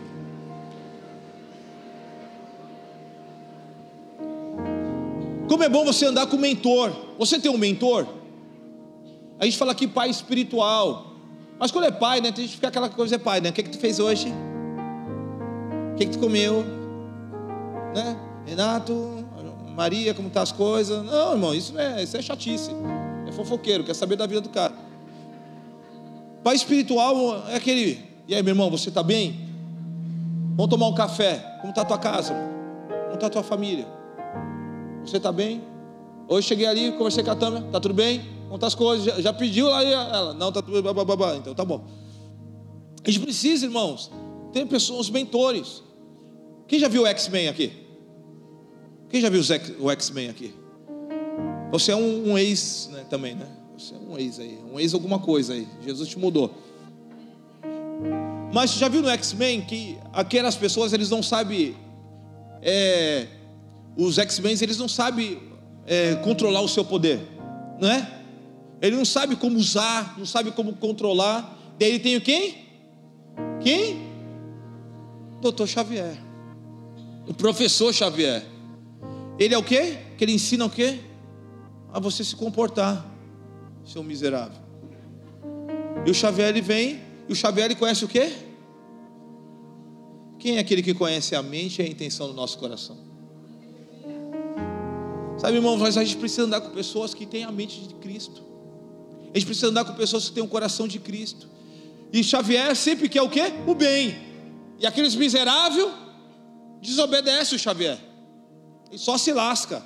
Como 5.53 5.63
é 5.63 5.69
bom 5.69 5.85
você 5.85 6.07
andar 6.07 6.27
com 6.29 6.39
mentor. 6.39 6.91
Você 7.19 7.39
tem 7.39 7.51
um 7.51 7.59
mentor? 7.59 8.07
A 9.39 9.45
gente 9.45 9.59
fala 9.59 9.73
aqui 9.73 9.87
pai 9.87 10.09
espiritual. 10.09 11.13
Mas 11.59 11.71
quando 11.71 11.85
é 11.85 11.91
pai, 11.91 12.23
né? 12.23 12.33
Tem 12.33 12.45
gente 12.45 12.53
que 12.53 12.57
fica 12.57 12.69
aquela 12.69 12.89
coisa 12.89 13.17
é 13.17 13.19
pai, 13.19 13.43
né? 13.43 13.51
O 13.51 13.53
que, 13.53 13.63
que 13.63 13.69
tu 13.69 13.79
fez 13.79 13.99
hoje? 13.99 14.33
O 15.93 15.97
que, 15.97 16.07
que 16.07 16.13
tu 16.13 16.21
comeu? 16.21 16.65
Né? 17.95 18.17
Renato, 18.47 19.27
Maria, 19.77 20.15
como 20.15 20.31
tá 20.31 20.41
as 20.41 20.53
coisas? 20.53 21.05
Não, 21.05 21.33
irmão, 21.33 21.55
isso 21.55 21.79
é, 21.79 22.03
isso 22.03 22.17
é 22.17 22.23
chatice. 22.23 22.71
É 23.29 23.33
fofoqueiro, 23.33 23.85
quer 23.85 23.95
saber 23.95 24.17
da 24.17 24.27
vida 24.27 24.41
do 24.41 24.49
cara. 24.49 24.73
Pai 26.43 26.57
espiritual 26.57 27.47
é 27.51 27.57
aquele. 27.57 28.03
E 28.27 28.35
aí, 28.35 28.43
meu 28.43 28.53
irmão, 28.53 28.71
você 28.71 28.89
está 28.89 29.03
bem? 29.03 29.39
Vamos 30.57 30.71
tomar 30.71 30.87
um 30.87 30.95
café. 30.95 31.59
Como 31.61 31.73
está 31.73 31.83
a 31.83 31.85
tua 31.85 31.99
casa? 31.99 32.33
Como 33.03 33.17
está 33.17 33.27
a 33.27 33.31
tua 33.31 33.43
família? 33.43 34.01
Você 35.05 35.17
está 35.17 35.33
bem? 35.33 35.63
Hoje 36.29 36.47
cheguei 36.49 36.67
ali, 36.67 36.93
conversei 36.93 37.25
com 37.25 37.31
a 37.31 37.37
Tâmara, 37.37 37.65
tá 37.71 37.81
tudo 37.81 37.95
bem? 37.95 38.23
Conta 38.49 38.67
as 38.67 38.75
coisas, 38.75 39.05
já, 39.05 39.21
já 39.21 39.33
pediu 39.33 39.69
lá 39.69 39.83
ela, 39.83 40.35
não, 40.35 40.53
tá 40.53 40.63
tudo, 40.63 40.83
babá, 40.83 41.37
então 41.37 41.55
tá 41.55 41.65
bom. 41.65 41.85
A 43.05 43.11
gente 43.11 43.23
precisa, 43.23 43.65
irmãos, 43.67 44.11
ter 44.53 44.67
pessoas, 44.67 45.11
mentores. 45.11 45.83
Quem 46.69 46.79
já 46.79 46.89
viu 46.89 47.03
o 47.03 47.07
X-Men 47.07 47.49
aqui? 47.49 47.73
Quem 49.09 49.21
já 49.21 49.29
viu 49.29 49.43
o 49.81 49.91
X-Men 49.91 50.29
aqui? 50.29 50.55
Você 51.73 51.93
é 51.93 51.97
um, 51.97 52.33
um 52.33 52.39
ex 52.39 52.89
né, 52.93 53.05
também, 53.11 53.35
né? 53.35 53.47
Você 53.77 53.95
é 53.95 53.99
um 53.99 54.17
ex 54.17 54.39
aí, 54.39 54.59
um 54.73 54.79
ex 54.79 54.95
alguma 54.95 55.19
coisa 55.19 55.55
aí. 55.55 55.67
Jesus 55.85 56.09
te 56.09 56.19
mudou. 56.19 56.55
Mas 58.53 58.75
já 58.75 58.89
viu 58.89 59.03
no 59.03 59.09
X-Men 59.09 59.63
que 59.63 59.99
aquelas 60.13 60.55
pessoas 60.55 60.93
eles 60.93 61.09
não 61.09 61.23
sabem, 61.23 61.75
é, 62.61 63.27
os 63.97 64.19
X-Men 64.19 64.57
eles 64.61 64.79
não 64.79 64.89
sabem 64.89 65.39
é, 65.87 66.15
controlar 66.17 66.61
o 66.61 66.69
seu 66.69 66.85
poder, 66.85 67.21
não 67.81 67.91
é? 67.91 68.21
Ele 68.81 68.97
não 68.97 69.05
sabe 69.05 69.37
como 69.37 69.57
usar, 69.57 70.19
não 70.19 70.27
sabe 70.27 70.51
como 70.51 70.75
controlar. 70.75 71.57
Daí 71.79 71.91
ele 71.91 71.99
tem 72.01 72.17
o 72.17 72.21
quem? 72.21 72.57
Quem? 73.61 74.03
Doutor 75.41 75.69
Xavier. 75.69 76.19
O 77.29 77.33
professor 77.33 77.93
Xavier. 77.93 78.45
Ele 79.39 79.55
é 79.55 79.59
o 79.59 79.63
quê? 79.63 79.99
Que 80.19 80.25
ele 80.25 80.33
ensina 80.33 80.65
o 80.65 80.71
quê? 80.71 80.99
A 81.93 82.01
você 82.01 82.25
se 82.25 82.35
comportar, 82.35 83.07
seu 83.85 84.03
miserável. 84.03 84.61
E 86.05 86.11
o 86.11 86.15
Xavier 86.15 86.49
ele 86.49 86.61
vem, 86.61 87.01
e 87.29 87.33
o 87.33 87.37
Xavier 87.37 87.67
ele 87.67 87.77
conhece 87.77 88.05
o 88.05 88.09
quê? 88.09 88.33
Quem 90.41 90.57
é 90.57 90.59
aquele 90.59 90.83
que 90.83 90.93
conhece 90.93 91.37
a 91.37 91.43
mente 91.43 91.81
e 91.81 91.85
a 91.85 91.89
intenção 91.89 92.27
do 92.27 92.35
nosso 92.35 92.59
coração? 92.59 93.12
Sabe, 95.43 95.57
irmãos, 95.57 95.77
mas 95.77 95.97
a 95.97 96.05
gente 96.05 96.19
precisa 96.19 96.45
andar 96.45 96.61
com 96.61 96.71
pessoas 96.71 97.15
que 97.15 97.27
têm 97.27 97.43
a 97.43 97.51
mente 97.51 97.81
de 97.81 97.95
Cristo. 97.95 98.45
A 99.23 99.37
gente 99.37 99.45
precisa 99.45 99.67
andar 99.67 99.85
com 99.85 99.93
pessoas 99.95 100.29
que 100.29 100.35
têm 100.37 100.45
o 100.45 100.47
coração 100.47 100.87
de 100.87 101.01
Cristo. 101.01 101.49
E 102.13 102.23
Xavier 102.23 102.77
sempre 102.77 103.09
quer 103.09 103.23
o 103.23 103.29
quê? 103.29 103.53
O 103.67 103.75
bem. 103.75 104.17
E 104.79 104.87
aqueles 104.87 105.17
miseráveis 105.17 105.91
desobedecem 106.81 107.57
o 107.57 107.59
Xavier. 107.59 107.99
E 108.93 108.97
só 108.97 109.19
se 109.19 109.33
lasca. 109.33 109.83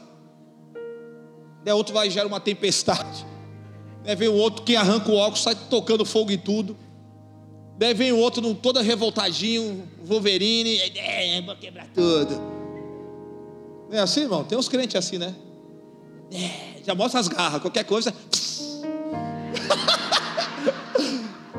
Daí 1.64 1.72
outro 1.72 1.94
vai 1.94 2.10
gerar 2.10 2.26
uma 2.26 2.38
tempestade. 2.38 3.24
Daí 4.04 4.14
vem 4.14 4.28
o 4.28 4.34
outro 4.34 4.62
que 4.62 4.76
arranca 4.76 5.10
o 5.10 5.14
óculos, 5.14 5.40
sai 5.40 5.56
tocando 5.70 6.04
fogo 6.04 6.30
em 6.32 6.38
tudo. 6.38 6.76
Daí 7.78 7.94
vem 7.94 8.12
o 8.12 8.18
outro 8.18 8.54
todo 8.56 8.78
revoltadinho, 8.80 9.88
Wolverine, 10.04 10.76
é, 10.98 11.40
vou 11.40 11.56
quebrar 11.56 11.86
tudo. 11.94 12.34
Não 13.88 13.96
é 13.96 14.00
assim, 14.00 14.20
irmão? 14.20 14.44
Tem 14.44 14.58
uns 14.58 14.68
crentes 14.68 14.96
assim, 14.96 15.16
né? 15.16 15.34
É, 16.32 16.82
já 16.84 16.94
mostra 16.94 17.20
as 17.20 17.28
garras, 17.28 17.60
qualquer 17.60 17.84
coisa. 17.84 18.12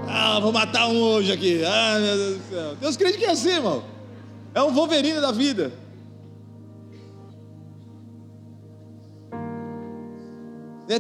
ah, 0.08 0.40
vou 0.40 0.52
matar 0.52 0.88
um 0.88 1.02
hoje 1.02 1.32
aqui. 1.32 1.64
Ah, 1.64 2.00
meu 2.00 2.18
Deus 2.18 2.38
do 2.38 2.50
céu. 2.50 2.76
Deus 2.76 2.98
crente 2.98 3.18
que 3.18 3.26
é 3.26 3.32
assim, 3.32 3.50
irmão. 3.50 3.84
É 4.54 4.62
um 4.62 4.74
Wolverine 4.74 5.22
da 5.22 5.32
vida. 5.32 5.72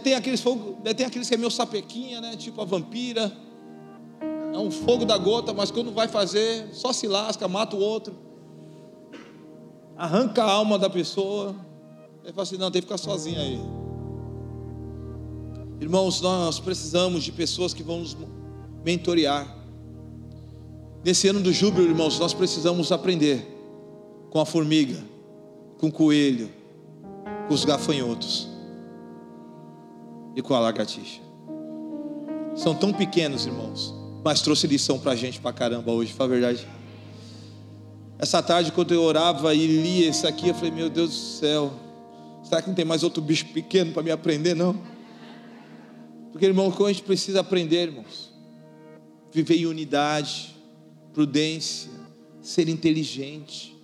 Tem 0.04 0.16
aqueles, 0.16 0.42
fogo, 0.42 0.78
tem 0.96 1.06
aqueles 1.06 1.30
que 1.30 1.36
é 1.36 1.38
meio 1.38 1.50
sapequinha, 1.50 2.20
né? 2.20 2.36
Tipo 2.36 2.62
a 2.62 2.66
vampira. 2.66 3.32
É 4.54 4.58
um 4.58 4.70
fogo 4.70 5.06
da 5.06 5.18
gota, 5.18 5.54
mas 5.54 5.72
quando 5.72 5.92
vai 5.92 6.08
fazer, 6.08 6.70
só 6.74 6.92
se 6.92 7.08
lasca, 7.08 7.48
mata 7.48 7.76
o 7.76 7.80
outro. 7.80 8.14
Arranca 9.96 10.44
a 10.44 10.52
alma 10.52 10.78
da 10.78 10.90
pessoa. 10.90 11.56
Ele 12.28 12.34
fala 12.34 12.44
assim: 12.44 12.58
não, 12.58 12.70
tem 12.70 12.82
que 12.82 12.88
ficar 12.88 12.98
sozinho 12.98 13.40
aí. 13.40 13.58
Irmãos, 15.80 16.20
nós 16.20 16.60
precisamos 16.60 17.24
de 17.24 17.32
pessoas 17.32 17.74
que 17.74 17.82
vão 17.82 18.00
nos 18.00 18.18
mentorear. 18.84 19.56
Nesse 21.06 21.30
ano 21.30 21.40
do 21.40 21.54
júbilo, 21.54 21.88
irmãos, 21.88 22.20
nós 22.20 22.34
precisamos 22.34 22.92
aprender 22.92 23.48
com 24.30 24.42
a 24.42 24.46
formiga, 24.46 25.02
com 25.78 25.88
o 25.88 25.92
coelho, 25.92 26.52
com 27.48 27.54
os 27.54 27.64
gafanhotos 27.64 28.50
e 30.36 30.42
com 30.42 30.54
a 30.54 30.60
lagartixa. 30.60 31.22
São 32.58 32.76
tão 32.76 32.92
pequenos, 32.92 33.46
irmãos, 33.46 33.94
mas 34.22 34.42
trouxe 34.42 34.68
lição 34.68 35.00
para 35.00 35.14
a 35.14 35.16
gente 35.16 35.40
para 35.40 35.54
caramba 35.54 35.94
hoje, 35.94 36.12
foi 36.12 36.26
a 36.26 36.30
verdade. 36.30 36.68
Essa 38.20 38.44
tarde, 38.44 38.74
quando 38.74 38.94
eu 38.94 39.02
orava 39.02 39.54
e 39.54 39.66
lia 39.66 40.10
isso 40.10 40.28
aqui, 40.28 40.50
eu 40.50 40.54
falei: 40.56 40.72
Meu 40.72 40.90
Deus 40.90 41.12
do 41.12 41.16
céu, 41.16 41.87
Será 42.48 42.62
que 42.62 42.70
não 42.70 42.76
tem 42.76 42.86
mais 42.86 43.04
outro 43.04 43.22
bicho 43.22 43.46
pequeno 43.48 43.92
para 43.92 44.02
me 44.02 44.10
aprender? 44.10 44.56
Não. 44.56 44.82
Porque, 46.32 46.46
irmão, 46.46 46.72
como 46.72 46.86
a 46.88 46.94
gente 46.94 47.04
precisa 47.04 47.42
aprender, 47.42 47.88
irmãos? 47.88 48.32
Viver 49.34 49.58
em 49.58 49.66
unidade, 49.66 50.56
prudência, 51.12 51.92
ser 52.42 52.70
inteligente, 52.70 53.76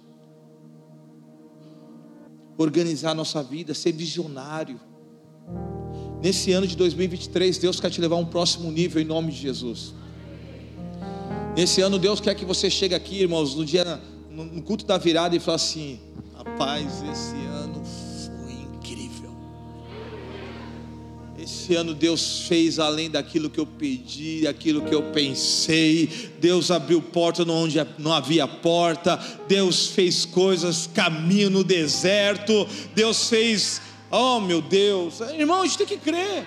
organizar 2.58 3.12
a 3.12 3.16
nossa 3.16 3.44
vida, 3.44 3.74
ser 3.74 3.92
visionário. 3.92 4.80
Nesse 6.22 6.54
ano 6.54 6.66
de 6.66 6.78
2023, 6.78 7.58
Deus 7.58 7.82
quer 7.82 7.90
te 7.90 8.00
levar 8.00 8.16
a 8.16 8.20
um 8.20 8.26
próximo 8.26 8.72
nível 8.72 9.02
em 9.02 9.06
nome 9.06 9.34
de 9.34 9.40
Jesus. 9.40 9.94
Nesse 11.54 11.82
ano, 11.82 12.00
Deus 12.00 12.22
quer 12.22 12.34
que 12.34 12.46
você 12.46 12.70
chegue 12.70 12.96
aqui, 12.96 13.24
irmãos, 13.24 13.56
no 13.56 13.66
dia 13.66 14.02
no 14.32 14.62
culto 14.62 14.86
da 14.86 14.98
virada 14.98 15.36
e 15.36 15.40
fale 15.40 15.56
assim: 15.56 16.00
rapaz, 16.34 17.04
esse 17.12 17.36
ano 17.36 17.63
Esse 21.64 21.76
ano 21.76 21.94
Deus 21.94 22.42
fez 22.46 22.78
além 22.78 23.10
daquilo 23.10 23.50
que 23.50 23.58
eu 23.58 23.66
pedi, 23.66 24.46
aquilo 24.46 24.82
que 24.82 24.94
eu 24.94 25.02
pensei. 25.14 26.10
Deus 26.38 26.70
abriu 26.70 27.02
porta 27.02 27.50
onde 27.50 27.78
não 27.98 28.12
havia 28.12 28.46
porta. 28.46 29.18
Deus 29.48 29.88
fez 29.88 30.26
coisas, 30.26 30.90
caminho 30.94 31.50
no 31.50 31.64
deserto. 31.64 32.68
Deus 32.94 33.30
fez, 33.30 33.82
oh 34.12 34.42
meu 34.42 34.62
Deus, 34.62 35.22
irmão, 35.22 35.62
a 35.62 35.66
gente 35.66 35.78
tem 35.78 35.88
que 35.88 35.96
crer. 35.96 36.46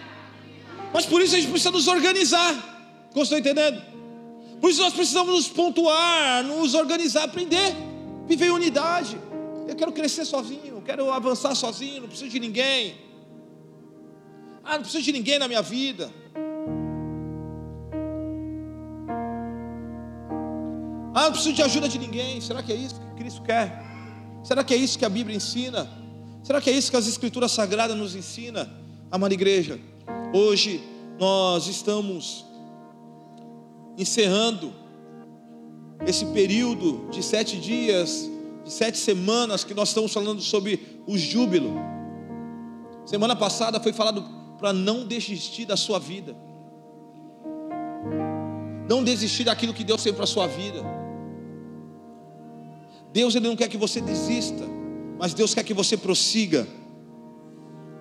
Mas 0.93 1.07
por 1.07 1.23
isso 1.23 1.35
a 1.35 1.39
gente 1.39 1.49
precisa 1.49 1.71
nos 1.71 1.89
organizar. 1.89 3.09
Estou 3.17 3.39
entendendo? 3.39 3.81
Por 4.61 4.69
isso 4.69 4.83
nós 4.83 4.93
precisamos 4.93 5.35
nos 5.35 5.49
pontuar, 5.49 6.45
nos 6.45 6.75
organizar, 6.75 7.25
aprender, 7.25 7.75
viver 8.29 8.49
em 8.49 8.51
unidade. 8.51 9.19
Eu 9.67 9.75
quero 9.77 9.93
crescer 9.93 10.27
sozinho, 10.27 10.83
quero 10.85 11.11
avançar 11.11 11.55
sozinho, 11.55 12.03
não 12.03 12.09
preciso 12.09 12.29
de 12.29 12.39
ninguém. 12.39 13.06
Ah, 14.69 14.75
não 14.75 14.83
preciso 14.83 15.05
de 15.05 15.13
ninguém 15.13 15.39
na 15.39 15.47
minha 15.47 15.63
vida. 15.63 16.11
Ah, 21.15 21.27
não 21.27 21.31
preciso 21.31 21.55
de 21.55 21.63
ajuda 21.63 21.89
de 21.89 22.01
ninguém. 22.01 22.41
Será 22.41 22.65
que 22.65 22.73
é 22.73 22.75
isso 22.75 22.97
que 22.97 23.23
Cristo 23.23 23.43
quer? 23.43 23.81
Será 24.43 24.65
que 24.65 24.75
é 24.75 24.77
isso 24.77 24.99
que 24.99 25.05
a 25.05 25.09
Bíblia 25.09 25.37
ensina? 25.37 25.89
Será 26.43 26.61
que 26.61 26.69
é 26.69 26.73
isso 26.73 26.91
que 26.91 26.97
as 26.97 27.07
Escrituras 27.07 27.53
Sagradas 27.53 27.97
nos 27.97 28.17
ensina? 28.17 28.69
Amada 29.09 29.33
igreja, 29.33 29.79
hoje 30.35 30.83
nós 31.17 31.69
estamos 31.69 32.45
encerrando 33.97 34.75
esse 36.05 36.27
período 36.27 37.09
de 37.11 37.23
sete 37.23 37.57
dias, 37.57 38.29
de 38.65 38.73
sete 38.73 38.99
semanas 38.99 39.63
que 39.63 39.75
nós 39.75 39.91
estamos 39.91 40.13
falando 40.13 40.41
sobre 40.43 41.01
o 41.07 41.17
júbilo. 41.17 41.73
Semana 43.05 43.37
passada 43.37 43.79
foi 43.79 43.93
falado 43.93 44.36
para 44.59 44.73
não 44.73 45.07
desistir 45.07 45.65
da 45.65 45.77
sua 45.77 45.99
vida. 45.99 46.37
Não 48.89 49.03
desistir 49.03 49.45
daquilo 49.45 49.75
que 49.75 49.85
Deus 49.85 50.03
tem 50.03 50.13
para 50.13 50.25
a 50.25 50.27
sua 50.27 50.47
vida. 50.47 50.83
Deus 53.13 53.35
ele 53.35 53.49
não 53.49 53.57
quer 53.57 53.69
que 53.69 53.77
você 53.77 54.01
desista, 54.01 54.65
mas 55.19 55.35
Deus 55.35 55.55
quer 55.55 55.65
que 55.65 55.75
você 55.75 55.97
prossiga. 55.97 56.67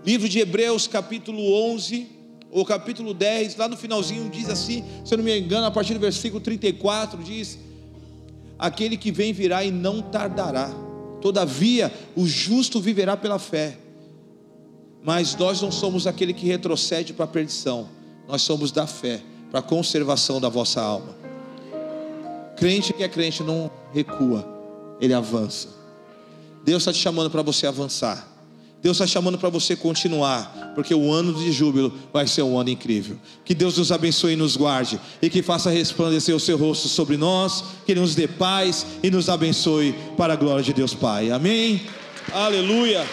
Livro 0.05 0.29
de 0.29 0.39
Hebreus, 0.39 0.87
capítulo 0.87 1.41
11, 1.73 2.07
ou 2.51 2.63
capítulo 2.63 3.13
10, 3.13 3.55
lá 3.57 3.67
no 3.67 3.75
finalzinho 3.75 4.29
diz 4.29 4.49
assim, 4.49 4.83
se 5.03 5.13
eu 5.13 5.17
não 5.17 5.25
me 5.25 5.37
engano, 5.37 5.65
a 5.65 5.71
partir 5.71 5.93
do 5.93 5.99
versículo 5.99 6.39
34 6.41 7.21
diz: 7.23 7.57
Aquele 8.57 8.97
que 8.97 9.11
vem 9.11 9.33
virá 9.33 9.63
e 9.63 9.71
não 9.71 10.01
tardará. 10.01 10.69
Todavia, 11.21 11.91
o 12.15 12.25
justo 12.25 12.79
viverá 12.79 13.17
pela 13.17 13.39
fé. 13.39 13.77
Mas 15.05 15.35
nós 15.35 15.61
não 15.61 15.71
somos 15.71 16.07
aquele 16.07 16.33
que 16.33 16.47
retrocede 16.47 17.13
para 17.13 17.25
a 17.25 17.27
perdição, 17.27 17.87
nós 18.27 18.41
somos 18.41 18.71
da 18.71 18.87
fé, 18.87 19.21
para 19.51 19.59
a 19.59 19.63
conservação 19.63 20.41
da 20.41 20.49
vossa 20.49 20.81
alma. 20.81 21.15
Crente 22.57 22.91
que 22.91 23.03
é 23.03 23.07
crente 23.07 23.43
não 23.43 23.69
recua, 23.93 24.47
ele 24.99 25.13
avança. 25.13 25.69
Deus 26.63 26.81
está 26.81 26.91
te 26.91 26.97
chamando 26.97 27.29
para 27.29 27.43
você 27.43 27.67
avançar. 27.67 28.33
Deus 28.81 28.97
está 28.97 29.07
chamando 29.07 29.37
para 29.37 29.49
você 29.49 29.75
continuar, 29.75 30.73
porque 30.75 30.93
o 30.93 31.11
ano 31.11 31.33
de 31.33 31.51
júbilo 31.51 31.93
vai 32.13 32.27
ser 32.27 32.43
um 32.43 32.59
ano 32.59 32.69
incrível. 32.69 33.17
Que 33.43 33.55
Deus 33.55 33.77
nos 33.77 33.91
abençoe 33.91 34.33
e 34.33 34.35
nos 34.35 34.55
guarde, 34.55 34.99
e 35.21 35.29
que 35.29 35.41
faça 35.41 35.69
resplandecer 35.69 36.35
o 36.35 36.39
seu 36.39 36.57
rosto 36.57 36.87
sobre 36.87 37.17
nós, 37.17 37.63
que 37.85 37.91
Ele 37.91 38.01
nos 38.01 38.15
dê 38.15 38.27
paz 38.27 38.85
e 39.03 39.09
nos 39.09 39.29
abençoe 39.29 39.95
para 40.17 40.33
a 40.33 40.35
glória 40.35 40.63
de 40.63 40.73
Deus 40.73 40.93
Pai. 40.93 41.31
Amém? 41.31 41.81
Aleluia. 42.31 43.05